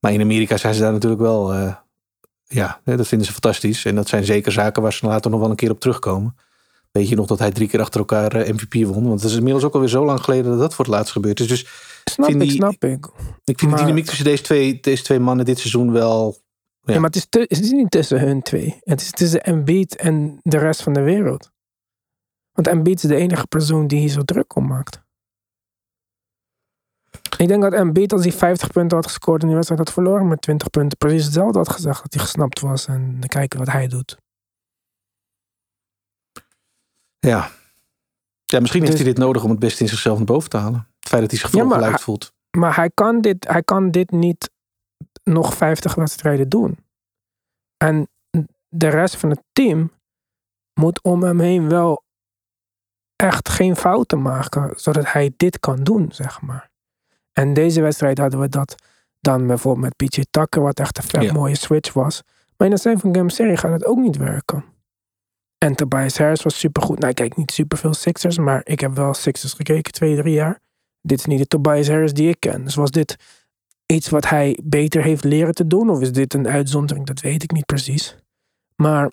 Maar 0.01 0.13
in 0.13 0.21
Amerika 0.21 0.57
zijn 0.57 0.75
ze 0.75 0.81
daar 0.81 0.93
natuurlijk 0.93 1.21
wel, 1.21 1.53
eh, 1.55 1.75
ja, 2.45 2.81
dat 2.85 3.09
vinden 3.09 3.27
ze 3.27 3.33
fantastisch. 3.33 3.85
En 3.85 3.95
dat 3.95 4.09
zijn 4.09 4.25
zeker 4.25 4.53
zaken 4.53 4.83
waar 4.83 4.93
ze 4.93 5.07
later 5.07 5.31
nog 5.31 5.41
wel 5.41 5.51
een 5.51 5.57
keer 5.57 5.71
op 5.71 5.81
terugkomen. 5.81 6.37
Weet 6.93 7.09
je 7.09 7.15
nog 7.17 7.27
dat 7.27 7.39
hij 7.39 7.51
drie 7.51 7.69
keer 7.69 7.81
achter 7.81 8.01
elkaar 8.01 8.33
eh, 8.35 8.53
MVP 8.53 8.75
won? 8.95 9.09
Want 9.09 9.21
het 9.23 9.31
is 9.31 9.37
inmiddels 9.37 9.65
ook 9.65 9.75
alweer 9.75 9.89
zo 9.89 10.05
lang 10.05 10.21
geleden 10.21 10.51
dat 10.51 10.59
dat 10.61 10.75
voor 10.75 10.85
het 10.85 10.95
laatst 10.95 11.13
gebeurd 11.13 11.41
is. 11.41 11.49
Dus 11.49 11.67
Snap 12.05 12.27
Vind 12.29 12.43
ik, 12.43 12.49
die- 12.49 12.57
snap 12.57 12.85
ik. 12.85 13.07
ik 13.45 13.59
vind 13.59 13.61
Maar- 13.71 13.71
de 13.71 13.77
dynamiek 13.85 14.07
tussen 14.07 14.25
deze 14.25 14.43
twee, 14.43 14.81
deze 14.81 15.03
twee 15.03 15.19
mannen 15.19 15.45
dit 15.45 15.59
seizoen 15.59 15.93
wel 15.93 16.37
Ja. 16.81 16.95
maar 16.95 17.05
het 17.05 17.17
is, 17.17 17.27
te- 17.29 17.39
het 17.49 17.61
is 17.61 17.71
niet 17.71 17.91
tussen 17.91 18.21
hun 18.21 18.43
twee. 18.43 18.79
Het 18.81 19.01
is 19.01 19.11
tussen 19.11 19.43
Embiid 19.43 19.97
en 19.97 20.39
de 20.43 20.59
rest 20.59 20.83
van 20.83 20.93
de 20.93 21.01
wereld. 21.01 21.51
Want 22.53 22.67
Embiid 22.67 23.03
is 23.03 23.09
de 23.09 23.17
enige 23.17 23.47
persoon 23.47 23.87
die 23.87 23.99
hier 23.99 24.09
zo 24.09 24.23
druk 24.23 24.57
om 24.57 24.67
maakt. 24.67 25.01
Ik 27.39 27.49
denk 27.49 27.63
dat 27.63 27.73
Embiid 27.73 28.13
als 28.13 28.23
hij 28.23 28.33
50 28.33 28.71
punten 28.71 28.97
had 28.97 29.07
gescoord 29.07 29.41
in 29.41 29.47
die 29.47 29.57
wedstrijd 29.57 29.85
had 29.85 29.93
verloren 29.95 30.29
met 30.29 30.43
20 30.43 30.71
punten. 30.71 30.99
Precies 30.99 31.25
hetzelfde 31.25 31.59
had 31.59 31.69
gezegd 31.69 32.03
dat 32.03 32.15
hij 32.15 32.23
gesnapt 32.23 32.61
was 32.61 32.87
en 32.87 33.19
kijken 33.27 33.59
wat 33.59 33.71
hij 33.71 33.87
doet. 33.89 34.17
Ja. 37.27 37.51
Ja, 38.45 38.61
misschien 38.61 38.81
heeft 38.83 38.93
Dus- 38.97 39.03
hij 39.05 39.13
dit 39.15 39.23
nodig 39.23 39.45
om 39.45 39.51
het 39.51 39.59
beste 39.59 39.83
in 39.83 39.89
zichzelf 39.89 40.17
naar 40.17 40.27
boven 40.27 40.51
te 40.51 40.57
halen. 40.57 40.89
Het 40.99 41.09
feit 41.09 41.21
dat 41.23 41.31
hij 41.31 41.41
zich 41.41 41.51
Ja, 41.51 41.55
verongelijkt 41.59 41.95
hij- 41.95 42.05
voelt. 42.05 42.33
Maar 42.51 42.77
hij 42.77 42.91
kan, 42.95 43.21
dit, 43.21 43.49
hij 43.49 43.63
kan 43.63 43.91
dit 43.91 44.11
niet 44.11 44.51
nog 45.25 45.55
50 45.55 45.95
wedstrijden 45.95 46.49
doen. 46.49 46.79
En 47.77 48.09
de 48.69 48.89
rest 48.89 49.17
van 49.17 49.31
het 49.31 49.43
team 49.53 49.93
moet 50.81 51.03
om 51.03 51.23
hem 51.23 51.41
heen 51.41 51.69
wel 51.69 52.05
echt 53.17 53.49
geen 53.49 53.77
fouten 53.77 54.23
maken, 54.23 54.73
zodat 54.77 55.13
hij 55.13 55.33
dit 55.37 55.61
kan 55.61 55.77
doen, 55.85 56.13
zeg 56.13 56.41
maar. 56.41 56.71
En 57.33 57.55
deze 57.55 57.81
wedstrijd 57.81 58.19
hadden 58.19 58.41
we 58.41 58.49
dat 58.49 58.75
dan 59.21 59.47
bijvoorbeeld 59.47 59.85
met 59.99 60.09
PJ 60.11 60.23
Tucker, 60.31 60.63
wat 60.63 60.81
echt 60.81 60.99
een 60.99 61.05
vet 61.05 61.23
Ja. 61.23 61.33
mooie 61.33 61.57
switch 61.57 61.93
was. 61.93 62.23
Maar 62.57 62.69
in 62.69 62.75
de 62.75 62.81
zijn 62.81 62.99
van 62.99 63.15
Game 63.15 63.31
Serie 63.31 63.57
gaat 63.57 63.73
het 63.73 63.85
ook 63.85 63.99
niet 63.99 64.17
werken. 64.17 64.65
En 65.63 65.75
Tobias 65.75 66.19
Harris 66.19 66.43
was 66.43 66.59
supergoed. 66.59 66.99
Nou, 66.99 67.11
ik 67.11 67.15
kijk 67.17 67.37
niet 67.37 67.53
superveel 67.53 67.95
Sixers, 67.95 68.39
maar 68.39 68.61
ik 68.65 68.81
heb 68.81 68.95
wel 68.95 69.15
Sixers 69.15 69.53
gekeken, 69.53 69.93
twee, 69.93 70.17
drie 70.17 70.35
jaar. 70.35 70.59
Dit 71.01 71.19
is 71.19 71.25
niet 71.25 71.39
de 71.39 71.47
Tobias 71.47 71.89
Harris 71.89 72.13
die 72.13 72.29
ik 72.29 72.37
ken. 72.41 72.65
Dus 72.65 72.75
was 72.75 72.91
dit 72.91 73.17
iets 73.87 74.09
wat 74.09 74.29
hij 74.29 74.59
beter 74.65 75.03
heeft 75.03 75.25
leren 75.25 75.55
te 75.55 75.67
doen? 75.67 75.91
Of 75.91 76.01
is 76.01 76.13
dit 76.13 76.35
een 76.35 76.49
uitzondering? 76.49 77.07
Dat 77.07 77.21
weet 77.21 77.43
ik 77.43 77.53
niet 77.53 77.67
precies. 77.67 78.17
Maar 78.77 79.13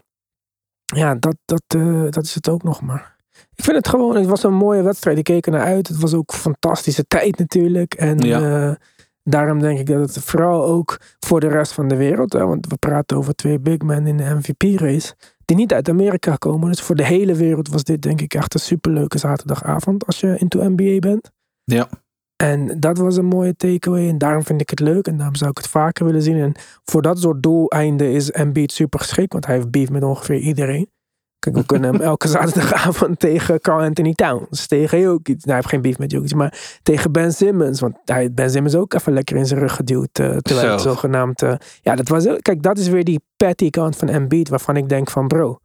ja, 0.86 1.16
dat, 1.16 1.36
dat, 1.46 1.64
eh, 1.68 2.10
dat 2.10 2.24
is 2.24 2.36
het 2.36 2.50
ook 2.50 2.64
nog 2.64 2.82
maar. 2.82 3.16
Ik 3.56 3.64
vind 3.64 3.78
het 3.78 3.88
gewoon, 3.88 4.16
het 4.16 4.26
was 4.26 4.44
een 4.44 4.54
mooie 4.54 4.82
wedstrijd. 4.82 5.18
Ik 5.18 5.24
keek 5.24 5.46
er 5.46 5.52
naar 5.52 5.66
uit. 5.66 5.88
Het 5.88 5.98
was 6.00 6.14
ook 6.14 6.32
een 6.32 6.38
fantastische 6.38 7.06
tijd 7.08 7.38
natuurlijk. 7.38 7.94
En 7.94 8.18
Ja. 8.18 8.68
eh, 8.70 8.76
daarom 9.24 9.60
denk 9.60 9.80
ik 9.80 9.86
dat 9.86 10.16
het 10.16 10.24
vooral 10.24 10.66
ook 10.66 11.00
voor 11.20 11.40
de 11.40 11.48
rest 11.48 11.72
van 11.72 11.88
de 11.88 11.96
wereld, 11.96 12.34
hè, 12.34 12.46
want 12.46 12.68
we 12.68 12.78
praten 12.78 13.18
over 13.18 13.36
twee 13.36 13.60
big 13.60 13.78
men 13.78 14.08
in 14.08 14.18
de 14.18 14.24
MVP-race, 14.36 15.14
die 15.50 15.58
niet 15.58 15.74
uit 15.74 15.90
Amerika 15.90 16.36
komen. 16.36 16.70
Dus 16.70 16.82
voor 16.82 16.96
de 16.96 17.06
hele 17.06 17.36
wereld 17.36 17.70
was 17.70 17.84
dit 17.84 18.02
denk 18.02 18.22
ik 18.22 18.34
echt 18.34 18.54
een 18.54 18.60
superleuke 18.60 19.18
zaterdagavond 19.18 20.06
als 20.06 20.20
je 20.20 20.38
into 20.38 20.70
NBA 20.70 21.00
bent. 21.00 21.32
Ja. 21.64 21.90
En 22.36 22.80
dat 22.80 22.98
was 22.98 23.18
een 23.18 23.26
mooie 23.26 23.56
takeaway. 23.56 24.10
En 24.10 24.18
daarom 24.18 24.44
vind 24.44 24.62
ik 24.62 24.70
het 24.70 24.80
leuk. 24.80 25.08
En 25.08 25.18
daarom 25.18 25.36
zou 25.36 25.50
ik 25.50 25.58
het 25.58 25.68
vaker 25.68 26.06
willen 26.06 26.22
zien. 26.22 26.38
En 26.38 26.54
voor 26.86 27.02
dat 27.02 27.20
soort 27.20 27.44
doeleinden 27.44 28.12
is 28.12 28.32
Embiid 28.32 28.72
super 28.72 29.00
geschikt. 29.00 29.34
Want 29.34 29.46
hij 29.46 29.56
heeft 29.56 29.72
beef 29.72 29.90
met 29.90 30.04
ongeveer 30.04 30.40
iedereen. 30.40 30.90
Kijk, 31.40 31.56
we 31.56 31.66
kunnen 31.66 31.92
hem 31.94 32.02
elke 32.02 32.28
zaterdagavond 32.28 33.20
tegen 33.30 33.60
Carl 33.62 33.80
Anthony 33.82 34.14
Towns. 34.14 34.68
Tegen 34.68 35.00
Jokic. 35.00 35.36
Nou, 35.36 35.42
hij 35.46 35.56
heeft 35.56 35.68
geen 35.68 35.82
beef 35.82 35.98
met 35.98 36.12
Jokic. 36.12 36.34
Maar 36.36 36.80
tegen 36.84 37.12
Ben 37.12 37.34
Simmons. 37.34 37.80
Want 37.80 37.96
hij 38.06 38.20
heeft 38.22 38.36
Ben 38.36 38.50
Simmons 38.52 38.76
ook 38.76 38.94
even 38.94 39.14
lekker 39.14 39.36
in 39.36 39.46
zijn 39.46 39.60
rug 39.60 39.76
geduwd. 39.76 40.20
eh, 40.20 40.38
terwijl 40.38 40.72
het 40.72 40.82
zogenaamd... 40.82 41.42
eh, 41.42 41.54
ja, 41.82 41.96
dat 41.96 42.08
was... 42.08 42.28
Kijk, 42.42 42.62
dat 42.62 42.78
is 42.78 42.88
weer 42.88 43.04
die 43.04 43.22
petty 43.38 43.70
kant 43.70 43.96
van 43.96 44.08
Embiid. 44.08 44.50
Waarvan 44.50 44.76
ik 44.78 44.90
denk 44.90 45.10
van 45.10 45.28
bro... 45.28 45.60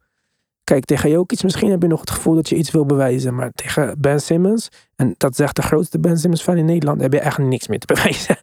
Kijk, 0.63 0.85
tegen 0.85 1.09
Jokic 1.09 1.43
misschien 1.43 1.69
heb 1.71 1.81
je 1.81 1.87
nog 1.87 1.99
het 1.99 2.11
gevoel 2.11 2.35
dat 2.35 2.49
je 2.49 2.55
iets 2.55 2.71
wil 2.71 2.85
bewijzen. 2.85 3.35
Maar 3.35 3.51
tegen 3.51 3.95
Ben 3.99 4.21
Simmons, 4.21 4.69
en 4.95 5.13
dat 5.17 5.35
zegt 5.35 5.55
de 5.55 5.61
grootste 5.61 5.99
Ben 5.99 6.17
Simmons 6.17 6.41
fan 6.41 6.57
in 6.57 6.65
Nederland, 6.65 7.01
heb 7.01 7.13
je 7.13 7.19
echt 7.19 7.37
niks 7.37 7.67
meer 7.67 7.79
te 7.79 7.85
bewijzen. 7.93 8.37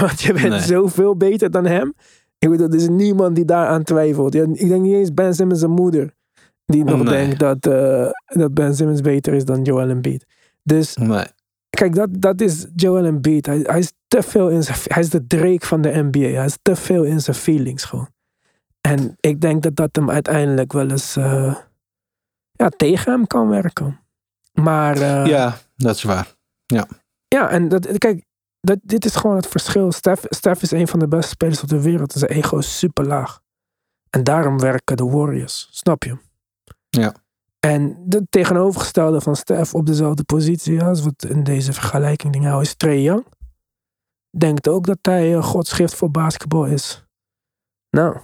Want 0.00 0.20
je 0.20 0.32
bent 0.32 0.48
Nee. 0.48 0.60
zoveel 0.60 1.16
beter 1.16 1.50
dan 1.50 1.66
hem. 1.66 1.94
Ik 2.38 2.50
bedoel, 2.50 2.68
er 2.68 2.74
is 2.74 2.88
niemand 2.88 3.34
die 3.34 3.44
daaraan 3.44 3.82
twijfelt. 3.82 4.34
Ik 4.34 4.68
denk 4.68 4.82
niet 4.82 4.94
eens 4.94 5.14
Ben 5.14 5.34
Simmons' 5.34 5.58
zijn 5.60 5.70
moeder. 5.70 6.14
Die 6.68 6.84
nog 6.84 7.02
Nee. 7.02 7.16
denkt 7.16 7.38
dat, 7.38 7.66
eh, 7.66 8.10
dat 8.26 8.54
Ben 8.54 8.74
Simmons 8.74 9.00
beter 9.00 9.32
is 9.34 9.44
dan 9.44 9.62
Joel 9.62 9.88
Embiid. 9.88 10.24
Dus 10.62 10.96
Nee. 10.96 11.24
kijk, 11.70 11.94
dat, 11.94 12.08
dat 12.12 12.40
is 12.40 12.66
Joel 12.76 13.04
Embiid. 13.04 13.46
Hij, 13.46 13.58
hij 13.62 13.78
is 13.78 13.92
te 14.08 14.22
veel 14.22 14.48
in 14.48 14.62
zijn... 14.62 14.78
Hij 14.84 15.02
is 15.02 15.10
de 15.10 15.26
Drake 15.26 15.66
van 15.66 15.80
de 15.80 15.88
NBA. 16.10 16.18
Hij 16.36 16.44
is 16.44 16.58
te 16.62 16.76
veel 16.76 17.02
in 17.04 17.20
zijn 17.20 17.36
feelings 17.36 17.84
gewoon. 17.84 18.08
En 18.80 19.16
ik 19.20 19.40
denk 19.40 19.62
dat 19.62 19.76
dat 19.76 19.96
hem 19.96 20.10
uiteindelijk 20.10 20.72
wel 20.72 20.90
eens 20.90 21.16
eh, 21.16 21.56
ja, 22.52 22.68
tegen 22.76 23.12
hem 23.12 23.26
kan 23.26 23.48
werken. 23.48 24.00
Maar 24.52 24.96
eh, 24.96 25.26
Ja, 25.26 25.56
dat 25.76 25.94
is 25.94 26.02
waar. 26.02 26.34
ja, 27.28 27.50
en 27.50 27.68
dat, 27.68 27.98
kijk, 27.98 28.24
dat, 28.60 28.78
dit 28.82 29.04
is 29.04 29.16
gewoon 29.16 29.36
het 29.36 29.46
verschil. 29.46 29.92
Steph, 29.92 30.22
Steph 30.28 30.62
is 30.62 30.70
een 30.70 30.88
van 30.88 30.98
de 30.98 31.08
beste 31.08 31.28
spelers 31.30 31.62
op 31.62 31.68
de 31.68 31.82
wereld. 31.82 32.12
Zijn 32.12 32.30
ego 32.30 32.58
is 32.58 32.78
super 32.78 33.06
laag. 33.06 33.40
En 34.10 34.24
daarom 34.24 34.58
werken 34.60 34.96
de 34.96 35.04
Warriors. 35.04 35.68
Snap 35.70 36.02
je? 36.04 36.16
Ja. 36.98 37.14
En 37.60 37.96
de 38.04 38.26
tegenovergestelde 38.30 39.20
van 39.20 39.36
Steph 39.36 39.74
op 39.74 39.86
dezelfde 39.86 40.24
positie 40.24 40.82
als 40.82 41.02
wat 41.02 41.24
in 41.28 41.42
deze 41.42 41.72
vergelijking 41.72 42.32
ding 42.32 42.44
hou 42.44 42.62
is 42.62 42.74
Trae 42.74 43.02
Young. 43.02 43.24
Denkt 44.30 44.68
ook 44.68 44.86
dat 44.86 44.98
hij 45.02 45.34
eh, 45.34 45.42
godsgift 45.42 45.94
voor 45.94 46.10
basketbal 46.10 46.64
is. 46.64 47.04
Nou, 47.90 48.16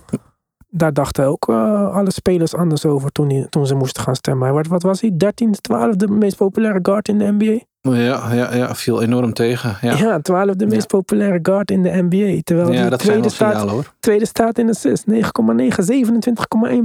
daar 0.68 0.92
dachten 0.92 1.26
ook 1.26 1.48
eh, 1.48 1.94
alle 1.94 2.10
spelers 2.10 2.54
anders 2.54 2.86
over 2.86 3.10
toen, 3.10 3.30
hij, 3.30 3.46
toen 3.50 3.66
ze 3.66 3.74
moesten 3.74 4.02
gaan 4.02 4.16
stemmen. 4.16 4.44
Hij 4.44 4.54
werd, 4.54 4.68
wat 4.68 4.82
was 4.82 5.00
hij? 5.00 5.10
13e, 5.10 5.50
12e 5.72 6.08
meest 6.08 6.36
populaire 6.36 6.78
guard 6.82 7.08
in 7.08 7.18
de 7.18 7.32
NBA? 7.32 7.64
Ja, 7.92 8.32
ja, 8.32 8.54
ja, 8.54 8.74
viel 8.74 9.02
enorm 9.02 9.32
tegen. 9.32 9.76
Ja, 9.80 9.96
Ja, 9.96 10.20
twaalfde 10.20 10.66
meest 10.66 10.86
populaire 10.86 11.38
guard 11.42 11.70
in 11.70 11.82
de 11.82 11.90
NBA. 11.90 12.40
Terwijl 12.42 12.72
ja 12.72 12.88
die 12.88 12.98
tweede, 12.98 13.28
staat, 13.28 13.70
hoor. 13.70 13.92
tweede 14.00 14.26
staat 14.26 14.58
in 14.58 14.68
assist. 14.68 15.04
9,9, 15.10 15.16
27,1 15.16 15.22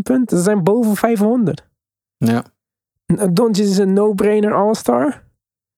punten. 0.04 0.38
Ze 0.38 0.44
zijn 0.44 0.64
boven 0.64 0.96
500. 0.96 1.68
Ja. 2.20 2.46
Doncic 3.32 3.66
is 3.66 3.78
een 3.78 3.94
no-brainer 3.94 4.54
all-star. 4.54 5.24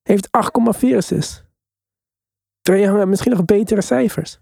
Heeft 0.02 0.28
8,4 0.32 0.96
assists. 0.96 1.44
Trae 2.62 2.80
Young 2.80 2.96
heeft 2.96 3.08
misschien 3.08 3.32
nog 3.32 3.46
betere 3.46 3.82
cijfers. 3.82 4.40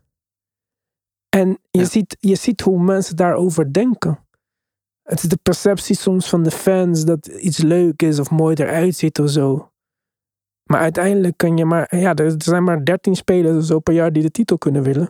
En 1.30 1.50
je, 1.50 1.80
Ja. 1.80 1.86
ziet, 1.86 2.18
je 2.20 2.36
ziet 2.36 2.62
hoe 2.62 2.84
mensen 2.84 3.16
daarover 3.16 3.74
denken. 3.74 4.28
Het 5.04 5.24
is 5.24 5.30
de 5.30 5.38
perceptie 5.44 5.96
soms 5.96 6.30
van 6.30 6.44
de 6.44 6.52
fans 6.52 7.06
dat 7.06 7.28
iets 7.28 7.58
leuk 7.58 8.02
is 8.02 8.20
of 8.20 8.30
mooi 8.30 8.56
eruit 8.56 8.96
ziet 8.96 9.20
of 9.20 9.30
zo. 9.30 9.72
Maar 10.64 10.80
uiteindelijk 10.80 11.38
kan 11.38 11.58
je 11.58 11.66
maar, 11.66 11.98
ja, 11.98 12.16
er 12.16 12.34
zijn 12.38 12.64
maar 12.64 12.86
13 12.86 13.16
spelers 13.16 13.58
of 13.58 13.64
zo 13.64 13.80
per 13.80 13.94
jaar 13.94 14.14
die 14.14 14.24
de 14.24 14.32
titel 14.32 14.58
kunnen 14.58 14.84
willen. 14.84 15.10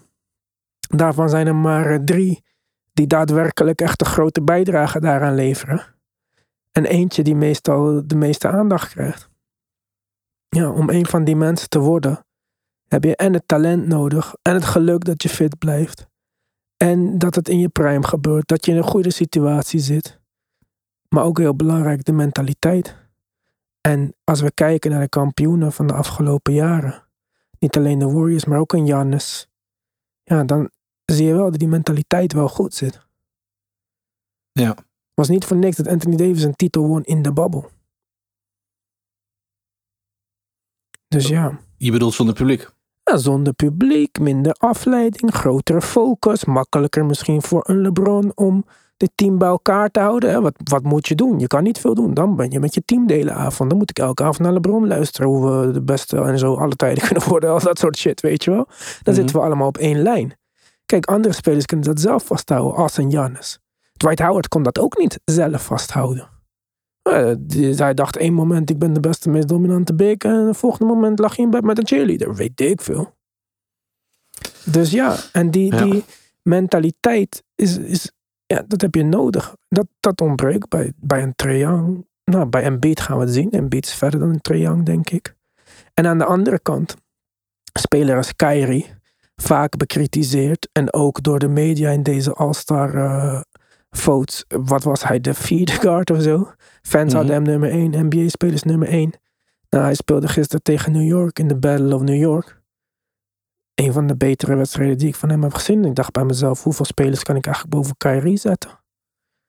Daarvan 0.79 1.29
zijn 1.29 1.47
er 1.47 1.55
maar 1.55 1.85
eh, 1.91 1.99
drie 1.99 2.43
die 2.93 3.07
daadwerkelijk 3.07 3.81
echt 3.81 4.01
een 4.01 4.07
grote 4.07 4.41
bijdrage 4.41 4.99
daaraan 4.99 5.35
leveren. 5.35 5.95
En 6.71 6.85
eentje 6.85 7.23
die 7.23 7.35
meestal 7.35 8.07
de 8.07 8.15
meeste 8.15 8.47
aandacht 8.47 8.89
krijgt. 8.89 9.29
Ja, 10.49 10.71
om 10.71 10.89
een 10.89 11.05
van 11.05 11.23
die 11.23 11.35
mensen 11.35 11.69
te 11.69 11.79
worden, 11.79 12.25
heb 12.87 13.03
je 13.03 13.15
en 13.15 13.33
het 13.33 13.47
talent 13.47 13.87
nodig 13.87 14.35
en 14.41 14.53
het 14.53 14.65
geluk 14.65 15.03
dat 15.03 15.23
je 15.23 15.29
fit 15.29 15.57
blijft. 15.57 16.07
En 16.77 17.17
dat 17.17 17.35
het 17.35 17.49
in 17.49 17.59
je 17.59 17.69
prime 17.69 18.07
gebeurt, 18.07 18.47
dat 18.47 18.65
je 18.65 18.71
in 18.71 18.77
een 18.77 18.83
goede 18.83 19.11
situatie 19.11 19.79
zit. 19.79 20.19
Maar 21.09 21.23
ook 21.23 21.37
heel 21.37 21.55
belangrijk, 21.55 22.05
de 22.05 22.11
mentaliteit. 22.11 22.95
En 23.81 24.15
als 24.23 24.41
we 24.41 24.51
kijken 24.51 24.91
naar 24.91 25.01
de 25.01 25.09
kampioenen 25.09 25.71
van 25.71 25.87
de 25.87 25.93
afgelopen 25.93 26.53
jaren, 26.53 27.07
niet 27.59 27.77
alleen 27.77 27.99
de 27.99 28.11
Warriors, 28.11 28.45
maar 28.45 28.59
ook 28.59 28.73
een 28.73 28.85
Giannis, 28.85 29.49
ja, 30.23 30.43
dan 30.43 30.69
zie 31.05 31.25
je 31.25 31.33
wel 31.33 31.49
dat 31.49 31.59
die 31.59 31.67
mentaliteit 31.67 32.33
wel 32.33 32.49
goed 32.49 32.73
zit. 32.73 33.07
Ja. 34.51 34.75
Was 35.19 35.29
niet 35.29 35.45
voor 35.45 35.57
niks 35.57 35.75
dat 35.75 35.87
Anthony 35.87 36.15
Davis 36.15 36.43
een 36.43 36.55
titel 36.55 36.87
won 36.87 37.03
in 37.03 37.21
de 37.21 37.31
babbel. 37.31 37.69
Dus 41.07 41.27
ja. 41.27 41.59
Je 41.77 41.91
bedoelt 41.91 42.13
zonder 42.13 42.35
publiek. 42.35 42.69
Ja, 43.03 43.17
zonder 43.17 43.53
publiek, 43.53 44.19
minder 44.19 44.53
afleiding, 44.53 45.33
grotere 45.33 45.81
focus, 45.81 46.45
makkelijker 46.45 47.05
misschien 47.05 47.41
voor 47.41 47.69
een 47.69 47.81
LeBron 47.81 48.31
om 48.35 48.65
dit 48.97 49.11
team 49.15 49.37
bij 49.37 49.47
elkaar 49.47 49.89
te 49.89 49.99
houden. 49.99 50.41
Wat, 50.41 50.55
wat 50.63 50.83
moet 50.83 51.07
je 51.07 51.15
doen? 51.15 51.39
Je 51.39 51.47
kan 51.47 51.63
niet 51.63 51.79
veel 51.79 51.93
doen. 51.93 52.13
Dan 52.13 52.35
ben 52.35 52.51
je 52.51 52.59
met 52.59 52.73
je 52.73 52.81
team 52.85 53.07
de 53.07 53.13
hele 53.13 53.31
avond. 53.31 53.69
Dan 53.69 53.77
moet 53.77 53.89
ik 53.89 53.99
elke 53.99 54.23
avond 54.23 54.39
naar 54.39 54.53
LeBron 54.53 54.87
luisteren 54.87 55.29
hoe 55.29 55.49
we 55.49 55.71
de 55.71 55.81
beste 55.81 56.21
en 56.21 56.39
zo 56.39 56.55
alle 56.55 56.75
tijden 56.75 57.03
kunnen 57.07 57.27
worden. 57.27 57.49
Al 57.49 57.59
dat 57.59 57.79
soort 57.79 57.97
shit, 57.97 58.21
weet 58.21 58.43
je 58.43 58.51
wel. 58.51 58.67
Dan 59.01 59.13
zitten 59.13 59.35
we 59.35 59.41
allemaal 59.41 59.67
op 59.67 59.77
één 59.77 60.01
lijn. 60.01 60.37
Kijk, 60.85 61.05
andere 61.05 61.33
spelers 61.33 61.65
kunnen 61.65 61.85
dat 61.85 61.99
zelf 61.99 62.25
vasthouden, 62.25 62.75
als 62.75 62.97
een 62.97 63.09
Giannis. 63.09 63.59
Dwight 63.99 64.19
Howard 64.19 64.47
kon 64.47 64.63
dat 64.63 64.79
ook 64.79 64.97
niet 64.97 65.19
zelf 65.25 65.65
vasthouden. 65.65 66.29
Eh, 67.01 67.31
die- 67.39 67.75
hij 67.75 67.93
dacht 67.93 68.17
één 68.17 68.33
moment, 68.33 68.69
ik 68.69 68.79
ben 68.79 68.93
de 68.93 68.99
beste, 68.99 69.29
meest 69.29 69.47
dominante 69.47 69.93
big. 69.95 70.17
En 70.17 70.47
het 70.47 70.57
volgende 70.57 70.93
moment 70.93 71.19
lag 71.19 71.35
hij 71.35 71.45
in 71.45 71.51
bed 71.51 71.63
met 71.63 71.77
een 71.77 71.87
cheerleader. 71.87 72.35
Weet 72.35 72.61
ik 72.61 72.81
veel. 72.81 73.13
Dus 74.65 74.91
ja, 74.91 75.15
en 75.31 75.51
die, 75.51 75.75
Ja. 75.75 75.83
die 75.83 76.03
mentaliteit 76.43 77.43
is, 77.55 77.77
is, 77.77 78.11
ja, 78.45 78.63
dat 78.67 78.81
heb 78.81 78.95
je 78.95 79.03
nodig. 79.03 79.55
Dat, 79.67 79.87
dat 79.99 80.21
ontbreekt 80.21 80.69
bij, 80.69 80.93
bij 80.95 81.33
een 81.37 81.57
Young. 81.57 82.07
Nou, 82.23 82.45
bij 82.45 82.63
Embiid 82.63 82.99
gaan 82.99 83.17
we 83.17 83.23
het 83.23 83.33
zien. 83.33 83.51
Embiid 83.51 83.85
is 83.85 83.93
verder 83.93 84.19
dan 84.19 84.39
een 84.41 84.59
Young, 84.59 84.85
denk 84.85 85.09
ik. 85.09 85.35
En 85.93 86.07
aan 86.07 86.17
de 86.17 86.25
andere 86.25 86.59
kant, 86.59 86.95
speler 87.73 88.15
als 88.17 88.35
Kyrie, 88.35 88.93
vaak 89.35 89.77
bekritiseerd. 89.77 90.69
En 90.71 90.93
ook 90.93 91.23
door 91.23 91.39
de 91.39 91.47
media 91.47 91.89
in 91.89 92.03
deze 92.03 92.33
All-Star 92.33 92.95
eh, 92.95 93.41
votes. 93.89 94.45
Wat 94.47 94.83
was 94.83 95.03
hij, 95.03 95.19
de 95.19 95.33
vierde 95.33 95.71
guard 95.83 96.11
of 96.11 96.21
zo? 96.21 96.51
Fans 96.81 97.07
Mhm. 97.07 97.15
hadden 97.15 97.33
hem 97.33 97.43
nummer 97.43 97.69
1, 97.69 98.05
NBA-spelers 98.07 98.63
nummer 98.63 98.87
1. 98.87 99.13
Nou, 99.69 99.83
hij 99.83 99.93
speelde 99.93 100.27
gisteren 100.27 100.63
tegen 100.63 100.91
New 100.91 101.07
York 101.07 101.39
in 101.39 101.47
de 101.47 101.55
Battle 101.57 101.95
of 101.95 102.01
New 102.01 102.19
York. 102.19 102.57
Een 103.75 103.93
van 103.93 104.07
de 104.07 104.15
betere 104.15 104.55
wedstrijden 104.55 104.97
die 104.97 105.07
ik 105.07 105.15
van 105.15 105.29
hem 105.29 105.43
heb 105.43 105.53
gezien. 105.53 105.85
Ik 105.85 105.95
dacht 105.95 106.11
bij 106.11 106.23
mezelf, 106.25 106.63
hoeveel 106.63 106.85
spelers 106.85 107.23
kan 107.23 107.35
ik 107.35 107.45
eigenlijk 107.45 107.75
boven 107.75 107.97
Kyrie 107.97 108.37
zetten? 108.37 108.79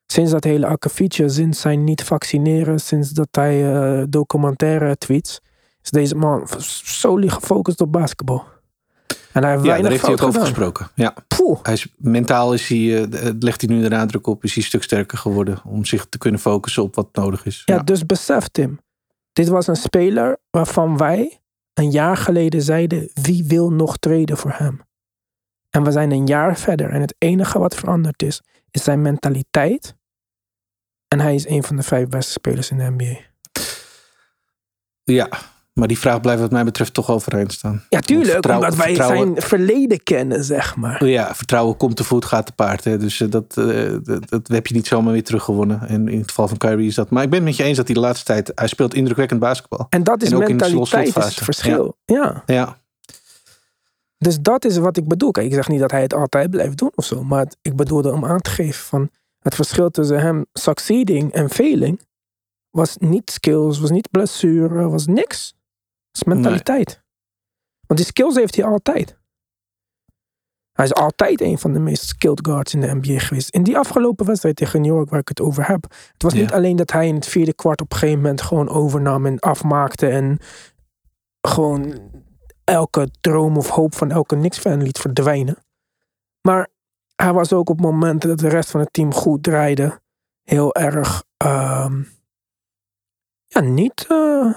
Sinds 0.06 0.30
dat 0.30 0.44
hele 0.44 0.66
akkefietje, 0.66 1.28
sinds 1.28 1.60
zijn 1.60 1.84
niet 1.84 2.04
vaccineren, 2.04 2.80
sinds 2.80 3.10
dat 3.10 3.28
hij 3.30 3.74
eh, 3.74 4.04
documentaire 4.08 4.96
tweets, 4.96 5.40
is 5.82 5.90
deze 5.90 6.14
man 6.14 6.48
solely 6.58 7.28
gefocust 7.28 7.80
op 7.80 7.92
basketbal. 7.92 8.44
En 9.32 9.40
Ja, 9.40 9.40
daar 9.40 9.62
weinig 9.62 9.90
heeft 9.90 10.02
hij 10.02 10.12
ook 10.12 10.22
over 10.22 10.40
gesproken. 10.40 10.90
Ja. 10.94 11.14
Poeh. 11.28 11.58
Hij 11.62 11.72
is, 11.72 11.86
mentaal 11.96 12.52
is 12.52 12.68
hij, 12.68 13.04
eh, 13.04 13.30
legt 13.38 13.60
hij 13.60 13.76
nu 13.76 13.82
de 13.82 13.88
nadruk 13.88 14.26
op, 14.26 14.44
is 14.44 14.54
hij 14.54 14.62
een 14.62 14.68
stuk 14.68 14.82
sterker 14.82 15.18
geworden 15.18 15.60
om 15.64 15.84
zich 15.84 16.06
te 16.08 16.18
kunnen 16.18 16.40
focussen 16.40 16.82
op 16.82 16.94
wat 16.94 17.08
nodig 17.12 17.44
is. 17.44 17.62
Ja, 17.64 17.78
dus 17.78 18.06
besef 18.06 18.48
Tim. 18.48 18.80
Dit 19.32 19.48
was 19.48 19.66
een 19.66 19.76
speler 19.76 20.38
waarvan 20.50 20.96
wij 20.96 21.40
een 21.74 21.90
jaar 21.90 22.16
geleden 22.16 22.62
zeiden: 22.62 23.10
wie 23.14 23.44
wil 23.44 23.72
nog 23.72 23.96
treden 23.96 24.36
voor 24.36 24.52
hem? 24.54 24.80
En 25.70 25.84
we 25.84 25.90
zijn 25.90 26.10
een 26.10 26.26
jaar 26.26 26.58
verder 26.58 26.90
en 26.90 27.00
het 27.00 27.14
enige 27.18 27.58
wat 27.58 27.74
veranderd 27.74 28.22
is, 28.22 28.42
is 28.70 28.84
zijn 28.84 29.02
mentaliteit. 29.02 29.94
En 31.08 31.20
hij 31.20 31.34
is 31.34 31.48
een 31.48 31.62
van 31.62 31.76
de 31.76 31.82
vijf 31.82 32.08
beste 32.08 32.32
spelers 32.32 32.70
in 32.70 32.78
de 32.78 32.90
NBA. 32.90 33.18
Ja, 35.02 35.28
maar 35.72 35.88
die 35.88 35.98
vraag 35.98 36.20
blijft 36.20 36.40
wat 36.40 36.50
mij 36.50 36.64
betreft 36.64 36.94
toch 36.94 37.10
overeind 37.10 37.52
staan. 37.52 37.82
Ja, 37.88 38.00
tuurlijk, 38.00 38.46
omdat 38.48 38.74
wij 38.74 38.86
vertrouwen- 38.86 39.18
zijn 39.34 39.42
verleden 39.42 40.02
kennen, 40.02 40.44
zeg 40.44 40.76
maar. 40.76 41.04
Ja, 41.04 41.34
vertrouwen 41.34 41.76
komt 41.76 41.96
te 41.96 42.04
voet, 42.04 42.24
gaat 42.24 42.46
te 42.46 42.52
paard. 42.52 42.84
Hè. 42.84 42.98
Dus 42.98 43.20
eh, 43.20 43.30
dat, 43.30 43.56
eh, 43.56 43.92
dat, 44.02 44.28
dat 44.28 44.48
heb 44.48 44.66
je 44.66 44.74
niet 44.74 44.86
zomaar 44.86 45.12
weer 45.12 45.24
teruggewonnen. 45.24 45.88
En 45.88 46.08
in 46.08 46.18
het 46.18 46.28
geval 46.28 46.48
van 46.48 46.56
Kyrie 46.56 46.86
is 46.86 46.94
dat. 46.94 47.10
Maar 47.10 47.22
ik 47.22 47.30
ben 47.30 47.38
het 47.38 47.48
met 47.48 47.56
je 47.56 47.62
eens 47.62 47.76
dat 47.76 47.86
hij 47.86 47.94
de 47.94 48.00
laatste 48.00 48.24
tijd... 48.24 48.52
Hij 48.54 48.68
speelt 48.68 48.94
indrukwekkend 48.94 49.40
basketbal. 49.40 49.86
En 49.88 50.02
dat 50.04 50.22
is 50.22 50.30
En 50.30 50.36
ook 50.36 50.48
in 50.48 50.56
de 50.56 50.64
mentaliteit, 50.64 51.16
is 51.16 51.24
het 51.24 51.34
verschil. 51.34 51.96
Ja. 52.04 52.42
Ja, 52.46 52.76
Dus 54.18 54.40
dat 54.40 54.64
is 54.64 54.76
wat 54.76 54.96
ik 54.96 55.08
bedoel. 55.08 55.30
Kijk, 55.30 55.46
ik 55.46 55.54
zeg 55.54 55.68
niet 55.68 55.80
dat 55.80 55.90
hij 55.90 56.02
het 56.02 56.14
altijd 56.14 56.50
blijft 56.50 56.78
doen 56.78 56.92
of 56.94 57.04
zo. 57.04 57.22
Maar 57.24 57.46
ik 57.62 57.76
bedoelde 57.76 58.12
om 58.12 58.24
aan 58.24 58.40
te 58.40 58.50
geven 58.50 58.84
van... 58.84 59.10
Het 59.40 59.54
verschil 59.54 59.90
tussen 59.90 60.20
hem 60.20 60.46
succeeding 60.52 61.32
en 61.32 61.50
failing... 61.50 62.00
was 62.70 62.96
niet 62.98 63.30
skills, 63.30 63.80
was 63.80 63.90
niet 63.90 64.10
blessure, 64.10 64.88
was 64.88 65.06
niks. 65.06 65.54
Het 66.10 66.16
is 66.20 66.24
mentaliteit. 66.24 67.02
Want 67.86 68.00
die 68.00 68.08
skills 68.08 68.34
heeft 68.34 68.54
hij 68.56 68.64
altijd. 68.64 69.18
Hij 70.72 70.84
is 70.84 70.94
altijd 70.94 71.40
een 71.40 71.58
van 71.58 71.72
de 71.72 71.78
meest 71.78 72.06
skilled 72.06 72.46
guards 72.46 72.74
in 72.74 72.80
de 72.80 72.94
NBA 72.94 73.18
geweest. 73.18 73.50
In 73.50 73.62
die 73.62 73.78
afgelopen 73.78 74.26
wedstrijd 74.26 74.56
tegen 74.56 74.80
New 74.80 74.94
York 74.94 75.10
waar 75.10 75.20
ik 75.20 75.28
het 75.28 75.40
over 75.40 75.66
heb. 75.68 75.82
Het 76.12 76.22
was 76.22 76.32
Ja. 76.32 76.40
niet 76.40 76.52
alleen 76.52 76.76
dat 76.76 76.90
hij 76.92 77.08
in 77.08 77.14
het 77.14 77.26
vierde 77.26 77.54
kwart 77.54 77.80
op 77.80 77.92
een 77.92 77.98
gegeven 77.98 78.20
moment 78.20 78.42
gewoon 78.42 78.68
overnam 78.68 79.26
en 79.26 79.38
afmaakte. 79.38 80.08
En 80.08 80.38
gewoon 81.48 82.10
elke 82.64 83.08
droom 83.20 83.56
of 83.56 83.68
hoop 83.68 83.94
van 83.94 84.10
elke 84.10 84.36
Knicks-fan 84.36 84.82
liet 84.82 84.98
verdwijnen. 84.98 85.56
Maar 86.40 86.68
hij 87.14 87.32
was 87.32 87.52
ook 87.52 87.68
op 87.70 87.80
momenten 87.80 88.28
dat 88.28 88.38
de 88.38 88.48
rest 88.48 88.70
van 88.70 88.80
het 88.80 88.92
team 88.92 89.12
goed 89.14 89.42
draaide. 89.42 90.00
Heel 90.42 90.74
erg, 90.74 91.24
ehm, 91.36 92.02
ja, 93.46 93.60
niet 93.60 94.06
eh 94.08 94.54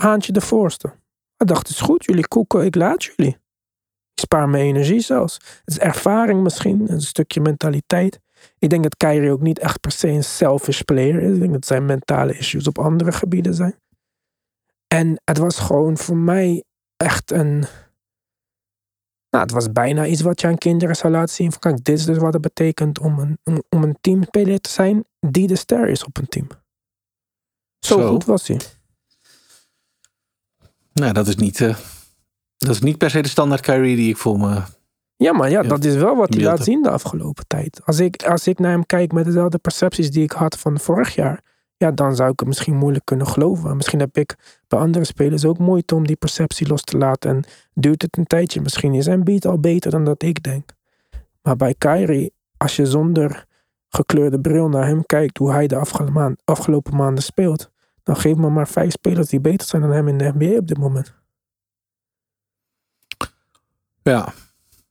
haantje 0.00 0.32
de 0.32 0.40
voorste. 0.40 0.88
Hij 1.36 1.46
dacht, 1.46 1.68
het 1.68 1.76
is 1.76 1.82
goed, 1.82 2.04
jullie 2.04 2.28
koeken, 2.28 2.64
ik 2.64 2.74
laat 2.74 3.04
jullie. 3.04 3.32
Ik 4.14 4.20
spaar 4.20 4.48
mijn 4.48 4.64
energie 4.64 5.00
zelfs. 5.00 5.34
Het 5.34 5.62
is 5.74 5.78
ervaring 5.78 6.42
misschien, 6.42 6.92
een 6.92 7.00
stukje 7.00 7.40
mentaliteit. 7.40 8.20
Ik 8.58 8.70
denk 8.70 8.82
dat 8.82 8.96
Kyrie 8.96 9.30
ook 9.30 9.40
niet 9.40 9.58
echt 9.58 9.80
per 9.80 9.90
se 9.90 10.08
een 10.08 10.24
selfish 10.24 10.80
player 10.80 11.22
is. 11.22 11.34
Ik 11.34 11.40
denk 11.40 11.52
dat 11.52 11.66
zijn 11.66 11.84
mentale 11.84 12.38
issues 12.38 12.66
op 12.66 12.78
andere 12.78 13.12
gebieden 13.12 13.54
zijn. 13.54 13.76
En 14.86 15.20
het 15.24 15.38
was 15.38 15.58
gewoon 15.58 15.96
voor 15.96 16.16
mij 16.16 16.64
echt 16.96 17.30
een. 17.30 17.64
Nou, 19.30 19.44
het 19.46 19.50
was 19.50 19.72
bijna 19.72 20.06
iets 20.06 20.20
wat 20.20 20.40
je 20.40 20.46
aan 20.46 20.58
kinderen 20.58 20.96
zou 20.96 21.12
laten 21.12 21.34
zien. 21.34 21.50
Van 21.50 21.60
kijk, 21.60 21.84
dit 21.84 21.98
is 21.98 22.04
dus 22.04 22.18
wat 22.18 22.32
het 22.32 22.42
betekent 22.42 22.98
om 22.98 23.18
een, 23.18 23.38
om, 23.44 23.62
om 23.68 23.82
een 23.82 23.98
teamspeler 24.00 24.60
te 24.60 24.70
zijn 24.70 25.04
die 25.20 25.46
de 25.46 25.56
ster 25.56 25.88
is 25.88 26.04
op 26.04 26.16
een 26.16 26.28
team. 26.28 26.48
Zo, 27.78 28.00
Zo. 28.00 28.10
goed 28.10 28.24
was 28.24 28.48
hij. 28.48 28.60
Nou 30.94 31.12
dat 31.12 31.26
is 31.26 31.36
niet... 31.36 31.60
eh, 31.60 31.76
dat 32.56 32.70
is 32.70 32.80
niet 32.80 32.98
per 32.98 33.10
se 33.10 33.22
de 33.22 33.28
standaard 33.28 33.60
Kyrie 33.60 33.96
die 33.96 34.08
ik 34.08 34.16
voor 34.16 34.38
me... 34.38 34.62
Ja, 35.16 35.32
maar 35.32 35.50
ja, 35.50 35.62
dat 35.62 35.84
is 35.84 35.94
wel 35.94 36.16
wat 36.16 36.34
hij 36.34 36.42
laat 36.42 36.64
zien 36.64 36.82
de 36.82 36.90
afgelopen 36.90 37.46
tijd. 37.46 37.80
Als 37.84 37.98
ik, 37.98 38.22
als 38.22 38.46
ik 38.46 38.58
naar 38.58 38.70
hem 38.70 38.86
kijk 38.86 39.12
met 39.12 39.24
dezelfde 39.24 39.58
percepties 39.58 40.10
die 40.10 40.22
ik 40.22 40.32
had 40.32 40.58
van 40.58 40.78
vorig 40.78 41.14
jaar, 41.14 41.42
ja, 41.76 41.90
dan 41.90 42.16
zou 42.16 42.30
ik 42.30 42.38
het 42.38 42.48
misschien 42.48 42.76
moeilijk 42.76 43.04
kunnen 43.04 43.26
geloven. 43.26 43.76
Misschien 43.76 44.00
heb 44.00 44.16
ik 44.16 44.60
bij 44.68 44.78
andere 44.78 45.04
spelers 45.04 45.44
ook 45.44 45.58
moeite 45.58 45.94
om 45.94 46.06
die 46.06 46.16
perceptie 46.16 46.66
los 46.66 46.82
te 46.82 46.98
laten 46.98 47.30
en 47.30 47.44
duurt 47.74 48.02
het 48.02 48.16
een 48.16 48.26
tijdje. 48.26 48.60
Misschien 48.60 48.94
is 48.94 49.06
Embiid 49.06 49.46
al 49.46 49.58
beter 49.58 49.90
dan 49.90 50.04
dat 50.04 50.22
ik 50.22 50.42
denk. 50.42 50.70
Maar 51.42 51.56
bij 51.56 51.74
Kyrie, 51.78 52.32
als 52.56 52.76
je 52.76 52.86
zonder 52.86 53.46
gekleurde 53.88 54.40
bril 54.40 54.68
naar 54.68 54.86
hem 54.86 55.06
kijkt, 55.06 55.38
hoe 55.38 55.52
hij 55.52 55.66
de 55.66 55.84
afgelopen 56.44 56.96
maanden 56.96 57.24
speelt, 57.24 57.70
dan 58.04 58.16
geef 58.16 58.36
me 58.36 58.50
maar 58.50 58.68
vijf 58.68 58.92
spelers 58.92 59.28
die 59.28 59.40
beter 59.40 59.66
zijn 59.66 59.82
dan 59.82 59.90
hem 59.90 60.08
in 60.08 60.18
de 60.18 60.32
NBA 60.34 60.58
op 60.58 60.68
dit 60.68 60.78
moment. 60.78 61.14
Ja, 64.02 64.32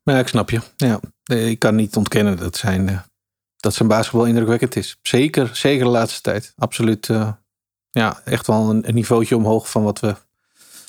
ja 0.03 0.19
ik 0.19 0.27
snap 0.27 0.49
je. 0.49 0.59
Ja. 0.75 0.99
Ik 1.23 1.59
kan 1.59 1.75
niet 1.75 1.95
ontkennen 1.95 2.37
dat 2.37 2.55
zijn, 2.57 2.89
eh, 2.89 2.99
dat 3.57 3.73
zijn 3.73 3.87
basketbal 3.89 4.25
indrukwekkend 4.25 4.75
is. 4.75 4.97
Zeker, 5.01 5.55
zeker 5.55 5.83
de 5.85 5.91
laatste 5.91 6.21
tijd. 6.21 6.53
Absoluut. 6.57 7.09
eh, 7.09 7.31
ja, 7.89 8.21
echt 8.25 8.47
wel 8.47 8.69
een, 8.69 8.87
een 8.87 8.93
niveautje 8.93 9.35
omhoog 9.35 9.69
van 9.69 9.83
wat 9.83 9.99
we 9.99 10.15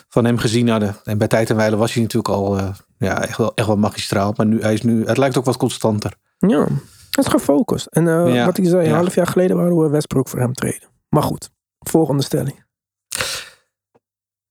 van 0.08 0.24
hem 0.24 0.38
gezien 0.38 0.68
hadden. 0.68 0.96
En 1.04 1.18
bij 1.18 1.28
tijd 1.28 1.50
en 1.50 1.56
wijle 1.56 1.76
was 1.76 1.92
hij 1.92 2.02
natuurlijk 2.02 2.34
al 2.34 2.58
eh, 2.58 2.74
ja, 2.98 3.22
echt, 3.22 3.38
wel, 3.38 3.54
echt 3.54 3.66
wel 3.66 3.76
magistraal. 3.76 4.32
Maar 4.36 4.46
nu, 4.46 4.60
hij 4.62 4.72
is 4.72 4.82
nu, 4.82 5.06
het 5.06 5.16
lijkt 5.16 5.36
ook 5.38 5.44
wat 5.44 5.56
constanter. 5.56 6.14
Ja, 6.38 6.66
het 7.10 7.24
is 7.24 7.26
gefocust. 7.26 7.86
En 7.86 8.04
Ja, 8.04 8.44
wat 8.44 8.58
ik 8.58 8.64
zei, 8.66 8.82
een 8.84 8.88
ja. 8.90 8.96
half 8.96 9.14
jaar 9.14 9.26
geleden 9.26 9.56
wouden 9.56 9.78
we 9.78 9.88
Westbrook 9.88 10.28
voor 10.28 10.38
hem 10.38 10.52
treden. 10.52 10.88
Maar 11.08 11.22
goed, 11.22 11.50
volgende 11.90 12.22
stelling. 12.22 12.64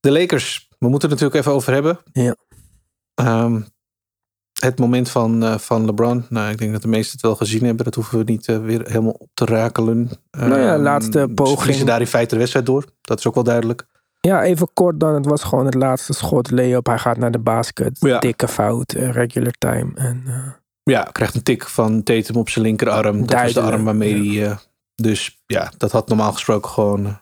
De 0.00 0.12
Lakers, 0.12 0.68
we 0.78 0.88
moeten 0.88 1.10
het 1.10 1.18
natuurlijk 1.20 1.34
even 1.46 1.52
over 1.58 1.72
hebben. 1.72 1.98
Ja. 2.12 2.36
Ehm, 3.14 3.60
het 4.60 4.78
moment 4.78 5.10
van, 5.10 5.44
eh, 5.44 5.58
van 5.58 5.84
LeBron. 5.84 6.26
Nou, 6.28 6.50
ik 6.50 6.58
denk 6.58 6.72
dat 6.72 6.82
de 6.82 6.88
meesten 6.88 7.12
het 7.12 7.22
wel 7.22 7.34
gezien 7.36 7.64
hebben. 7.64 7.84
Dat 7.84 7.94
hoeven 7.94 8.18
we 8.18 8.24
niet 8.24 8.48
eh, 8.48 8.58
weer 8.58 8.82
helemaal 8.86 9.16
op 9.18 9.28
te 9.34 9.44
rakelen. 9.44 10.10
Nou 10.30 10.60
ja, 10.60 10.72
Ehm, 10.74 10.82
laatste 10.82 11.18
ze 11.18 11.34
poging. 11.34 11.58
verliezen 11.58 11.86
daar 11.86 12.00
in 12.00 12.06
feite 12.06 12.30
de 12.34 12.38
wedstrijd 12.38 12.66
door. 12.66 12.84
Dat 13.00 13.18
is 13.18 13.26
ook 13.26 13.34
wel 13.34 13.44
duidelijk. 13.44 13.86
Ja, 14.20 14.42
even 14.42 14.68
kort 14.72 15.00
dan. 15.00 15.14
Het 15.14 15.26
was 15.26 15.42
gewoon 15.42 15.64
het 15.64 15.74
laatste 15.74 16.12
schot. 16.12 16.50
Layup, 16.50 16.86
hij 16.86 16.98
gaat 16.98 17.16
naar 17.16 17.30
de 17.30 17.38
basket. 17.38 17.96
Ja. 18.00 18.18
Dikke 18.18 18.48
fout, 18.48 18.92
eh, 18.92 19.10
regular 19.10 19.52
time. 19.58 19.90
En 19.94 20.22
Ja, 20.82 21.02
krijgt 21.02 21.34
een 21.34 21.42
tik 21.42 21.68
van 21.68 22.02
Tatum 22.02 22.36
op 22.36 22.48
zijn 22.48 22.64
linkerarm. 22.64 23.26
Dat 23.26 23.40
was 23.42 23.52
de 23.52 23.60
arm 23.60 23.84
waarmee 23.84 24.32
ja. 24.32 24.46
hij... 24.46 24.56
dus 24.94 25.42
ja, 25.46 25.72
dat 25.76 25.92
had 25.92 26.08
normaal 26.08 26.32
gesproken 26.32 26.70
gewoon 26.70 27.18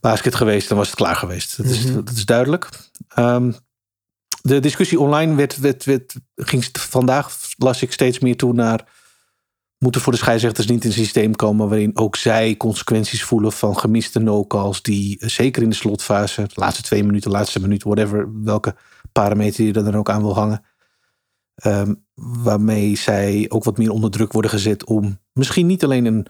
basket 0.00 0.34
geweest. 0.34 0.68
Dan 0.68 0.78
was 0.78 0.86
het 0.86 0.96
klaar 0.96 1.16
geweest. 1.16 1.56
Dat, 1.56 1.66
is, 1.66 1.84
Mhm. 1.84 1.94
dat 1.94 2.10
is 2.10 2.24
duidelijk. 2.24 2.68
Ehm, 3.08 3.52
de 4.42 4.60
discussie 4.60 5.00
online 5.00 5.34
werd, 5.34 5.56
werd, 5.58 5.84
werd, 5.84 6.14
ging 6.36 6.64
vandaag, 6.72 7.36
las 7.56 7.82
ik 7.82 7.92
steeds 7.92 8.18
meer 8.18 8.36
toe 8.36 8.52
naar... 8.52 9.02
Moet 9.78 9.94
er 9.94 10.00
voor 10.00 10.12
de 10.12 10.18
scheidsrechters 10.18 10.66
niet 10.66 10.84
een 10.84 10.92
systeem 10.92 11.36
komen... 11.36 11.68
waarin 11.68 11.96
ook 11.96 12.16
zij 12.16 12.56
consequenties 12.56 13.24
voelen 13.24 13.52
van 13.52 13.78
gemiste 13.78 14.18
no-calls... 14.18 14.82
die 14.82 15.18
eh, 15.18 15.28
zeker 15.28 15.62
in 15.62 15.68
de 15.68 15.74
slotfase, 15.74 16.42
de 16.42 16.52
laatste 16.54 16.82
twee 16.82 17.04
minuten, 17.04 17.30
laatste 17.30 17.60
minuut... 17.60 17.82
whatever, 17.82 18.42
welke 18.42 18.76
parameter 19.12 19.64
je 19.64 19.72
er 19.72 19.84
dan 19.84 19.96
ook 19.96 20.10
aan 20.10 20.22
wil 20.22 20.34
hangen... 20.34 20.64
Ehm, 21.54 21.94
waarmee 22.14 22.96
zij 22.96 23.46
ook 23.48 23.64
wat 23.64 23.78
meer 23.78 23.90
onder 23.90 24.10
druk 24.10 24.32
worden 24.32 24.50
gezet 24.50 24.84
om 24.84 25.20
misschien 25.32 25.66
niet 25.66 25.84
alleen 25.84 26.04
een 26.04 26.26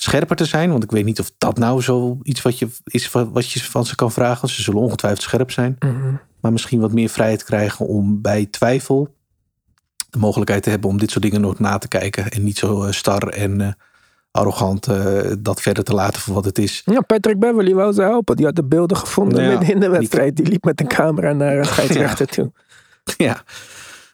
scherper 0.00 0.36
te 0.36 0.44
zijn, 0.44 0.70
want 0.70 0.84
ik 0.84 0.90
weet 0.90 1.04
niet 1.04 1.20
of 1.20 1.32
dat 1.38 1.58
nou 1.58 1.82
zo 1.82 2.18
iets 2.22 2.42
wat 2.42 2.58
je, 2.58 2.68
is 2.84 3.08
van- 3.08 3.32
wat 3.32 3.50
je 3.50 3.60
van 3.62 3.86
ze 3.86 3.94
kan 3.94 4.12
vragen. 4.12 4.48
Ze 4.48 4.62
zullen 4.62 4.80
ongetwijfeld 4.80 5.22
scherp 5.22 5.50
zijn, 5.50 5.76
mhm. 5.78 6.14
maar 6.40 6.52
misschien 6.52 6.80
wat 6.80 6.92
meer 6.92 7.08
vrijheid 7.08 7.44
krijgen 7.44 7.86
om 7.86 8.20
bij 8.20 8.46
twijfel 8.46 9.16
de 10.10 10.18
mogelijkheid 10.18 10.62
te 10.62 10.70
hebben 10.70 10.90
om 10.90 10.98
dit 10.98 11.10
soort 11.10 11.24
dingen 11.24 11.40
nog 11.40 11.58
na 11.58 11.78
te 11.78 11.88
kijken 11.88 12.28
en 12.30 12.44
niet 12.44 12.58
zo 12.58 12.82
eh, 12.84 12.92
star 12.92 13.28
en 13.28 13.60
eh, 13.60 13.68
arrogant 14.30 14.86
eh, 14.86 15.32
dat 15.38 15.60
verder 15.60 15.84
te 15.84 15.94
laten 15.94 16.20
voor 16.20 16.34
wat 16.34 16.44
het 16.44 16.58
is. 16.58 16.82
ja, 16.84 17.00
Patrick 17.00 17.38
Beverly 17.38 17.74
wou 17.74 17.92
ze 17.92 18.02
helpen. 18.02 18.36
Die 18.36 18.44
had 18.46 18.56
de 18.56 18.64
beelden 18.64 18.96
gevonden 18.96 19.44
Ja, 19.44 19.60
in 19.60 19.80
de 19.80 19.88
wedstrijd. 19.88 20.36
Die 20.36 20.46
liep 20.46 20.64
met 20.64 20.80
een 20.80 20.88
camera 20.88 21.32
naar 21.32 21.56
een 21.58 21.64
scheidsrechter 21.64 22.26
toe. 22.26 22.52
ja. 23.16 23.42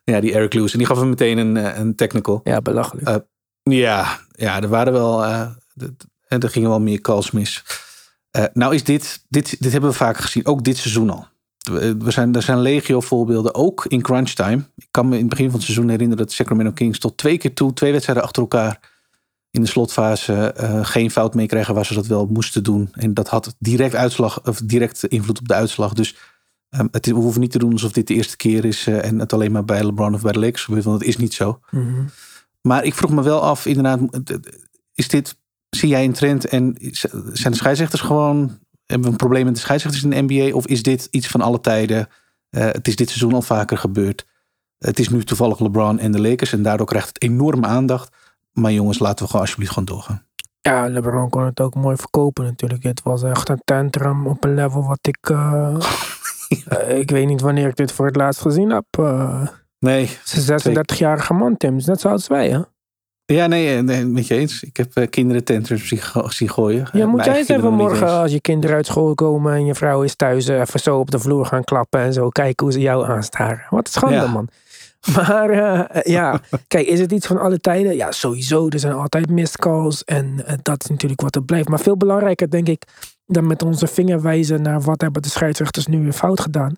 ja, 0.05 0.21
die 0.21 0.35
Eric 0.35 0.55
Lewis 0.55 0.73
en 0.73 0.79
die 0.79 0.87
gaf 0.87 0.99
hem 0.99 1.09
meteen 1.09 1.39
een, 1.39 1.81
een 1.81 1.95
technical. 1.95 2.41
Ja, 2.45 2.61
belachelijk. 2.61 3.25
Ja, 3.63 4.19
ja, 4.31 4.63
er 4.63 4.69
waren 4.69 4.93
wel. 4.93 5.25
Eh, 5.77 5.89
en 6.29 6.41
er 6.41 6.49
gingen 6.51 6.69
wel 6.69 6.81
meer 6.81 7.01
calls 7.01 7.31
mis. 7.31 7.65
Eh, 8.31 8.45
nou 8.53 8.75
is 8.75 8.85
dit, 8.85 9.25
dit, 9.29 9.63
dit 9.63 9.73
hebben 9.73 9.91
we 9.91 9.97
vaak 9.97 10.17
gezien, 10.17 10.47
ook 10.47 10.65
dit 10.65 10.77
seizoen 10.77 11.11
al. 11.11 11.27
We 11.71 11.97
we 11.97 12.11
zijn, 12.11 12.35
er 12.35 12.43
zijn 12.43 12.61
legio 12.61 13.01
voorbeelden, 13.01 13.55
ook 13.55 13.85
in 13.89 14.03
crunch 14.03 14.31
time. 14.31 14.65
Ik 14.77 14.87
kan 14.91 15.09
me 15.09 15.15
in 15.15 15.21
het 15.21 15.29
begin 15.29 15.45
van 15.47 15.55
het 15.55 15.63
seizoen 15.65 15.89
herinneren 15.89 16.25
dat 16.25 16.33
Sacramento 16.35 16.73
Kings 16.73 16.99
tot 16.99 17.17
twee 17.17 17.39
keer 17.39 17.55
toe, 17.55 17.73
twee 17.73 17.91
wedstrijden 17.93 18.25
achter 18.25 18.43
elkaar 18.43 18.93
in 19.51 19.61
de 19.61 19.67
slotfase 19.69 20.33
eh, 20.53 20.85
geen 20.87 21.11
fout 21.11 21.35
meekregen 21.35 21.75
waar 21.75 21.87
ze 21.87 21.95
dat 21.95 22.07
wel 22.07 22.27
moesten 22.27 22.63
doen. 22.63 22.89
En 22.93 23.15
dat 23.15 23.29
had 23.29 23.55
direct 23.59 23.95
uitslag 23.95 24.47
of 24.47 24.61
direct 24.61 25.05
invloed 25.05 25.39
op 25.39 25.49
de 25.49 25.55
uitslag. 25.55 25.93
Dus 25.93 26.17
ehm, 26.69 26.87
het, 26.91 27.07
is- 27.07 27.13
we 27.13 27.19
hoeven 27.19 27.41
niet 27.41 27.51
te 27.51 27.59
doen 27.59 27.73
alsof 27.73 27.93
dit 27.93 28.07
de 28.07 28.15
eerste 28.15 28.37
keer 28.37 28.65
is 28.65 28.87
eh, 28.87 29.05
en 29.05 29.19
het 29.19 29.33
alleen 29.33 29.53
maar 29.53 29.65
bij 29.65 29.85
LeBron 29.85 30.15
of 30.15 30.23
bij 30.23 30.33
de 30.33 30.39
Lakers 30.39 30.65
gebeurt, 30.65 30.85
want 30.85 30.99
dat 31.01 31.09
is 31.09 31.17
niet 31.17 31.35
zo. 31.35 31.61
Mhm. 31.71 32.05
Maar 32.61 32.85
ik 32.85 32.95
vroeg 32.95 33.11
me 33.11 33.23
wel 33.23 33.41
af, 33.43 33.67
inderdaad, 33.67 34.01
is 34.95 35.09
dit, 35.09 35.37
zie 35.75 35.89
jij 35.89 36.05
een 36.05 36.13
trend 36.13 36.47
en 36.47 36.77
zijn 37.33 37.53
de 37.53 37.59
scheidsrechters 37.59 38.03
gewoon, 38.03 38.59
hebben 38.87 39.07
we 39.07 39.13
een 39.13 39.17
probleem 39.17 39.45
met 39.45 39.55
de 39.55 39.61
scheidsrechters 39.61 40.05
in 40.05 40.11
de 40.11 40.35
NBA? 40.35 40.57
Of 40.57 40.67
is 40.67 40.83
dit 40.83 41.09
iets 41.11 41.27
van 41.27 41.41
alle 41.41 41.61
tijden? 41.61 42.09
Eh, 42.51 42.65
het 42.65 42.89
is 42.89 42.97
dit 42.97 43.09
seizoen 43.09 43.35
al 43.35 43.43
vaker 43.43 43.79
gebeurd. 43.79 44.27
Het 44.79 44.99
is 44.99 45.09
nu 45.09 45.25
toevallig 45.25 45.61
LeBron 45.61 45.99
en 45.99 46.13
de 46.13 46.21
Lakers 46.21 46.53
en 46.53 46.63
daardoor 46.63 46.87
krijgt 46.87 47.09
het 47.09 47.23
enorme 47.23 47.67
aandacht. 47.67 48.17
Maar 48.53 48.73
jongens, 48.73 48.99
laten 48.99 49.19
we 49.19 49.27
gewoon 49.27 49.41
alsjeblieft 49.43 49.73
gewoon 49.73 49.89
doorgaan. 49.89 50.27
Ja, 50.61 50.89
LeBron 50.89 51.31
kon 51.31 51.45
het 51.45 51.61
ook 51.61 51.75
mooi 51.75 51.97
verkopen 51.97 52.45
natuurlijk. 52.45 52.83
Het 52.83 53.03
was 53.03 53.23
echt 53.23 53.49
een 53.49 53.63
tantrum 53.65 54.27
op 54.27 54.45
een 54.45 54.55
level 54.55 54.87
wat 54.87 55.07
ik... 55.07 55.31
eh, 55.31 55.77
Eh, 56.65 56.99
ik 56.99 57.11
weet 57.11 57.27
niet 57.27 57.41
wanneer 57.41 57.69
ik 57.69 57.77
dit 57.77 57.93
voor 57.93 58.07
het 58.07 58.17
laatst 58.17 58.41
gezien 58.41 58.71
heb. 58.71 58.85
Nee. 59.79 60.19
Ze 60.25 60.83
36-jarige 60.93 61.35
man, 61.35 61.57
Tim. 61.57 61.77
Is 61.77 61.87
net 61.87 62.01
zoals 62.01 62.27
wij, 62.27 62.51
hè? 62.51 62.61
Ja, 63.27 63.47
nee, 63.47 63.83
nee, 63.83 64.05
met 64.05 64.27
je 64.27 64.35
eens. 64.35 64.63
Ik 64.63 64.77
heb 64.77 64.99
uh, 64.99 65.07
kinderen 65.11 65.45
tantrums 65.45 65.89
zien 66.29 66.49
gooien. 66.49 66.89
Ja, 66.93 67.07
moet 67.07 67.25
jij 67.25 67.37
eens 67.37 67.49
even 67.49 67.73
morgen, 67.73 68.09
als 68.09 68.33
je 68.33 68.41
kinderen 68.41 68.77
uit 68.77 68.87
school 68.87 69.15
komen 69.15 69.55
en 69.55 69.65
je 69.65 69.75
vrouw 69.75 70.03
is 70.03 70.15
thuis, 70.15 70.49
even 70.49 70.81
zo 70.81 70.99
op 70.99 71.11
de 71.11 71.19
vloer 71.19 71.47
gaan 71.47 71.65
klappen 71.65 72.01
en 72.01 72.13
zo 72.13 72.29
kijken 72.29 72.65
hoe 72.65 72.75
ze 72.75 72.81
jou 72.81 73.07
aanstaren. 73.07 73.67
Wat 73.71 73.89
schande, 73.89 74.15
ja. 74.15 74.27
man. 74.27 74.49
Maar 75.17 75.51
uh, 75.51 76.03
ja, 76.03 76.41
kijk, 76.69 76.87
is 76.87 77.01
het 77.01 77.13
iets 77.13 77.27
van 77.27 77.41
alle 77.41 77.61
tijden? 77.61 77.97
Ja, 77.97 78.13
sowieso. 78.13 78.69
Er 78.69 78.79
zijn 78.79 78.93
altijd 78.93 79.31
missed 79.31 79.59
calls 79.59 80.05
en 80.05 80.27
uh, 80.27 80.53
dat 80.63 80.83
is 80.83 80.91
natuurlijk 80.91 81.21
wat 81.21 81.35
er 81.35 81.45
blijft. 81.45 81.69
Maar 81.69 81.81
veel 81.81 81.97
belangrijker, 81.97 82.51
denk 82.51 82.69
ik, 82.69 82.83
dan 83.27 83.47
met 83.47 83.63
onze 83.63 83.87
vinger 83.87 84.23
wijzen 84.23 84.63
naar 84.63 84.81
wat 84.81 85.01
hebben 85.01 85.23
de 85.23 85.29
scheidsrechters 85.29 85.87
nu 85.87 86.03
weer 86.03 86.13
fout 86.13 86.41
gedaan, 86.41 86.77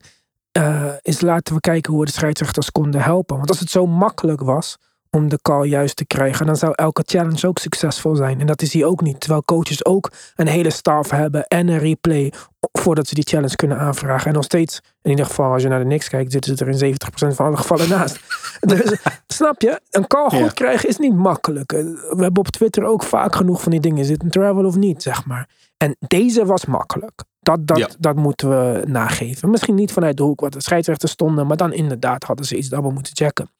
uh, 0.59 0.85
is 1.03 1.21
laten 1.21 1.55
we 1.55 1.61
kijken 1.61 1.93
hoe 1.93 2.01
we 2.01 2.07
de 2.07 2.13
scheidsrechters 2.13 2.73
konden 2.73 3.01
helpen. 3.01 3.37
Want 3.37 3.49
als 3.49 3.61
het 3.61 3.71
zo 3.71 3.87
makkelijk 3.87 4.41
was 4.41 4.79
om 5.17 5.29
de 5.29 5.39
call 5.43 5.67
juist 5.67 5.97
te 5.97 6.07
krijgen, 6.07 6.47
dan 6.47 6.57
zou 6.57 6.73
elke 6.75 7.03
challenge 7.07 7.47
ook 7.47 7.59
succesvol 7.59 8.17
zijn. 8.17 8.41
En 8.41 8.47
dat 8.47 8.63
is 8.63 8.73
hier 8.73 8.87
ook 8.87 9.01
niet. 9.01 9.21
Terwijl 9.21 9.43
coaches 9.45 9.85
ook 9.85 10.13
een 10.35 10.47
hele 10.47 10.71
staf 10.71 11.11
hebben 11.11 11.47
en 11.47 11.69
een 11.69 11.79
replay 11.79 12.33
voordat 12.73 13.07
ze 13.07 13.15
die 13.15 13.25
challenge 13.25 13.57
kunnen 13.57 13.79
aanvragen. 13.79 14.27
En 14.27 14.33
nog 14.33 14.45
steeds, 14.45 14.81
in 15.03 15.11
ieder 15.11 15.27
geval 15.27 15.53
als 15.53 15.63
je 15.63 15.69
naar 15.69 15.79
de 15.79 15.85
Knicks 15.85 16.09
kijkt, 16.09 16.33
zitten 16.33 16.57
ze 16.57 16.65
er 16.65 16.83
in 16.83 16.97
70% 17.33 17.35
van 17.35 17.47
alle 17.47 17.57
gevallen 17.57 17.89
naast. 17.89 18.21
dus 18.61 18.97
snap 19.27 19.61
je? 19.61 19.81
Een 19.91 20.07
call 20.07 20.29
goed 20.31 20.53
krijgen 20.53 20.89
is 20.89 20.99
niet 20.99 21.15
makkelijk. 21.15 21.71
We 21.71 22.17
hebben 22.23 22.39
op 22.39 22.49
Twitter 22.49 22.85
ook 22.85 23.03
vaak 23.03 23.37
genoeg 23.37 23.63
van 23.63 23.71
die 23.71 23.81
dingen. 23.81 23.99
Is 23.99 24.09
het 24.09 24.23
een 24.23 24.31
travel 24.31 24.65
of 24.65 24.77
niet, 24.77 25.03
zeg 25.03 25.27
maar. 25.27 25.49
En 25.77 25.97
deze 25.99 26.47
was 26.47 26.67
makkelijk. 26.67 27.25
Dat, 27.41 27.67
dat, 27.67 27.97
dat 27.99 28.17
moeten 28.17 28.49
we 28.49 28.83
nageven. 28.87 29.51
Misschien 29.51 29.75
niet 29.75 29.93
vanuit 29.93 30.17
de 30.17 30.23
hoek 30.23 30.41
wat 30.41 30.53
de 30.53 30.63
scheidsrechters 30.63 31.13
stonden, 31.13 31.47
maar 31.47 31.57
dan 31.57 31.73
inderdaad 31.73 32.25
hadden 32.25 32.47
ze 32.47 32.57
iets 32.57 32.69
dat 32.69 32.83
we 32.83 32.91
moeten 32.91 33.17
checken. 33.17 33.51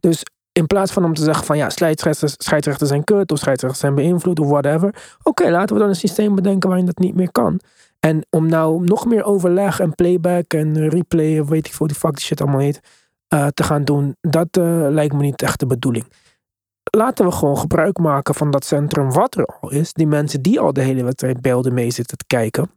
Dus 0.00 0.22
in 0.52 0.66
plaats 0.66 0.92
van 0.92 1.04
om 1.04 1.14
te 1.14 1.22
zeggen 1.22 1.46
van 1.46 1.56
ja, 1.56 1.70
scheidsrechters, 1.70 2.88
zijn 2.88 3.04
kut 3.04 3.32
of 3.32 3.38
scheidsrechters 3.38 3.80
zijn 3.80 3.94
beïnvloed 3.94 4.40
of 4.40 4.48
whatever. 4.48 4.94
Oké, 5.22 5.50
laten 5.50 5.74
we 5.74 5.80
dan 5.80 5.90
een 5.90 5.96
systeem 5.96 6.34
bedenken 6.34 6.68
waarin 6.68 6.86
dat 6.86 6.98
niet 6.98 7.14
meer 7.14 7.32
kan. 7.32 7.60
En 8.00 8.26
om 8.30 8.46
nou 8.46 8.84
nog 8.84 9.06
meer 9.06 9.24
overleg 9.24 9.80
en 9.80 9.94
playback 9.94 10.52
en 10.52 10.88
replay 10.88 11.44
weet 11.44 11.66
ik 11.66 11.74
veel 11.74 11.86
die 11.86 11.96
fuck 11.96 12.14
die 12.14 12.24
shit 12.24 12.40
allemaal 12.40 12.60
heet, 12.60 12.80
uh, 13.34 13.46
te 13.46 13.62
gaan 13.62 13.84
doen, 13.84 14.16
dat 14.20 14.56
uh, 14.58 14.86
lijkt 14.88 15.14
me 15.14 15.22
niet 15.22 15.42
echt 15.42 15.60
de 15.60 15.66
bedoeling. 15.66 16.12
Laten 16.96 17.24
we 17.24 17.32
gewoon 17.32 17.58
gebruik 17.58 17.98
maken 17.98 18.34
van 18.34 18.50
dat 18.50 18.64
centrum 18.64 19.12
wat 19.12 19.36
er 19.36 19.46
al 19.46 19.70
is. 19.70 19.92
Die 19.92 20.06
mensen 20.06 20.42
die 20.42 20.60
al 20.60 20.72
de 20.72 20.80
hele 20.80 21.04
wedstrijd 21.04 21.40
beelden 21.40 21.74
mee 21.74 21.90
zitten 21.90 22.16
te 22.16 22.24
kijken. 22.26 22.70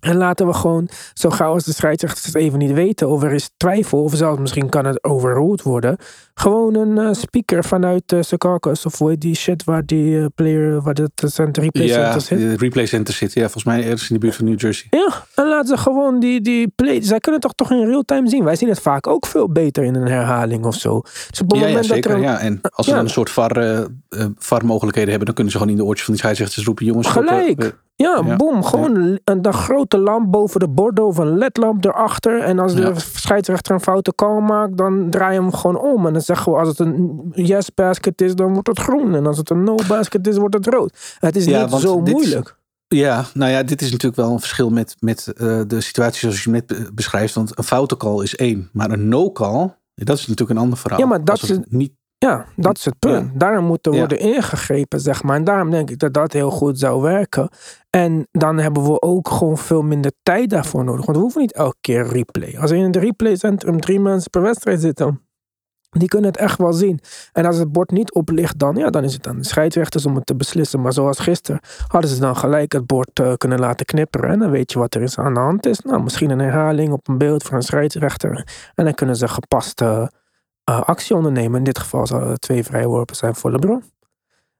En 0.00 0.16
laten 0.16 0.46
we 0.46 0.52
gewoon, 0.52 0.88
zo 1.14 1.30
gauw 1.30 1.52
als 1.52 1.64
de 1.64 1.72
scheidsrechters 1.72 2.26
het 2.26 2.34
even 2.34 2.58
niet 2.58 2.72
weten, 2.72 3.08
of 3.08 3.22
er 3.22 3.32
is 3.32 3.50
twijfel, 3.56 4.02
of 4.02 4.14
zelfs 4.14 4.40
misschien 4.40 4.68
kan 4.68 4.84
het 4.84 5.04
overruled 5.04 5.62
worden, 5.62 5.96
gewoon 6.34 6.74
een 6.74 6.96
uh, 6.96 7.12
speaker 7.12 7.64
vanuit 7.64 8.12
uh, 8.12 8.22
Secaucus, 8.22 8.86
of 8.86 8.98
hoe 8.98 9.18
die 9.18 9.34
shit 9.34 9.64
waar 9.64 9.86
die 9.86 10.10
uh, 10.10 10.26
player, 10.34 10.82
waar 10.82 10.94
het 10.94 11.32
center, 11.32 11.62
replay 11.62 11.86
ja, 11.86 11.94
center 11.94 12.20
zit. 12.20 12.40
Ja, 12.40 12.56
replay 12.56 12.86
center 12.86 13.14
zit, 13.14 13.32
ja, 13.32 13.42
volgens 13.42 13.64
mij 13.64 13.84
ergens 13.84 14.08
in 14.08 14.14
de 14.14 14.20
buurt 14.20 14.34
van 14.34 14.44
New 14.44 14.60
Jersey. 14.60 14.86
Ja, 14.90 15.24
en 15.34 15.48
laten 15.48 15.68
ze 15.68 15.76
gewoon 15.76 16.20
die, 16.20 16.40
die 16.40 16.68
play, 16.68 17.02
zij 17.02 17.18
kunnen 17.18 17.40
toch 17.40 17.52
toch 17.54 17.70
in 17.70 17.86
real 17.86 18.02
time 18.02 18.28
zien. 18.28 18.44
Wij 18.44 18.56
zien 18.56 18.68
het 18.68 18.80
vaak 18.80 19.06
ook 19.06 19.26
veel 19.26 19.48
beter 19.48 19.84
in 19.84 19.94
een 19.94 20.08
herhaling 20.08 20.64
of 20.64 20.74
zo. 20.74 21.00
Dus 21.30 21.40
op 21.40 21.50
het 21.50 21.60
ja, 21.60 21.82
zeker, 21.82 22.10
dat 22.10 22.18
er 22.18 22.24
ja. 22.24 22.38
En 22.38 22.60
als 22.62 22.86
ze 22.86 22.92
dan 22.92 23.04
een 23.04 23.10
soort 23.10 23.30
VAR, 23.30 23.86
VAR 24.38 24.66
mogelijkheden 24.66 25.08
hebben, 25.08 25.26
dan 25.26 25.34
kunnen 25.34 25.52
ze 25.52 25.58
gewoon 25.58 25.72
in 25.72 25.78
de 25.78 25.84
oortjes 25.84 26.04
van 26.04 26.14
die 26.14 26.22
scheidsrechters 26.22 26.64
roepen, 26.64 26.84
jongens, 26.84 27.08
Gelijk. 27.08 27.74
Ja, 27.96 28.22
ja, 28.24 28.36
boom. 28.36 28.64
Gewoon 28.64 28.94
ja. 28.94 29.18
een, 29.24 29.38
een, 29.44 29.52
grote 29.52 29.98
lamp 29.98 30.32
boven 30.32 30.60
de 30.60 30.68
borden 30.68 31.06
of 31.06 31.18
een 31.18 31.38
ledlamp 31.38 31.84
erachter. 31.84 32.40
En 32.40 32.58
als 32.58 32.74
de 32.74 32.80
ja. 32.80 32.92
scheidsrechter 32.96 33.74
een 33.74 33.80
foute 33.80 34.14
call 34.14 34.40
maakt, 34.40 34.76
dan 34.76 35.10
draai 35.10 35.34
je 35.34 35.40
hem 35.40 35.52
gewoon 35.52 35.78
om. 35.78 36.06
En 36.06 36.12
dan 36.12 36.22
zeggen 36.22 36.52
we, 36.52 36.58
als 36.58 36.68
het 36.68 36.78
een 36.78 37.22
yes 37.32 37.74
basket 37.74 38.20
is, 38.20 38.34
dan 38.34 38.52
wordt 38.52 38.68
het 38.68 38.78
groen. 38.78 39.14
En 39.14 39.26
als 39.26 39.36
het 39.36 39.50
een 39.50 39.64
no 39.64 39.74
basket 39.88 40.26
is, 40.26 40.36
wordt 40.36 40.54
het 40.54 40.66
rood. 40.66 41.16
Het 41.18 41.36
is 41.36 41.46
niet 41.46 41.70
zo 41.70 42.00
moeilijk. 42.00 42.56
Is, 42.88 42.98
ja, 42.98 43.24
nou 43.34 43.50
ja, 43.50 43.62
dit 43.62 43.80
is 43.80 43.90
natuurlijk 43.90 44.20
wel 44.20 44.32
een 44.32 44.40
verschil 44.40 44.70
met, 44.70 44.96
met 44.98 45.32
uh, 45.36 45.60
de 45.66 45.80
situatie 45.80 46.20
zoals 46.20 46.44
je 46.44 46.50
net 46.50 46.94
beschrijft. 46.94 47.34
Want 47.34 47.58
een 47.58 47.64
foute 47.64 47.96
call 47.96 48.22
is 48.22 48.36
één. 48.36 48.68
Maar 48.72 48.90
een 48.90 49.08
no 49.08 49.32
call, 49.32 49.74
dat 49.94 50.18
is 50.18 50.26
natuurlijk 50.26 50.58
een 50.58 50.64
ander 50.64 50.78
verhaal. 50.78 51.00
Ja, 51.00 51.06
maar 51.06 51.24
dat 51.24 51.42
is 51.42 51.58
niet 51.68 51.92
ja, 52.18 52.46
dat 52.56 52.76
is 52.76 52.84
het 52.84 52.98
punt. 52.98 53.30
Ja. 53.32 53.38
Daarom 53.38 53.64
moet 53.64 53.86
er 53.86 53.92
worden 53.92 54.18
ingegrepen, 54.18 55.00
zeg 55.00 55.22
maar. 55.22 55.36
En 55.36 55.44
daarom 55.44 55.70
denk 55.70 55.90
ik 55.90 55.98
dat 55.98 56.14
dat 56.14 56.32
heel 56.32 56.50
goed 56.50 56.78
zou 56.78 57.02
werken. 57.02 57.48
En 57.90 58.28
dan 58.30 58.58
hebben 58.58 58.82
we 58.82 59.02
ook 59.02 59.28
gewoon 59.28 59.58
veel 59.58 59.82
minder 59.82 60.12
tijd 60.22 60.50
daarvoor 60.50 60.84
nodig. 60.84 61.04
Want 61.04 61.16
we 61.16 61.22
hoeven 61.22 61.40
niet 61.40 61.52
elke 61.52 61.76
keer 61.80 62.06
replay. 62.06 62.56
Als 62.60 62.70
er 62.70 62.76
in 62.76 62.84
het 62.84 62.96
replaycentrum 62.96 63.80
drie 63.80 64.00
mensen 64.00 64.30
per 64.30 64.42
wedstrijd 64.42 64.80
zitten, 64.80 65.20
die 65.90 66.08
kunnen 66.08 66.30
het 66.30 66.40
echt 66.40 66.58
wel 66.58 66.72
zien. 66.72 67.00
En 67.32 67.44
als 67.44 67.56
het 67.56 67.72
bord 67.72 67.90
niet 67.90 68.12
oplicht, 68.12 68.58
dan, 68.58 68.76
ja, 68.76 68.90
dan 68.90 69.04
is 69.04 69.12
het 69.12 69.26
aan 69.26 69.38
de 69.38 69.44
scheidsrechters 69.44 70.06
om 70.06 70.14
het 70.14 70.26
te 70.26 70.36
beslissen. 70.36 70.80
Maar 70.80 70.92
zoals 70.92 71.18
gisteren 71.18 71.60
hadden 71.86 72.10
ze 72.10 72.20
dan 72.20 72.36
gelijk 72.36 72.72
het 72.72 72.86
bord 72.86 73.20
uh, 73.20 73.32
kunnen 73.34 73.58
laten 73.58 73.86
knipperen. 73.86 74.30
En 74.30 74.38
dan 74.38 74.50
weet 74.50 74.72
je 74.72 74.78
wat 74.78 74.94
er 74.94 75.02
is 75.02 75.18
aan 75.18 75.34
de 75.34 75.40
hand 75.40 75.66
is. 75.66 75.80
Nou, 75.80 76.02
misschien 76.02 76.30
een 76.30 76.38
herhaling 76.38 76.92
op 76.92 77.08
een 77.08 77.18
beeld 77.18 77.42
van 77.42 77.56
een 77.56 77.62
scheidsrechter. 77.62 78.46
En 78.74 78.84
dan 78.84 78.94
kunnen 78.94 79.16
ze 79.16 79.28
gepaste 79.28 79.84
uh, 79.84 80.06
actie 80.74 81.16
ondernemen. 81.16 81.58
In 81.58 81.64
dit 81.64 81.78
geval 81.78 82.06
zouden 82.06 82.30
er 82.30 82.38
twee 82.38 82.64
vrijworpen 82.64 83.16
zijn 83.16 83.34
voor 83.34 83.50
LeBron. 83.50 83.82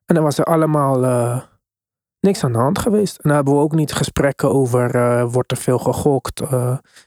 En 0.05 0.15
dan 0.15 0.25
was 0.25 0.39
er 0.39 0.45
allemaal 0.45 1.05
uh, 1.05 1.43
niks 2.21 2.45
aan 2.45 2.53
de 2.53 2.59
hand 2.59 2.79
geweest. 2.79 3.15
En 3.15 3.23
dan 3.23 3.33
hebben 3.33 3.55
we 3.55 3.61
ook 3.61 3.75
niet 3.75 3.93
gesprekken 3.93 4.53
over 4.53 4.95
uh, 4.95 5.33
wordt 5.33 5.51
er 5.51 5.57
veel 5.57 5.79
gegokt. 5.79 6.43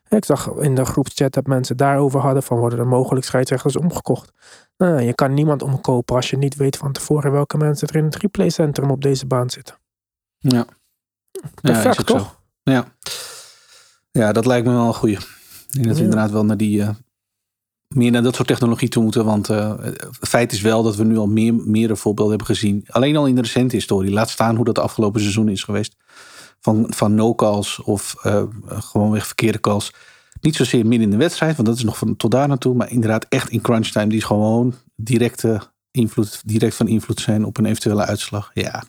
ik 0.10 0.26
zag 0.26 0.48
in 0.48 0.76
de 0.76 0.86
groepschat 0.86 1.34
dat 1.34 1.48
mensen 1.48 1.78
daarover 1.78 2.20
hadden 2.20 2.44
van 2.44 2.58
worden 2.58 2.80
er 2.80 2.88
mogelijk 2.88 3.26
scheidsrechters 3.26 3.78
omgekocht. 3.78 4.32
Nou, 4.78 5.02
je 5.02 5.14
kan 5.14 5.34
niemand 5.34 5.62
omkopen 5.62 6.16
als 6.16 6.30
je 6.30 6.38
niet 6.38 6.56
weet 6.56 6.78
van 6.78 6.92
tevoren 6.92 7.32
welke 7.32 7.58
mensen 7.58 7.88
er 7.88 7.96
in 7.96 8.06
het 8.06 8.16
replaycentrum 8.16 8.92
op 8.92 9.02
deze 9.02 9.26
baan 9.26 9.50
zitten. 9.50 9.76
Ja. 10.38 10.66
Perfect, 11.62 11.98
ja, 11.98 12.04
toch? 12.04 12.22
Zo. 12.22 12.72
Ja. 12.72 12.86
ja, 14.12 14.32
dat 14.32 14.46
lijkt 14.46 14.68
me 14.68 14.74
wel 14.74 14.88
een 14.88 14.94
goeie. 14.94 15.18
Ik 15.18 15.68
denk 15.70 15.88
dat 15.88 15.98
we 15.98 16.04
inderdaad 16.04 16.32
wel 16.32 16.46
naar 16.46 16.58
die 16.58 16.86
meer 17.96 18.12
naar 18.12 18.24
dat 18.24 18.36
soort 18.36 18.48
technologie 18.48 18.90
toe 18.90 19.04
moeten. 19.04 19.26
Want 19.26 19.50
uh, 19.50 19.74
het 19.80 20.30
feit 20.30 20.52
is 20.52 20.62
wel 20.62 20.84
dat 20.84 20.96
we 20.96 21.04
nu 21.04 21.18
al 21.18 21.28
meer, 21.28 21.54
meerdere 21.54 21.96
voorbeelden 21.96 22.38
hebben 22.38 22.56
gezien. 22.56 22.86
Alleen 22.88 23.16
al 23.16 23.28
in 23.28 23.36
de 23.36 23.42
recente 23.42 23.76
historie. 23.76 24.12
Laat 24.12 24.30
staan 24.30 24.56
hoe 24.56 24.66
dat 24.66 24.76
de 24.76 24.82
afgelopen 24.82 25.22
seizoen 25.22 25.50
is 25.50 25.64
geweest. 25.64 25.96
Van, 26.60 26.86
van 26.90 27.16
no-calls 27.16 27.82
of 27.82 28.16
uh, 28.26 28.44
gewoonweg 28.68 29.26
verkeerde 29.26 29.60
calls. 29.60 29.94
Niet 30.42 30.56
zozeer 30.56 30.86
midden 30.86 31.02
in 31.02 31.10
de 31.10 31.24
wedstrijd, 31.24 31.56
want 31.56 31.68
dat 31.68 31.78
is 31.78 31.84
nog 31.84 31.98
van, 31.98 32.16
tot 32.16 32.32
daar 32.32 32.48
naartoe. 32.48 32.76
Maar 32.76 32.92
inderdaad 32.92 33.26
echt 33.30 33.50
in 33.50 33.62
crunch 33.62 33.88
time. 33.88 34.08
Die 34.08 34.22
gewoon 34.22 34.74
directe 34.96 35.62
invloed, 35.92 36.42
direct 36.46 36.76
van 36.76 36.88
invloed 36.88 37.20
zijn 37.20 37.46
op 37.46 37.58
een 37.58 37.66
eventuele 37.66 38.06
uitslag. 38.06 38.52
Ja, 38.54 38.84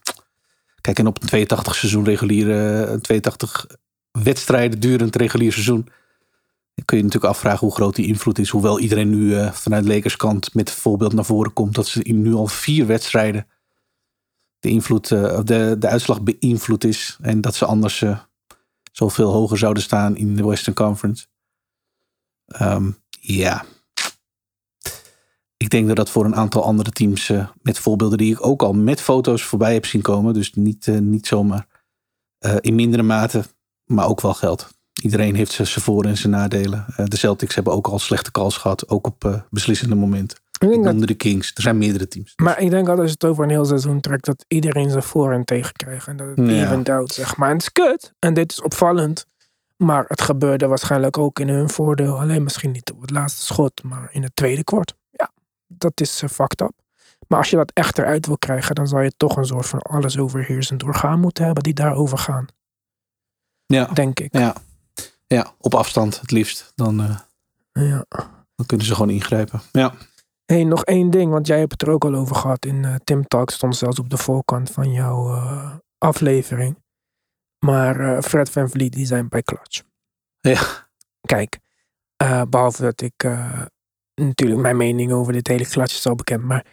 kijk 0.80 0.98
en 0.98 1.06
op 1.06 1.22
een 1.22 1.28
82 1.28 1.74
seizoen 1.74 2.04
reguliere, 2.04 2.98
82 3.00 3.66
wedstrijden 4.10 4.80
durend 4.80 5.16
regulier 5.16 5.52
seizoen 5.52 5.88
kun 6.84 6.96
je 6.96 7.02
natuurlijk 7.02 7.32
afvragen 7.32 7.66
hoe 7.66 7.74
groot 7.74 7.94
die 7.94 8.06
invloed 8.06 8.38
is. 8.38 8.48
Hoewel 8.48 8.78
iedereen 8.78 9.10
nu 9.10 9.34
uh, 9.34 9.52
vanuit 9.52 9.84
Lakers 9.84 10.16
kant 10.16 10.54
met 10.54 10.70
voorbeeld 10.70 11.12
naar 11.12 11.24
voren 11.24 11.52
komt 11.52 11.74
dat 11.74 11.86
ze 11.86 12.02
in 12.02 12.22
nu 12.22 12.34
al 12.34 12.46
vier 12.46 12.86
wedstrijden 12.86 13.46
de, 14.58 14.68
invloed, 14.68 15.10
uh, 15.10 15.40
de, 15.44 15.76
de 15.78 15.88
uitslag 15.88 16.22
beïnvloed 16.22 16.84
is. 16.84 17.18
En 17.20 17.40
dat 17.40 17.54
ze 17.54 17.64
anders 17.64 18.00
uh, 18.00 18.18
zoveel 18.92 19.32
hoger 19.32 19.58
zouden 19.58 19.82
staan 19.82 20.16
in 20.16 20.36
de 20.36 20.46
Western 20.46 20.74
Conference. 20.74 21.26
Um, 22.60 22.98
ja. 23.20 23.64
Ik 25.56 25.70
denk 25.70 25.86
dat 25.86 25.96
dat 25.96 26.10
voor 26.10 26.24
een 26.24 26.36
aantal 26.36 26.64
andere 26.64 26.90
teams 26.90 27.32
met 27.62 27.78
voorbeelden 27.78 28.18
die 28.18 28.32
ik 28.32 28.46
ook 28.46 28.62
al 28.62 28.72
met 28.72 29.00
foto's 29.00 29.42
voorbij 29.42 29.72
heb 29.72 29.86
zien 29.86 30.02
komen. 30.02 30.34
Dus 30.34 30.52
niet, 30.54 30.86
niet 30.86 31.26
zomaar 31.26 31.66
in 32.60 32.74
mindere 32.74 33.02
mate, 33.02 33.44
maar 33.84 34.06
ook 34.08 34.20
wel 34.20 34.34
geld. 34.34 34.79
Iedereen 35.00 35.34
heeft 35.34 35.52
zijn 35.52 35.68
voor- 35.68 36.04
en 36.04 36.16
zijn 36.16 36.32
nadelen. 36.32 36.84
Uh, 36.90 37.06
de 37.06 37.16
Celtics 37.16 37.54
hebben 37.54 37.72
ook 37.72 37.86
al 37.86 37.98
slechte 37.98 38.30
calls 38.30 38.56
gehad, 38.56 38.88
ook 38.88 39.06
op 39.06 39.24
uh, 39.24 39.40
beslissende 39.50 39.94
momenten. 39.94 40.38
Ik 40.58 40.68
denk 40.68 40.86
onder 40.86 41.06
de 41.06 41.14
Kings. 41.14 41.50
Er 41.54 41.62
zijn 41.62 41.78
meerdere 41.78 42.08
teams. 42.08 42.32
Maar 42.36 42.60
ik 42.60 42.70
denk 42.70 42.86
dat 42.86 42.98
als 42.98 43.06
je 43.06 43.12
het 43.12 43.24
over 43.24 43.44
een 43.44 43.50
heel 43.50 43.64
seizoen 43.64 44.00
trekt, 44.00 44.24
dat 44.24 44.44
iedereen 44.48 44.90
zijn 44.90 45.02
voor- 45.02 45.32
en 45.32 45.44
tegen 45.44 45.72
krijgt. 45.72 46.06
En 46.06 46.16
dat 46.16 46.26
het 46.26 46.38
ja. 46.38 46.70
even 46.70 46.84
out, 46.84 47.12
zeg 47.12 47.36
maar. 47.36 47.48
En 47.48 47.54
het 47.54 47.62
is 47.62 47.72
kut. 47.72 48.12
En 48.18 48.34
dit 48.34 48.52
is 48.52 48.62
opvallend. 48.62 49.26
Maar 49.76 50.04
het 50.08 50.20
gebeurde 50.20 50.66
waarschijnlijk 50.66 51.18
ook 51.18 51.38
in 51.38 51.48
hun 51.48 51.70
voordeel. 51.70 52.20
Alleen 52.20 52.42
misschien 52.42 52.70
niet 52.70 52.92
op 52.92 53.00
het 53.00 53.10
laatste 53.10 53.44
schot, 53.44 53.82
maar 53.82 54.08
in 54.12 54.22
het 54.22 54.36
tweede 54.36 54.64
kwart. 54.64 54.94
Ja, 55.10 55.30
dat 55.66 56.00
is 56.00 56.22
uh, 56.22 56.30
fucked 56.30 56.60
up. 56.60 56.72
Maar 57.28 57.38
als 57.38 57.50
je 57.50 57.56
dat 57.56 57.70
echt 57.74 57.98
eruit 57.98 58.26
wil 58.26 58.38
krijgen, 58.38 58.74
dan 58.74 58.86
zal 58.86 59.00
je 59.00 59.12
toch 59.16 59.36
een 59.36 59.44
soort 59.44 59.66
van 59.66 59.80
alles 59.80 60.18
overheersend 60.18 60.82
orgaan 60.82 61.20
moeten 61.20 61.44
hebben 61.44 61.62
die 61.62 61.74
daarover 61.74 62.18
gaan. 62.18 62.46
Ja. 63.66 63.84
Denk 63.84 64.20
ik. 64.20 64.36
Ja. 64.36 64.54
Ja, 65.36 65.54
op 65.58 65.74
afstand 65.74 66.20
het 66.20 66.30
liefst. 66.30 66.72
Dan, 66.74 67.00
uh, 67.00 67.18
ja. 67.72 68.04
dan 68.54 68.66
kunnen 68.66 68.86
ze 68.86 68.94
gewoon 68.94 69.10
ingrijpen. 69.10 69.60
Ja. 69.72 69.94
hey, 70.44 70.64
nog 70.64 70.84
één 70.84 71.10
ding, 71.10 71.32
want 71.32 71.46
jij 71.46 71.58
hebt 71.58 71.72
het 71.72 71.82
er 71.82 71.90
ook 71.90 72.04
al 72.04 72.14
over 72.14 72.36
gehad. 72.36 72.64
In 72.64 72.82
uh, 72.82 72.94
Tim 73.04 73.26
Talk 73.26 73.50
stond 73.50 73.76
zelfs 73.76 73.98
op 73.98 74.10
de 74.10 74.16
voorkant 74.16 74.70
van 74.70 74.92
jouw 74.92 75.34
uh, 75.34 75.74
aflevering. 75.98 76.82
Maar 77.58 78.22
Fred 78.22 78.50
Van 78.50 78.70
Vliet, 78.70 78.92
die 78.92 79.06
zijn 79.06 79.28
bij 79.28 79.42
Clutch. 79.42 79.82
Ja. 80.40 80.88
Kijk, 81.20 81.58
Eh, 82.16 82.42
behalve 82.48 82.82
dat 82.82 83.00
ik 83.00 83.24
eh, 83.24 83.62
natuurlijk 84.14 84.60
mijn 84.60 84.76
mening 84.76 85.12
over 85.12 85.32
dit 85.32 85.46
hele 85.46 85.68
klatje 85.68 85.96
is 85.96 86.06
al 86.06 86.14
bekend. 86.14 86.44
Maar 86.44 86.66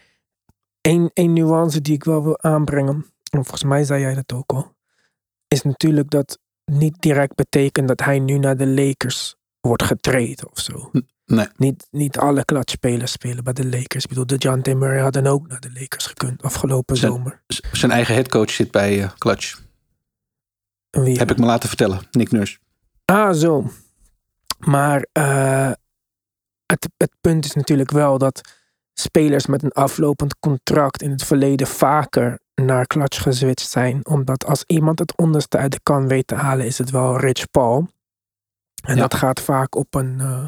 één, 0.82 1.12
één 1.14 1.34
nuance 1.34 1.82
die 1.82 1.94
ik 1.94 2.04
wel 2.04 2.24
wil 2.24 2.42
aanbrengen, 2.42 2.96
en 3.32 3.44
volgens 3.44 3.64
mij 3.64 3.84
zei 3.84 4.02
jij 4.02 4.14
dat 4.14 4.34
ook 4.34 4.52
al, 4.52 4.76
is 5.48 5.62
natuurlijk 5.62 6.10
dat 6.10 6.40
niet 6.72 6.96
direct 7.00 7.36
betekent 7.36 7.88
dat 7.88 8.02
hij 8.04 8.20
nu 8.20 8.38
naar 8.38 8.58
de 8.58 8.68
Lakers 8.68 9.36
wordt 9.60 9.84
getraind 9.84 10.50
of 10.52 10.60
zo. 10.60 10.92
Nee. 11.26 11.48
Niet, 11.56 11.88
niet 11.92 12.18
alle 12.18 12.46
klatspelers 12.46 13.12
spelen 13.12 13.44
bij 13.44 13.54
de 13.54 13.66
Lakers. 13.70 14.04
Ik 14.04 14.10
bedoel, 14.10 14.26
de 14.26 14.36
John. 14.36 14.78
Murray 14.78 15.02
had 15.02 15.14
dan 15.14 15.28
ook 15.28 15.48
naar 15.48 15.60
de 15.60 15.72
Lakers 15.74 16.06
gekund 16.06 16.42
afgelopen 16.44 16.98
Zijn- 16.98 17.12
zomer. 17.12 17.42
Zijn 17.72 17.92
eigen 17.92 18.14
headcoach 18.14 18.50
zit 18.50 18.72
bij 18.72 19.04
eh, 19.04 19.10
Clutch. 19.18 19.62
Wie? 20.90 21.18
Heb 21.18 21.32
ik 21.32 21.38
me 21.38 21.46
laten 21.46 21.68
vertellen. 21.68 22.00
Nick 22.12 22.32
Nurse. 22.32 22.58
Ah, 23.06 23.34
zo. 23.34 23.72
Maar 24.60 25.08
eh, 25.12 25.72
het, 26.66 26.90
het 26.98 27.12
punt 27.22 27.46
is 27.46 27.54
natuurlijk 27.54 27.92
wel 27.92 28.18
dat 28.18 28.57
spelers 29.00 29.46
met 29.46 29.64
een 29.64 29.72
aflopend 29.72 30.40
contract 30.40 31.02
in 31.02 31.12
het 31.12 31.24
verleden 31.24 31.68
vaker 31.68 32.40
naar 32.56 32.88
clutch 32.88 33.22
geswitcht 33.22 33.70
zijn. 33.70 34.06
Omdat 34.06 34.46
als 34.46 34.64
iemand 34.68 35.00
het 35.00 35.18
onderste 35.18 35.58
uit 35.58 35.72
de 35.72 35.80
kan 35.84 36.08
weet 36.08 36.28
te 36.28 36.36
halen, 36.36 36.66
is 36.66 36.78
het 36.78 36.90
wel 36.92 37.20
Rich 37.20 37.52
Paul. 37.52 37.88
En 38.84 38.96
Ja. 38.96 39.02
dat 39.02 39.14
gaat 39.14 39.42
vaak 39.42 39.76
op 39.76 39.96
een, 39.96 40.20
eh, 40.20 40.48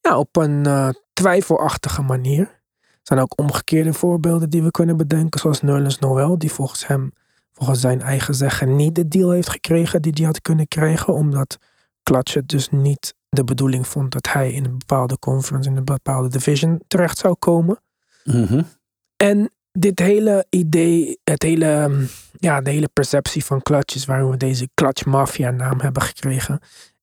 ja, 0.00 0.18
op 0.18 0.36
een 0.36 0.66
eh, 0.66 0.88
twijfelachtige 1.12 2.02
manier. 2.02 2.40
Er 2.80 3.14
zijn 3.14 3.20
ook 3.20 3.38
omgekeerde 3.38 3.92
voorbeelden 3.92 4.50
die 4.50 4.62
we 4.62 4.70
kunnen 4.70 4.96
bedenken, 4.96 5.40
zoals 5.40 5.62
Nerlens 5.62 5.98
Noel, 5.98 6.38
die 6.38 6.52
volgens 6.52 6.86
hem, 6.86 7.12
volgens 7.52 7.80
zijn 7.80 8.00
eigen 8.02 8.34
zeggen, 8.34 8.76
niet 8.76 8.94
de 8.94 9.08
deal 9.08 9.30
heeft 9.30 9.50
gekregen 9.50 10.02
die 10.02 10.12
hij 10.14 10.24
had 10.24 10.42
kunnen 10.42 10.68
krijgen, 10.68 11.14
omdat 11.14 11.56
Clutch 12.02 12.34
het 12.34 12.48
dus 12.48 12.68
niet 12.70 13.14
de 13.28 13.44
bedoeling 13.44 13.86
vond 13.86 14.12
dat 14.12 14.28
hij 14.32 14.52
in 14.52 14.64
een 14.64 14.78
bepaalde 14.78 15.18
conference, 15.18 15.70
in 15.70 15.76
een 15.76 15.84
bepaalde 15.84 16.28
division 16.28 16.82
terecht 16.88 17.18
zou 17.18 17.34
komen. 17.38 17.80
Mhm. 18.24 18.62
En 19.16 19.50
dit 19.72 19.98
hele 19.98 20.46
idee, 20.50 21.18
het 21.24 21.42
hele, 21.42 21.88
mm, 21.88 22.08
ja, 22.32 22.60
de 22.60 22.70
hele 22.70 22.88
perceptie 22.92 23.44
van 23.44 23.62
is 23.94 24.04
waarom 24.04 24.30
we 24.30 24.36
deze 24.36 24.68
Clutch 24.74 25.04
Mafia 25.04 25.50
naam 25.50 25.80
hebben 25.80 26.02
gekregen. 26.02 26.60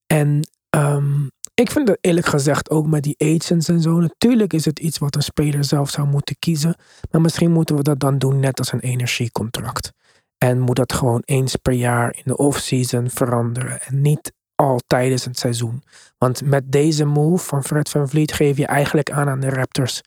En 0.08 0.40
ehm, 0.70 1.26
ik 1.54 1.72
vind 1.72 1.88
het 1.88 1.98
eerlijk 2.02 2.26
gezegd 2.26 2.70
ook 2.70 2.88
met 2.88 3.04
die 3.04 3.16
agents 3.18 3.70
en 3.70 3.82
zo. 3.82 4.00
Natuurlijk 4.00 4.54
is 4.54 4.66
het 4.66 4.80
iets 4.80 4.98
wat 4.98 5.16
een 5.16 5.22
speler 5.22 5.64
zelf 5.64 5.90
zou 5.90 6.08
moeten 6.08 6.36
kiezen. 6.40 6.76
Maar 7.12 7.22
misschien 7.22 7.52
moeten 7.52 7.76
we 7.76 7.84
dat 7.84 8.00
dan 8.00 8.18
doen 8.18 8.40
net 8.40 8.60
als 8.60 8.72
een 8.72 8.80
energiecontract. 8.80 9.92
En 10.38 10.60
moet 10.60 10.76
dat 10.76 10.94
gewoon 10.94 11.22
eens 11.26 11.56
per 11.56 11.74
jaar 11.74 12.16
in 12.16 12.24
de 12.26 12.38
off-season 12.38 13.10
veranderen. 13.10 13.82
En 13.82 14.02
niet 14.02 14.34
al 14.56 14.80
tijdens 14.88 15.26
het 15.26 15.39
seizoen. 15.39 15.84
Want 16.18 16.41
met 16.45 16.72
deze 16.72 17.06
move 17.06 17.45
van 17.45 17.64
Fred 17.64 17.89
van 17.89 18.10
Vliet 18.10 18.34
geef 18.34 18.58
je 18.58 18.66
eigenlijk 18.66 19.12
aan 19.12 19.30
aan 19.30 19.39
de 19.39 19.49
Raptors 19.49 20.01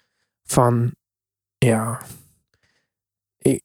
van 0.44 0.92
ja, 1.58 2.00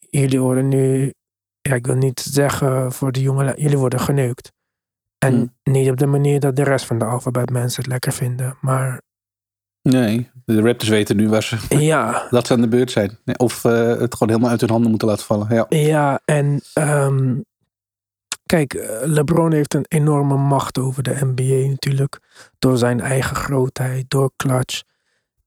jullie 0.09 0.39
worden 0.39 0.67
nu, 0.67 1.13
ja, 1.61 1.75
ik 1.75 1.85
wil 1.85 1.95
niet 1.95 2.19
zeggen 2.19 2.91
voor 2.91 3.11
de 3.11 3.21
jongen, 3.21 3.61
jullie 3.61 3.77
worden 3.77 3.99
geneukt. 3.99 4.51
En 5.17 5.33
Hmm. 5.33 5.73
niet 5.73 5.89
op 5.89 5.97
de 5.97 6.05
manier 6.05 6.39
dat 6.39 6.55
de 6.55 6.63
rest 6.63 6.85
van 6.85 6.99
de 6.99 7.05
alfabet 7.05 7.49
mensen 7.49 7.81
het 7.81 7.91
lekker 7.91 8.13
vinden. 8.13 8.57
Maar 8.61 9.01
Nee, 9.81 10.29
de 10.45 10.61
Raptors 10.61 10.89
weten 10.89 11.15
nu 11.15 11.29
waar 11.29 11.43
ze, 11.43 11.57
ja, 11.79 12.27
dat 12.29 12.47
ze 12.47 12.53
aan 12.53 12.61
de 12.61 12.67
beurt 12.67 12.91
zijn. 12.91 13.17
Of 13.37 13.65
eh, 13.65 13.87
het 13.87 14.13
gewoon 14.13 14.29
helemaal 14.29 14.49
uit 14.49 14.61
hun 14.61 14.69
handen 14.69 14.89
moeten 14.89 15.07
laten 15.07 15.25
vallen. 15.25 15.55
Ja. 15.55 15.65
ja 15.69 16.21
en 16.25 16.61
ehm, 16.73 17.39
kijk, 18.53 18.73
eh, 18.73 18.97
LeBron 19.01 19.51
heeft 19.51 19.73
een 19.73 19.85
enorme 19.87 20.37
macht 20.37 20.77
over 20.77 21.03
de 21.03 21.17
NBA 21.19 21.69
natuurlijk. 21.69 22.19
Door 22.59 22.77
zijn 22.77 22.99
eigen 22.99 23.35
grootheid, 23.35 24.05
door 24.07 24.31
clutch. 24.35 24.81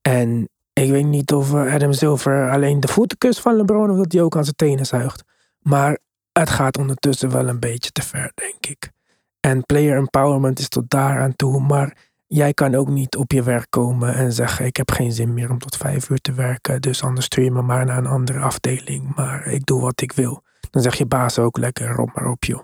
En 0.03 0.49
ik 0.73 0.91
weet 0.91 1.07
niet 1.07 1.33
of 1.33 1.55
Adam 1.55 1.93
Silver 1.93 2.51
alleen 2.51 2.81
de 2.81 2.89
voeten 2.89 3.19
kust 3.19 3.41
van 3.41 3.57
LeBron 3.57 3.91
of 3.91 3.97
dat 3.97 4.13
hij 4.13 4.23
ook 4.23 4.37
aan 4.37 4.45
zijn 4.45 4.57
tenen 4.57 4.87
zuigt. 4.87 5.25
Maar 5.59 5.99
het 6.33 6.51
gaat 6.51 6.79
ondertussen 6.79 7.31
wel 7.31 7.49
een 7.49 7.61
beetje 7.61 7.91
te 7.91 8.03
ver, 8.03 8.33
denk 8.35 8.67
ik. 8.67 8.91
En 9.41 9.67
player 9.67 9.97
empowerment 9.97 10.59
is 10.59 10.69
tot 10.69 10.91
daar 10.91 11.21
aan 11.21 11.37
toe. 11.37 11.61
Maar 11.61 11.97
jij 12.27 12.55
kan 12.55 12.75
ook 12.75 12.89
niet 12.89 13.17
op 13.17 13.33
je 13.33 13.43
werk 13.43 13.67
komen 13.71 14.15
en 14.15 14.33
zeggen: 14.33 14.67
Ik 14.67 14.77
heb 14.77 14.91
geen 14.91 15.13
zin 15.13 15.35
meer 15.35 15.51
om 15.51 15.59
tot 15.59 15.77
vijf 15.77 16.11
uur 16.11 16.21
te 16.21 16.33
werken. 16.33 16.81
Dus 16.81 17.03
anders 17.03 17.27
stuur 17.27 17.45
je 17.45 17.51
me 17.51 17.63
maar 17.63 17.85
naar 17.85 17.99
een 17.99 18.07
andere 18.07 18.39
afdeling. 18.39 19.15
Maar 19.15 19.47
ik 19.47 19.67
doe 19.67 19.81
wat 19.81 20.01
ik 20.01 20.13
wil. 20.13 20.43
Dan 20.71 20.83
zeg 20.83 20.95
je 20.95 21.07
baas 21.07 21.39
ook 21.39 21.59
lekker: 21.59 21.93
Rop 21.93 22.11
maar 22.15 22.27
op, 22.27 22.45
joh. 22.45 22.63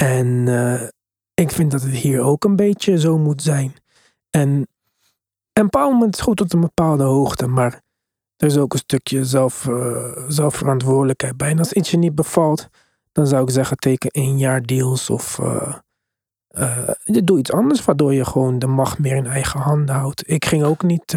En 0.00 0.48
eh, 0.48 0.88
ik 1.34 1.50
vind 1.50 1.70
dat 1.70 1.82
het 1.82 1.92
hier 1.92 2.20
ook 2.20 2.44
een 2.44 2.56
beetje 2.56 2.98
zo 2.98 3.18
moet 3.18 3.42
zijn. 3.42 3.74
En 4.30 4.68
empowerment 5.52 6.14
is 6.14 6.20
goed 6.20 6.36
tot 6.36 6.52
een 6.52 6.60
bepaalde 6.60 7.02
hoogte, 7.02 7.46
maar 7.46 7.82
er 8.36 8.46
is 8.46 8.56
ook 8.56 8.72
een 8.72 8.78
stukje 8.78 9.24
zelf, 9.24 9.68
eh, 9.68 10.24
zelfverantwoordelijkheid 10.28 11.36
bij. 11.36 11.50
En 11.50 11.58
als 11.58 11.72
iets 11.72 11.90
je 11.90 11.96
niet 11.96 12.14
bevalt, 12.14 12.68
dan 13.12 13.26
zou 13.26 13.42
ik 13.42 13.50
zeggen: 13.50 13.76
teken 13.76 14.10
één 14.10 14.38
jaar 14.38 14.62
deals 14.62 15.10
of 15.10 15.38
eh, 16.48 16.88
doe 17.24 17.38
iets 17.38 17.52
anders, 17.52 17.84
waardoor 17.84 18.14
je 18.14 18.24
gewoon 18.24 18.58
de 18.58 18.66
macht 18.66 18.98
meer 18.98 19.16
in 19.16 19.26
eigen 19.26 19.60
handen 19.60 19.94
houdt. 19.94 20.30
Ik 20.30 20.44
ging 20.44 20.62
ook 20.62 20.82
niet 20.82 21.16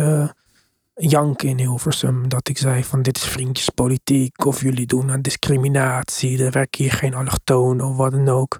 janken 0.96 1.50
in 1.50 1.58
Hilversum 1.58 2.30
dat 2.30 2.48
ik 2.48 2.58
zei: 2.58 2.84
van 2.84 3.02
dit 3.02 3.18
is 3.18 3.24
vriendjespolitiek 3.24 4.46
of 4.46 4.62
jullie 4.62 4.86
doen 4.86 5.12
aan 5.12 5.22
discriminatie, 5.22 6.44
er 6.44 6.52
werken 6.52 6.84
hier 6.84 6.94
geen 6.94 7.14
allochtonen 7.14 7.86
of 7.86 7.98
wat 7.98 8.12
dan 8.12 8.30
ook. 8.30 8.60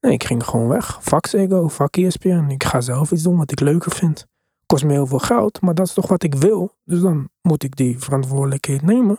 Nee, 0.00 0.12
ik 0.12 0.24
ging 0.24 0.44
gewoon 0.44 0.68
weg. 0.68 0.98
Fuck 1.02 1.26
Ziggo, 1.26 1.68
fuck 1.68 1.96
E 1.96 2.06
ESPN. 2.06 2.46
Ik 2.48 2.64
ga 2.64 2.80
zelf 2.80 3.10
iets 3.10 3.22
doen 3.22 3.36
wat 3.36 3.50
ik 3.50 3.60
leuker 3.60 3.92
vind. 3.92 4.26
Kost 4.66 4.84
me 4.84 4.92
heel 4.92 5.06
veel 5.06 5.18
geld, 5.18 5.60
maar 5.60 5.74
dat 5.74 5.86
is 5.86 5.92
toch 5.92 6.06
wat 6.06 6.22
ik 6.22 6.34
wil. 6.34 6.74
Dus 6.84 7.00
dan 7.00 7.28
moet 7.42 7.62
ik 7.62 7.76
die 7.76 7.98
verantwoordelijkheid 7.98 8.82
nemen. 8.82 9.18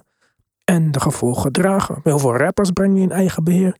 En 0.63 0.91
de 0.91 0.99
gevolgen 0.99 1.51
dragen. 1.51 1.99
Heel 2.03 2.19
veel 2.19 2.37
rappers 2.37 2.71
breng 2.71 2.95
je 2.95 3.01
in 3.01 3.11
eigen 3.11 3.43
beheer 3.43 3.77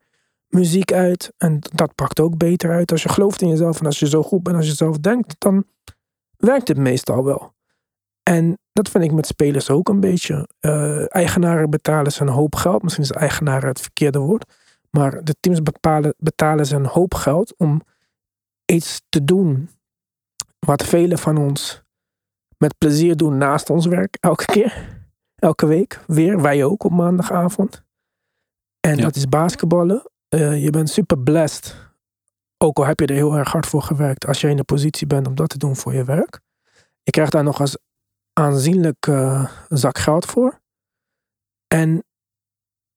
muziek 0.47 0.91
uit. 0.91 1.33
En 1.37 1.59
dat 1.73 1.95
pakt 1.95 2.19
ook 2.19 2.37
beter 2.37 2.71
uit. 2.71 2.91
Als 2.91 3.03
je 3.03 3.09
gelooft 3.09 3.41
in 3.41 3.49
jezelf 3.49 3.79
en 3.79 3.85
als 3.85 3.99
je 3.99 4.07
zo 4.07 4.23
goed 4.23 4.43
bent 4.43 4.55
als 4.55 4.67
je 4.67 4.73
zelf 4.73 4.97
denkt, 4.97 5.35
dan 5.37 5.65
werkt 6.37 6.67
het 6.67 6.77
meestal 6.77 7.23
wel. 7.23 7.53
En 8.29 8.57
dat 8.73 8.89
vind 8.89 9.03
ik 9.03 9.11
met 9.11 9.27
spelers 9.27 9.69
ook 9.69 9.89
een 9.89 9.99
beetje. 9.99 10.49
Eh, 10.59 11.15
eigenaren 11.15 11.69
betalen 11.69 12.11
ze 12.11 12.21
een 12.21 12.27
hoop 12.27 12.55
geld. 12.55 12.83
Misschien 12.83 13.03
is 13.03 13.11
eigenaar 13.11 13.63
het 13.63 13.81
verkeerde 13.81 14.19
woord. 14.19 14.53
Maar 14.89 15.23
de 15.23 15.35
teams 15.39 15.61
bepalen, 15.63 16.13
betalen 16.17 16.65
ze 16.65 16.75
een 16.75 16.85
hoop 16.85 17.13
geld 17.13 17.53
om 17.57 17.81
iets 18.65 19.01
te 19.09 19.23
doen 19.23 19.69
wat 20.59 20.83
velen 20.83 21.17
van 21.17 21.37
ons 21.37 21.83
met 22.57 22.77
plezier 22.77 23.15
doen 23.15 23.37
naast 23.37 23.69
ons 23.69 23.85
werk. 23.85 24.17
Elke 24.19 24.45
keer. 24.45 24.87
Elke 25.35 25.65
week. 25.65 25.99
Weer. 26.07 26.41
Wij 26.41 26.63
ook 26.63 26.83
op 26.83 26.91
maandagavond. 26.91 27.83
En 28.79 28.95
Ja. 28.97 29.03
dat 29.03 29.15
is 29.15 29.25
basketballen. 29.29 30.11
Eh, 30.27 30.63
je 30.63 30.69
bent 30.69 30.89
super 30.89 31.19
blessed. 31.19 31.75
Ook 32.57 32.77
al 32.77 32.85
heb 32.85 32.99
je 32.99 33.05
er 33.05 33.13
heel 33.13 33.37
erg 33.37 33.51
hard 33.51 33.65
voor 33.65 33.81
gewerkt. 33.81 34.27
Als 34.27 34.41
je 34.41 34.49
in 34.49 34.57
de 34.57 34.63
positie 34.63 35.07
bent 35.07 35.27
om 35.27 35.35
dat 35.35 35.49
te 35.49 35.57
doen 35.57 35.75
voor 35.75 35.93
je 35.93 36.03
werk. 36.03 36.39
Je 37.03 37.11
krijgt 37.11 37.31
daar 37.31 37.43
nog 37.43 37.59
eens 37.59 37.77
aanzienlijk 38.39 39.07
eh, 39.07 39.45
zak 39.69 39.97
geld 39.97 40.25
voor. 40.25 40.59
En 41.67 42.03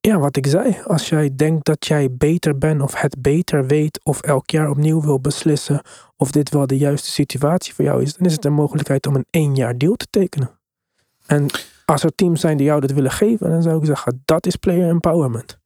ja, 0.01 0.19
wat 0.19 0.37
ik 0.37 0.47
zei. 0.47 0.81
Als 0.85 1.09
jij 1.09 1.35
denkt 1.37 1.65
dat 1.65 1.87
jij 1.87 2.15
beter 2.15 2.59
bent 2.59 2.83
of 2.83 3.01
het 3.01 3.23
beter 3.23 3.67
weet. 3.67 4.05
Of 4.05 4.21
elk 4.21 4.51
jaar 4.51 4.71
opnieuw 4.71 5.03
wil 5.03 5.21
beslissen 5.21 5.83
of 6.17 6.31
dit 6.31 6.51
wel 6.51 6.67
de 6.67 6.77
juiste 6.77 7.11
situatie 7.11 7.75
voor 7.75 7.85
jou 7.85 8.03
is. 8.03 8.15
Dan 8.15 8.27
is 8.27 8.33
het 8.33 8.45
een 8.45 8.53
mogelijkheid 8.53 9.07
om 9.07 9.15
een 9.15 9.27
één 9.31 9.55
jaar 9.55 9.79
deal 9.79 9.95
te 9.95 10.07
tekenen. 10.11 10.51
En 11.27 11.47
als 11.85 12.03
er 12.03 12.15
teams 12.15 12.41
zijn 12.41 12.57
die 12.57 12.67
jou 12.67 12.81
dat 12.81 12.91
willen 12.91 13.11
geven. 13.11 13.51
Dan 13.51 13.63
zou 13.63 13.79
ik 13.79 13.87
zeggen 13.87 14.23
dat 14.25 14.47
is 14.47 14.57
player 14.57 14.89
empowerment. 14.89 15.59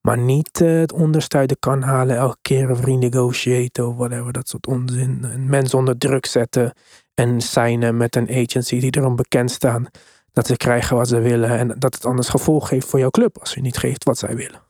Maar 0.00 0.18
niet 0.18 0.60
eh, 0.60 0.78
het 0.78 0.92
onderste 0.92 1.56
kan 1.58 1.82
halen. 1.82 2.16
Elke 2.16 2.38
keer 2.42 2.70
of 2.70 2.84
renegotiaten 2.84 3.88
of 3.88 3.96
whatever. 3.96 4.32
Dat 4.32 4.48
soort 4.48 4.66
onzin. 4.66 5.24
En 5.24 5.48
mensen 5.48 5.78
onder 5.78 5.98
druk 5.98 6.26
zetten. 6.26 6.72
En 7.14 7.40
signen 7.40 7.96
met 7.96 8.16
een 8.16 8.28
agency 8.30 8.80
die 8.80 8.96
erom 8.96 9.16
bekend 9.16 9.50
staan. 9.50 9.86
Dat 10.32 10.46
ze 10.46 10.56
krijgen 10.56 10.96
wat 10.96 11.08
ze 11.08 11.20
willen. 11.20 11.58
En 11.58 11.76
dat 11.78 11.94
het 11.94 12.04
anders 12.04 12.28
gevolg 12.28 12.70
heeft 12.70 12.86
voor 12.86 12.98
jouw 12.98 13.10
club. 13.10 13.38
Als 13.38 13.54
je 13.54 13.60
niet 13.60 13.76
geeft 13.76 14.04
wat 14.04 14.18
zij 14.18 14.36
willen. 14.36 14.62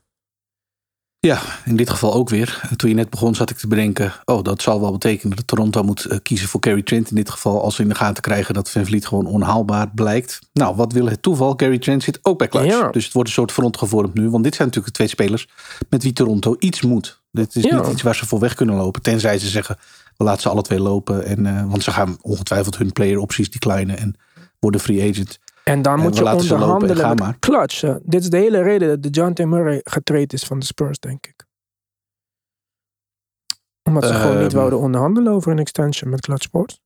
Ja, 1.19 1.41
in 1.65 1.77
dit 1.77 1.91
geval 1.91 2.15
ook 2.15 2.29
weer. 2.29 2.61
Toen 2.77 2.89
je 2.89 2.95
net 2.95 3.11
begon 3.11 3.35
zat 3.35 3.51
ik 3.51 3.57
te 3.57 3.67
bedenken... 3.67 4.13
oh, 4.25 4.43
dat 4.43 4.63
zal 4.63 4.81
wel 4.81 4.93
betekenen 4.93 5.37
dat 5.37 5.47
Toronto 5.47 5.83
moet 5.83 6.05
eh, 6.05 6.19
kiezen 6.23 6.49
voor 6.49 6.61
Gary 6.65 6.83
Trent. 6.83 7.11
In 7.11 7.17
dit 7.17 7.31
geval 7.31 7.63
als 7.63 7.75
ze 7.75 7.83
in 7.83 7.89
de 7.89 7.95
gaten 7.95 8.23
krijgen 8.23 8.55
dat 8.55 8.71
Van 8.71 8.85
Vliet 8.87 9.07
gewoon 9.07 9.27
onhaalbaar 9.27 9.91
blijkt. 9.95 10.39
Nou, 10.53 10.77
wat 10.77 10.93
wil 10.93 11.07
het 11.07 11.23
toeval? 11.23 11.55
Gary 11.57 11.79
Trent 11.79 12.03
zit 12.03 12.19
ook 12.23 12.39
bij 12.39 12.49
Clutch. 12.49 12.67
Ja. 12.67 12.89
Dus 12.91 13.05
het 13.05 13.13
wordt 13.13 13.29
een 13.29 13.35
soort 13.35 13.53
front 13.53 13.77
gevormd 13.77 14.15
nu. 14.15 14.31
Want 14.31 14.45
dit 14.45 14.55
zijn 14.55 14.69
natuurlijk 14.69 14.97
de 14.97 15.03
twee 15.05 15.09
spelers 15.09 15.49
met 15.89 16.03
wie 16.03 16.13
Toronto 16.13 16.57
iets 16.59 16.83
moet. 16.83 17.23
Dit 17.31 17.57
is 17.57 17.63
Ja. 17.65 17.81
niet 17.81 17.93
iets 17.93 18.03
waar 18.03 18.15
ze 18.15 18.27
voor 18.27 18.39
weg 18.41 18.55
kunnen 18.55 18.77
lopen. 18.77 19.03
Tenzij 19.03 19.39
ze 19.39 19.49
zeggen, 19.49 19.79
we 20.17 20.25
laten 20.25 20.43
ze 20.43 20.49
alle 20.49 20.63
twee 20.63 20.81
lopen. 20.81 21.25
En, 21.25 21.47
eh, 21.47 21.71
want 21.71 21.83
ze 21.83 21.91
gaan 21.91 22.17
ongetwijfeld 22.21 22.77
hun 22.77 22.93
player 22.93 23.19
opties 23.19 23.51
declinen 23.51 23.99
en 23.99 24.15
worden 24.59 24.81
free 24.81 25.11
agent. 25.11 25.39
En 25.65 25.83
dan 25.83 25.97
En 25.99 26.03
moet 26.03 26.17
je 26.17 26.25
en 26.25 26.37
onderhandelen 26.37 27.17
maar. 27.17 27.39
Clutch. 27.39 27.81
hè. 27.81 27.95
Dit 28.03 28.23
is 28.23 28.31
de 28.31 28.37
hele 28.37 28.63
reden 28.63 28.89
dat 28.89 29.03
de 29.03 29.09
John 29.09 29.33
T. 29.33 29.39
Murray 29.45 29.81
getraind 29.85 30.33
is 30.33 30.45
van 30.45 30.59
de 30.59 30.65
Spurs, 30.67 30.99
denk 30.99 31.27
ik. 31.27 31.45
Omdat 33.83 34.07
ze 34.07 34.15
gewoon 34.15 34.37
niet 34.39 34.47
Ehm. 34.47 34.57
wouden 34.57 34.79
onderhandelen 34.79 35.33
over 35.33 35.53
een 35.53 35.59
extension 35.59 36.11
met 36.11 36.21
Clutch 36.21 36.43
Sports. 36.43 36.81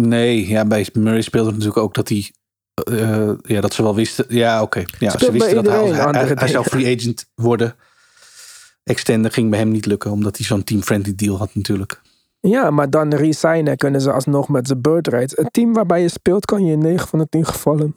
Nee, 0.00 0.48
ja, 0.48 0.64
bij 0.64 0.88
Murray 0.92 1.20
speelde 1.20 1.46
het 1.48 1.56
natuurlijk 1.58 1.84
ook 1.84 1.94
dat 1.94 2.08
hij. 2.08 2.32
eh, 2.74 3.32
ja, 3.42 3.60
dat 3.60 3.74
ze 3.74 3.82
wel 3.82 3.94
wisten. 3.94 4.24
Ja, 4.28 4.62
oké. 4.62 4.78
Ja, 4.98 5.10
Speelt 5.10 5.20
ze 5.22 5.32
wisten 5.32 5.54
dat 5.64 5.66
hij, 5.66 5.88
hij, 5.90 6.32
hij, 6.34 6.48
zou 6.48 6.64
free 6.64 6.96
agent 6.96 7.26
worden. 7.34 7.76
Extenden 8.84 9.30
ging 9.32 9.50
bij 9.50 9.58
hem 9.58 9.70
niet 9.70 9.86
lukken, 9.86 10.10
omdat 10.10 10.36
hij 10.36 10.46
zo'n 10.46 10.64
team-friendly 10.64 11.14
deal 11.14 11.38
had 11.38 11.54
natuurlijk. 11.54 12.00
Ja, 12.40 12.70
maar 12.70 12.90
dan 12.90 13.14
resignen 13.14 13.76
kunnen 13.76 14.00
ze 14.00 14.12
alsnog 14.12 14.48
met 14.48 14.66
zijn 14.66 14.80
bird 14.80 15.06
rights. 15.06 15.38
Een 15.38 15.50
team 15.50 15.72
waarbij 15.72 16.02
je 16.02 16.08
speelt 16.08 16.44
kan 16.44 16.64
je 16.64 16.72
in 16.72 16.78
9 16.78 17.08
van 17.08 17.18
de 17.18 17.26
10 17.28 17.44
gevallen 17.46 17.96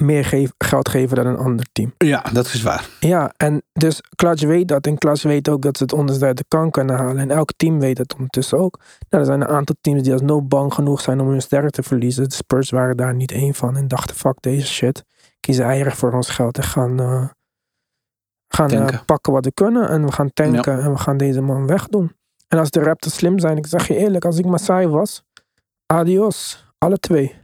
meer 0.00 0.24
geef- 0.24 0.52
geld 0.58 0.88
geven 0.88 1.16
dan 1.16 1.26
een 1.26 1.36
ander 1.36 1.66
team. 1.72 1.92
Ja, 1.98 2.24
dat 2.32 2.46
is 2.46 2.62
waar. 2.62 2.88
Ja, 3.00 3.32
en 3.36 3.62
dus 3.72 4.00
Clutch 4.16 4.42
weet 4.42 4.68
dat. 4.68 4.86
En 4.86 4.98
Clutch 4.98 5.22
weet 5.22 5.48
ook 5.48 5.62
dat 5.62 5.76
ze 5.76 5.82
het 5.82 5.92
onderste 5.92 6.24
uit 6.24 6.36
de 6.36 6.44
kan 6.48 6.70
kunnen 6.70 6.96
halen. 6.96 7.18
En 7.18 7.30
elk 7.30 7.50
team 7.56 7.80
weet 7.80 7.98
het 7.98 8.14
ondertussen 8.14 8.58
ook. 8.58 8.78
Nou, 9.08 9.22
er 9.22 9.24
zijn 9.24 9.40
een 9.40 9.48
aantal 9.48 9.76
teams 9.80 10.02
die 10.02 10.12
alsnog 10.12 10.42
bang 10.42 10.74
genoeg 10.74 11.00
zijn 11.00 11.20
om 11.20 11.28
hun 11.28 11.42
sterren 11.42 11.70
te 11.70 11.82
verliezen. 11.82 12.28
De 12.28 12.34
Spurs 12.34 12.70
waren 12.70 12.96
daar 12.96 13.14
niet 13.14 13.32
één 13.32 13.54
van. 13.54 13.76
En 13.76 13.88
dachten, 13.88 14.16
fuck 14.16 14.36
deze 14.40 14.66
shit. 14.66 15.04
Kiezen 15.40 15.64
eieren 15.64 15.92
voor 15.92 16.12
ons 16.12 16.28
geld 16.28 16.56
en 16.56 16.64
gaan, 16.64 17.00
eh, 17.00 17.24
gaan 18.48 18.70
eh, 18.70 18.98
pakken 19.04 19.32
wat 19.32 19.44
we 19.44 19.52
kunnen. 19.52 19.88
En 19.88 20.04
we 20.04 20.12
gaan 20.12 20.32
tanken 20.32 20.80
en 20.82 20.92
we 20.92 20.98
gaan 20.98 21.16
deze 21.16 21.40
man 21.40 21.66
wegdoen. 21.66 22.12
En 22.48 22.58
als 22.58 22.70
de 22.70 22.80
Raptors 22.80 23.14
slim 23.14 23.38
zijn, 23.38 23.56
ik 23.56 23.66
zeg 23.66 23.88
je 23.88 23.96
eerlijk, 23.96 24.24
als 24.24 24.38
ik 24.38 24.44
Masai 24.44 24.86
was, 24.86 25.22
adios. 25.86 26.66
Alle 26.78 26.98
twee. 26.98 27.36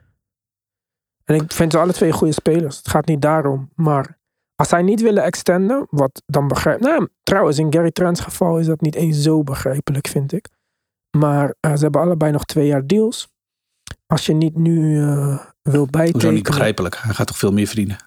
En 1.25 1.35
ik 1.35 1.53
vind 1.53 1.73
ze 1.73 1.79
alle 1.79 1.93
twee 1.93 2.13
goede 2.13 2.33
spelers. 2.33 2.77
Het 2.77 2.89
gaat 2.89 3.07
niet 3.07 3.23
daarom. 3.23 3.71
Maar 3.75 4.19
als 4.55 4.69
zij 4.69 4.83
niet 4.83 5.01
willen 5.01 5.23
extenden, 5.23 5.87
wat 5.91 6.23
dan 6.27 6.49
begrijp 6.49 6.81
Nou, 6.81 7.09
trouwens, 7.23 7.59
in 7.59 7.73
Gary 7.73 7.91
Trent's 7.91 8.21
geval 8.21 8.59
is 8.59 8.67
dat 8.67 8.81
niet 8.81 8.95
eens 8.95 9.23
zo 9.23 9.43
begrijpelijk, 9.43 10.09
vind 10.09 10.33
ik. 10.33 10.49
Maar 11.17 11.55
eh, 11.61 11.75
ze 11.75 11.83
hebben 11.83 12.01
allebei 12.01 12.33
nog 12.33 12.45
twee 12.45 12.67
jaar 12.67 12.87
deals. 12.87 13.29
Als 14.07 14.27
je 14.27 14.33
niet 14.33 14.57
nu 14.57 15.03
eh, 15.03 15.07
wil 15.63 15.73
Hoezo 15.73 15.87
bijtekenen. 15.87 16.35
niet 16.35 16.43
begrijpelijk? 16.43 16.97
Hij 16.97 17.15
gaat 17.15 17.27
toch 17.27 17.39
veel 17.39 17.53
meer 17.53 17.67
verdienen? 17.67 17.99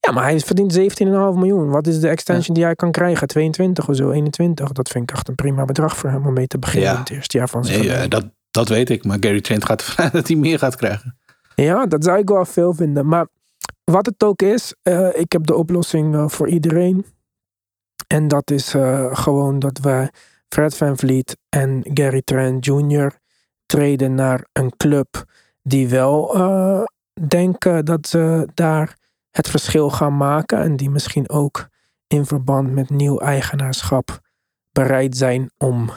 Ja, 0.00 0.12
maar 0.12 0.22
hij 0.22 0.40
verdient 0.40 0.78
17,5 0.78 0.78
miljoen. 1.08 1.70
Wat 1.70 1.86
is 1.86 2.00
de 2.00 2.08
extension 2.08 2.54
die 2.54 2.64
hij 2.64 2.74
kan 2.74 2.90
krijgen? 2.90 3.26
22 3.28 3.88
of 3.88 3.96
zo, 3.96 4.10
21. 4.10 4.72
Dat 4.72 4.88
vind 4.88 5.10
ik 5.10 5.16
echt 5.16 5.28
een 5.28 5.34
prima 5.34 5.64
bedrag 5.64 5.96
voor 5.96 6.10
hem 6.10 6.26
om 6.26 6.32
mee 6.32 6.46
te 6.46 6.58
beginnen 6.58 6.88
Ja. 6.88 6.94
in 6.94 7.00
het 7.00 7.10
eerste 7.10 7.38
jaar 7.38 7.48
van 7.48 7.64
zijn 7.64 7.86
Nee, 7.86 8.08
dat, 8.08 8.24
dat 8.50 8.68
weet 8.68 8.90
ik. 8.90 9.04
Maar 9.04 9.16
Gary 9.20 9.40
Trent 9.40 9.64
gaat 9.64 9.80
ervan 9.86 10.04
uit 10.04 10.12
dat 10.12 10.28
hij 10.28 10.36
meer 10.36 10.58
gaat 10.58 10.76
krijgen. 10.76 11.18
Ja, 11.54 11.86
dat 11.86 12.04
zou 12.04 12.18
ik 12.18 12.28
wel 12.28 12.44
veel 12.44 12.74
vinden. 12.74 13.06
Maar 13.06 13.26
wat 13.84 14.06
het 14.06 14.22
ook 14.24 14.42
is, 14.42 14.74
eh, 14.82 15.08
ik 15.12 15.32
heb 15.32 15.46
de 15.46 15.54
oplossing 15.54 16.14
eh, 16.14 16.28
voor 16.28 16.48
iedereen. 16.48 17.06
En 18.06 18.28
dat 18.28 18.50
is 18.50 18.74
eh, 18.74 19.16
gewoon 19.16 19.58
dat 19.58 19.78
we 19.78 20.10
Fred 20.48 20.76
Van 20.76 20.96
Vliet 20.96 21.36
en 21.48 21.80
Gary 21.94 22.22
Trent 22.24 22.64
Jr. 22.64 23.12
treden 23.66 24.14
naar 24.14 24.46
een 24.52 24.72
club 24.76 25.24
die 25.62 25.88
wel 25.88 26.36
denken 27.28 27.84
dat 27.84 28.06
ze 28.08 28.48
daar 28.54 28.96
het 29.30 29.48
verschil 29.48 29.90
gaan 29.90 30.16
maken. 30.16 30.58
En 30.58 30.76
die 30.76 30.90
misschien 30.90 31.28
ook 31.28 31.68
in 32.06 32.26
verband 32.26 32.72
met 32.72 32.90
nieuw 32.90 33.18
eigenaarschap 33.18 34.20
bereid 34.72 35.16
zijn 35.16 35.50
om 35.58 35.90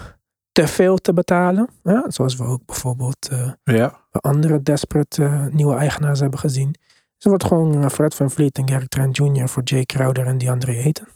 te 0.51 0.67
veel 0.67 0.97
te 0.97 1.13
betalen. 1.13 1.69
Ja, 1.83 2.05
zoals 2.07 2.35
we 2.35 2.43
ook 2.43 2.65
bijvoorbeeld 2.65 3.27
eh, 3.29 3.51
Ja. 3.63 3.99
andere 4.11 4.63
desperate 4.63 5.23
eh, 5.23 5.45
nieuwe 5.45 5.75
eigenaars 5.75 6.19
hebben 6.19 6.39
gezien. 6.39 6.71
Dus 6.71 6.83
het 7.17 7.27
wordt 7.27 7.43
gewoon 7.43 7.83
eh, 7.83 7.89
Fred 7.89 8.15
Van 8.15 8.31
Vliet 8.31 8.57
en 8.57 8.69
Gary 8.69 8.87
Trent 8.87 9.17
Jr. 9.17 9.49
voor 9.49 9.63
Jay 9.63 9.85
Crowder 9.85 10.25
en 10.25 10.37
DeAndre 10.37 10.83
Ayton. 10.83 11.07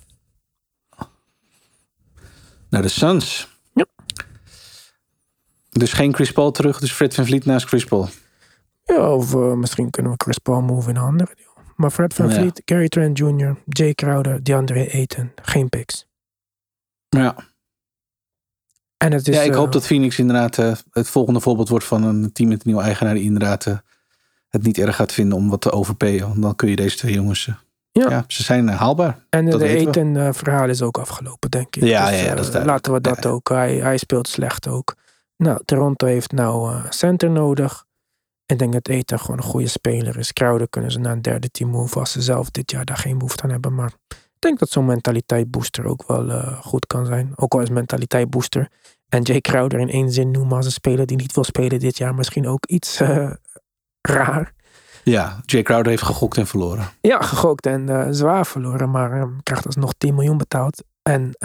Naar 2.70 2.82
de 2.82 2.88
Suns. 2.88 3.60
Ja. 3.74 3.86
Dus 5.70 5.94
geen 5.94 6.14
Chris 6.14 6.32
Paul 6.32 6.52
terug. 6.52 6.80
Dus 6.80 6.92
Fred 6.92 7.16
van 7.16 7.26
Vliet 7.26 7.46
naast 7.46 7.68
Chris 7.68 7.86
Paul. 7.86 8.10
Ja, 8.84 9.14
of 9.14 9.36
misschien 9.36 9.90
kunnen 9.90 10.12
we 10.12 10.18
Chris 10.24 10.38
Paul 10.38 10.62
move 10.62 10.90
in 10.90 10.96
een 10.96 11.02
andere 11.02 11.36
deal. 11.36 11.47
Maar 11.78 11.92
Fred 11.92 12.14
Van 12.14 12.30
Ja. 12.30 12.34
Vliet, 12.36 12.62
Gary 12.66 12.88
Trent 12.90 13.18
Jr., 13.18 13.56
Jay 13.66 13.94
Crowder, 13.94 14.44
DeAndre 14.44 14.92
Ayton, 14.94 15.32
geen 15.42 15.70
picks. 15.70 16.06
Ja. 17.10 17.36
En 18.98 19.12
het 19.12 19.28
is, 19.28 19.36
ja, 19.36 19.42
ik 19.42 19.52
eh, 19.52 19.58
hoop 19.58 19.72
dat 19.72 19.86
Phoenix 19.86 20.20
inderdaad 20.20 20.58
eh, 20.58 20.72
het 20.92 21.10
volgende 21.10 21.40
voorbeeld 21.40 21.70
wordt 21.70 21.86
van 21.86 22.04
een 22.04 22.32
team 22.32 22.50
met 22.50 22.58
een 22.58 22.64
nieuwe 22.66 22.82
eigenaar 22.84 23.14
die 23.14 23.24
inderdaad 23.24 23.66
eh, 23.66 23.78
het 24.48 24.64
niet 24.64 24.78
erg 24.78 24.96
gaat 24.96 25.12
vinden 25.12 25.38
om 25.38 25.50
wat 25.50 25.62
te 25.62 25.72
overpayen. 25.72 26.28
Want 26.28 26.42
dan 26.42 26.56
kun 26.56 26.70
je 26.70 26.76
deze 26.76 26.98
twee 26.98 27.14
jongens. 27.14 27.48
eh, 27.48 27.56
Ja. 27.92 28.10
ja. 28.10 28.24
ze 28.28 28.44
zijn 28.44 28.70
eh, 28.70 28.80
haalbaar. 28.80 29.26
En 29.30 29.50
dat 29.50 29.60
de. 29.60 29.66
Ayton-verhaal 29.68 30.70
is 30.70 30.82
ook 30.82 30.98
afgelopen, 30.98 31.52
denk 31.52 31.76
ik. 31.76 31.84
Ja, 31.84 32.06
Dus, 32.10 32.20
ja, 32.20 32.24
ja, 32.26 32.30
eh, 32.32 32.36
dat 32.36 32.48
is. 32.56 32.64
Laten 32.66 32.94
we 32.94 33.02
dat 33.02 33.24
Ja. 33.24 33.30
ook. 33.30 33.50
Hij, 33.50 33.76
hij 33.76 33.98
speelt 33.98 34.28
slecht 34.28 34.68
ook. 34.68 34.96
Nou, 35.38 35.62
Toronto 35.66 36.08
heeft 36.08 36.32
nou 36.32 36.74
eh, 36.74 36.86
center 36.90 37.30
nodig. 37.30 37.86
Ik 38.48 38.60
denk 38.60 38.74
dat 38.74 38.90
Ayton 38.90 39.20
gewoon 39.20 39.38
een 39.38 39.44
goede 39.44 39.68
speler 39.68 40.18
is. 40.18 40.34
Crowder 40.34 40.70
kunnen 40.70 40.92
ze 40.92 41.00
naar 41.00 41.12
een 41.12 41.22
derde 41.22 41.52
team 41.52 41.70
move 41.70 42.00
als 42.00 42.12
ze 42.12 42.22
zelf 42.22 42.50
dit 42.50 42.72
jaar 42.72 42.86
daar 42.86 42.98
geen 42.98 43.18
behoefte 43.18 43.44
aan 43.44 43.50
hebben. 43.50 43.76
Maar 43.76 43.94
ik 44.08 44.40
denk 44.40 44.60
dat 44.60 44.70
zo'n 44.70 44.86
mentaliteit 44.86 45.52
booster 45.52 45.86
ook 45.86 46.08
wel 46.08 46.30
eh, 46.30 46.62
goed 46.62 46.88
kan 46.88 47.06
zijn. 47.06 47.32
Ook 47.36 47.54
al 47.54 47.62
is 47.62 47.70
mentaliteit 47.70 48.30
booster. 48.30 48.70
En 49.10 49.22
Jay 49.22 49.42
Crowder 49.42 49.80
in 49.80 49.90
één 49.90 50.12
zin 50.12 50.32
noemen 50.32 50.56
als 50.56 50.66
een 50.66 50.72
speler 50.72 51.06
die 51.06 51.18
niet 51.18 51.34
wil 51.34 51.44
spelen 51.44 51.80
dit 51.80 51.98
jaar 51.98 52.16
misschien 52.16 52.48
ook 52.48 52.66
iets 52.66 53.00
eh, 53.00 53.32
raar. 54.02 54.54
Ja, 55.04 55.42
Jay 55.46 55.62
Crowder 55.62 55.90
heeft 55.90 56.04
gegokt 56.04 56.38
en 56.38 56.48
verloren. 56.48 56.88
Ja, 57.02 57.22
gegokt 57.22 57.66
en 57.66 57.90
eh, 57.90 58.08
zwaar 58.10 58.46
verloren, 58.46 58.92
maar 58.92 59.12
eh, 59.12 59.28
krijgt 59.44 59.66
alsnog 59.66 59.94
10 59.98 60.16
miljoen 60.16 60.38
betaald. 60.38 60.84
En. 61.02 61.36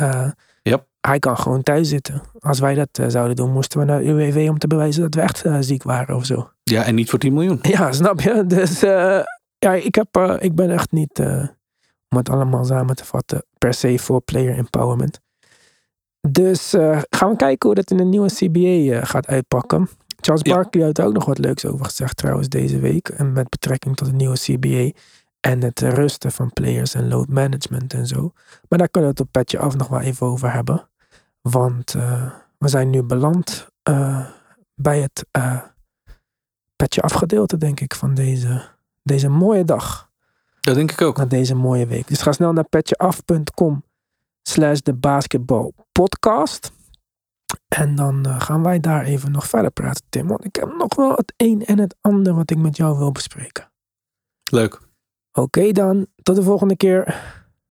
Hij 1.09 1.18
kan 1.18 1.36
gewoon 1.36 1.62
thuis 1.62 1.88
zitten. 1.88 2.22
Als 2.38 2.59
wij 2.59 2.74
dat 2.74 2.88
eh, 2.92 3.07
zouden 3.09 3.36
doen, 3.36 3.53
moesten 3.53 3.78
we 3.78 3.84
naar 3.84 4.03
UWV 4.03 4.46
om 4.48 4.59
te 4.59 4.66
bewijzen 4.66 5.03
dat 5.03 5.14
we 5.14 5.20
echt 5.20 5.44
eh, 5.44 5.57
ziek 5.61 5.82
waren 5.82 6.16
of 6.16 6.24
zo. 6.24 6.50
Ja, 6.62 6.84
en 6.84 6.94
niet 6.94 7.11
voor 7.11 7.18
10 7.18 7.32
miljoen. 7.32 7.59
Ja, 7.76 7.92
snap 7.92 8.20
je? 8.20 8.46
Dus 8.46 8.82
eh, 8.82 9.20
ja, 9.59 9.72
ik, 9.72 9.94
heb, 9.94 10.38
ik 10.40 10.55
ben 10.55 10.70
echt 10.70 10.92
niet, 10.92 11.18
om 12.09 12.16
het 12.16 12.28
allemaal 12.28 12.64
samen 12.64 12.96
te 12.96 13.05
vatten, 13.05 13.44
per 13.59 13.74
se 13.74 13.98
voor 13.98 14.20
player 14.20 14.57
empowerment. 14.57 15.20
Dus 16.28 16.70
gaan 17.11 17.30
we 17.30 17.36
kijken 17.36 17.66
hoe 17.68 17.74
dat 17.74 17.90
in 17.90 17.96
de 17.96 18.05
nieuwe 18.05 18.28
CBA 18.28 19.05
gaat 19.05 19.26
uitpakken. 19.26 19.88
Charles 20.20 20.42
Ja. 20.44 20.55
Barkley 20.55 20.84
had 20.84 20.98
er 20.98 21.05
ook 21.05 21.12
nog 21.12 21.24
wat 21.24 21.38
leuks 21.38 21.66
over 21.66 21.84
gezegd 21.84 22.16
trouwens 22.16 22.48
deze 22.48 22.78
week. 22.78 23.09
En 23.09 23.32
met 23.32 23.48
betrekking 23.48 23.96
tot 23.96 24.07
de 24.09 24.14
nieuwe 24.14 24.38
CBA. 24.38 24.98
En 25.40 25.62
het 25.62 25.80
rusten 25.80 26.32
van 26.32 26.53
players 26.53 26.94
en 26.94 27.09
load 27.09 27.28
management 27.28 27.94
en 27.94 28.07
zo. 28.07 28.32
Maar 28.68 28.78
daar 28.78 28.88
kunnen 28.88 29.11
we 29.11 29.16
het 29.16 29.26
op 29.26 29.32
petje 29.32 29.59
af 29.59 29.76
nog 29.76 29.88
wel 29.88 30.00
even 30.00 30.26
over 30.26 30.53
hebben. 30.53 30.88
Want 31.43 31.95
eh, 31.95 32.32
we 32.59 32.68
zijn 32.68 32.90
nu 32.90 33.03
beland 33.03 33.68
eh, 33.82 34.26
bij 34.74 35.01
het 35.01 35.26
eh, 35.30 35.62
petje 36.76 37.03
afgedeelte, 37.03 37.57
denk 37.57 37.80
ik, 37.80 37.95
van 37.95 38.14
deze, 38.14 38.68
deze 39.03 39.28
mooie 39.28 39.64
dag. 39.64 40.11
Dat 40.61 40.74
denk 40.74 40.93
ik 40.93 41.01
ook. 41.01 41.16
Na 41.16 41.24
deze 41.24 41.55
mooie 41.55 41.86
week. 41.86 42.09
Dus 42.09 42.22
ga 42.22 42.32
snel 42.32 42.53
naar 42.53 42.68
petjeaf.com 42.68 43.84
slash 44.43 44.78
de 44.78 44.95
basketbal 44.95 45.74
podcast. 45.93 46.72
En 47.68 47.95
dan 47.95 48.40
gaan 48.40 48.62
wij 48.62 48.80
daar 48.80 49.05
even 49.05 49.32
nog 49.32 49.49
verder 49.49 49.70
praten, 49.70 50.05
Tim. 50.09 50.26
Want 50.26 50.45
ik 50.45 50.57
heb 50.57 50.74
nog 50.78 50.95
wel 50.95 51.12
het 51.12 51.32
een 51.36 51.64
en 51.64 51.78
het 51.78 51.97
ander 52.01 52.34
wat 52.34 52.51
ik 52.51 52.59
met 52.59 52.76
jou 52.76 52.99
wil 52.99 53.12
bespreken. 53.12 53.70
Leuk. 54.51 54.80
Oké 55.32 55.72
dan, 55.72 56.07
tot 56.22 56.36
de 56.36 56.43
volgende 56.43 56.76
keer. 56.76 57.20